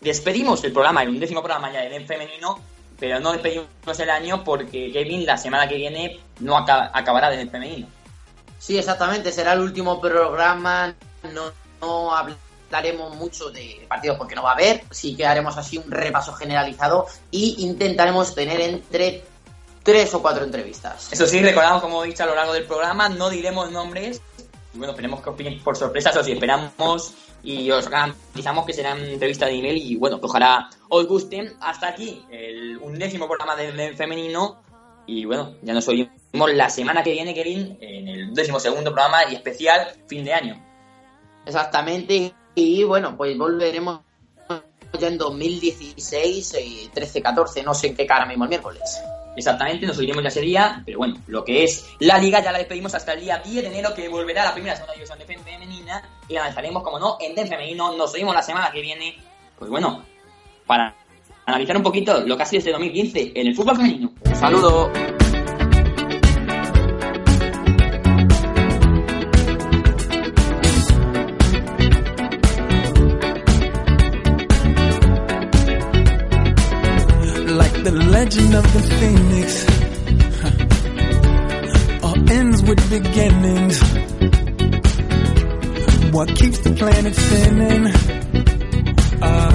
Despedimos 0.00 0.64
el 0.64 0.72
programa, 0.72 1.02
el 1.04 1.10
undécimo 1.10 1.40
programa 1.40 1.72
ya 1.72 1.82
de 1.82 1.88
DEN 1.90 2.04
femenino, 2.06 2.58
pero 2.98 3.20
no 3.20 3.30
despedimos 3.32 3.68
el 4.00 4.10
año 4.10 4.42
porque 4.42 4.90
Kevin 4.92 5.24
la 5.24 5.36
semana 5.38 5.68
que 5.68 5.76
viene 5.76 6.18
no 6.40 6.56
acaba- 6.58 6.90
acabará 6.92 7.30
de 7.30 7.36
DEN 7.36 7.50
femenino. 7.50 7.86
Sí, 8.58 8.76
exactamente, 8.76 9.30
será 9.30 9.52
el 9.52 9.60
último 9.60 10.00
programa. 10.00 10.94
No, 11.32 11.52
no 11.80 12.10
hablaremos 12.12 13.14
mucho 13.14 13.50
de 13.50 13.86
partidos 13.88 14.18
porque 14.18 14.34
no 14.34 14.42
va 14.42 14.50
a 14.50 14.54
haber. 14.54 14.82
Sí 14.90 15.14
que 15.14 15.24
haremos 15.24 15.56
así 15.56 15.78
un 15.78 15.90
repaso 15.92 16.32
generalizado 16.32 17.06
y 17.30 17.54
intentaremos 17.64 18.34
tener 18.34 18.60
entre 18.60 19.22
tres 19.84 20.12
o 20.14 20.22
cuatro 20.22 20.44
entrevistas. 20.44 21.12
Eso 21.12 21.26
sí, 21.26 21.40
recordamos, 21.40 21.80
como 21.80 22.02
he 22.02 22.08
dicho 22.08 22.24
a 22.24 22.26
lo 22.26 22.34
largo 22.34 22.52
del 22.52 22.64
programa, 22.64 23.08
no 23.08 23.30
diremos 23.30 23.70
nombres. 23.70 24.20
Y 24.72 24.78
bueno, 24.78 24.92
esperemos 24.92 25.22
que 25.22 25.30
opinen 25.30 25.62
por 25.62 25.76
sorpresa, 25.76 26.10
eso 26.10 26.24
sí, 26.24 26.32
esperamos 26.32 27.14
y 27.44 27.70
os 27.70 27.88
garantizamos 27.88 28.64
que 28.64 28.72
serán 28.72 28.98
entrevistas 29.04 29.50
de 29.50 29.54
nivel 29.54 29.76
y 29.76 29.96
bueno, 29.96 30.18
que 30.18 30.26
ojalá 30.26 30.70
os 30.88 31.06
gusten. 31.06 31.54
Hasta 31.60 31.88
aquí 31.88 32.24
el 32.30 32.78
undécimo 32.78 33.28
programa 33.28 33.54
del 33.54 33.76
del 33.76 33.94
femenino. 33.94 34.62
Y 35.06 35.26
bueno, 35.26 35.54
ya 35.60 35.74
nos 35.74 35.86
oímos 35.86 36.10
la 36.32 36.70
semana 36.70 37.02
que 37.02 37.12
viene, 37.12 37.34
Kevin, 37.34 37.76
en 37.80 38.08
el 38.08 38.28
undécimo 38.28 38.58
segundo 38.58 38.90
programa 38.90 39.30
y 39.30 39.34
especial 39.34 39.94
fin 40.06 40.24
de 40.24 40.32
año. 40.32 40.64
Exactamente. 41.44 42.32
Y 42.54 42.84
bueno, 42.84 43.14
pues 43.14 43.36
volveremos 43.36 44.00
ya 44.98 45.08
en 45.08 45.18
2016, 45.18 46.54
eh, 46.54 46.90
13-14, 46.94 47.64
no 47.64 47.74
sé 47.74 47.88
en 47.88 47.96
qué 47.96 48.06
cara 48.06 48.24
mismo 48.24 48.44
el 48.44 48.50
miércoles. 48.50 49.02
Exactamente, 49.36 49.86
nos 49.86 49.98
oiremos 49.98 50.22
ya 50.22 50.28
ese 50.28 50.40
día, 50.40 50.82
pero 50.84 50.98
bueno, 50.98 51.16
lo 51.26 51.44
que 51.44 51.64
es 51.64 51.88
la 52.00 52.18
liga 52.18 52.42
ya 52.42 52.52
la 52.52 52.58
despedimos 52.58 52.94
hasta 52.94 53.12
el 53.12 53.20
día 53.20 53.38
10 53.38 53.62
de 53.62 53.68
enero 53.68 53.94
que 53.94 54.08
volverá 54.08 54.44
la 54.44 54.54
primera 54.54 54.74
segunda 54.74 54.94
división 54.94 55.18
de 55.18 55.24
femenina 55.24 56.02
y 56.28 56.34
la 56.34 56.44
lanzaremos, 56.44 56.82
como 56.82 56.98
no, 56.98 57.16
en 57.20 57.34
DEN 57.34 57.48
femenino, 57.48 57.96
nos 57.96 58.14
oímos 58.14 58.34
la 58.34 58.42
semana 58.42 58.70
que 58.70 58.80
viene, 58.80 59.16
pues 59.58 59.70
bueno, 59.70 60.04
para 60.66 60.94
analizar 61.46 61.76
un 61.76 61.82
poquito 61.82 62.20
lo 62.20 62.36
que 62.36 62.42
ha 62.42 62.46
sido 62.46 62.58
este 62.58 62.70
2015 62.72 63.32
en 63.34 63.46
el 63.46 63.54
fútbol 63.54 63.76
femenino. 63.76 64.12
Un 64.24 64.34
saludo. 64.36 64.90
legend 78.24 78.54
of 78.54 78.64
the 78.72 78.80
phoenix 78.98 79.50
all 82.02 82.30
ends 82.30 82.62
with 82.62 82.80
beginnings. 82.88 83.80
What 86.10 86.28
keeps 86.34 86.58
the 86.60 86.70
planet 86.74 87.14
spinning? 87.14 87.86
Uh, 89.22 89.52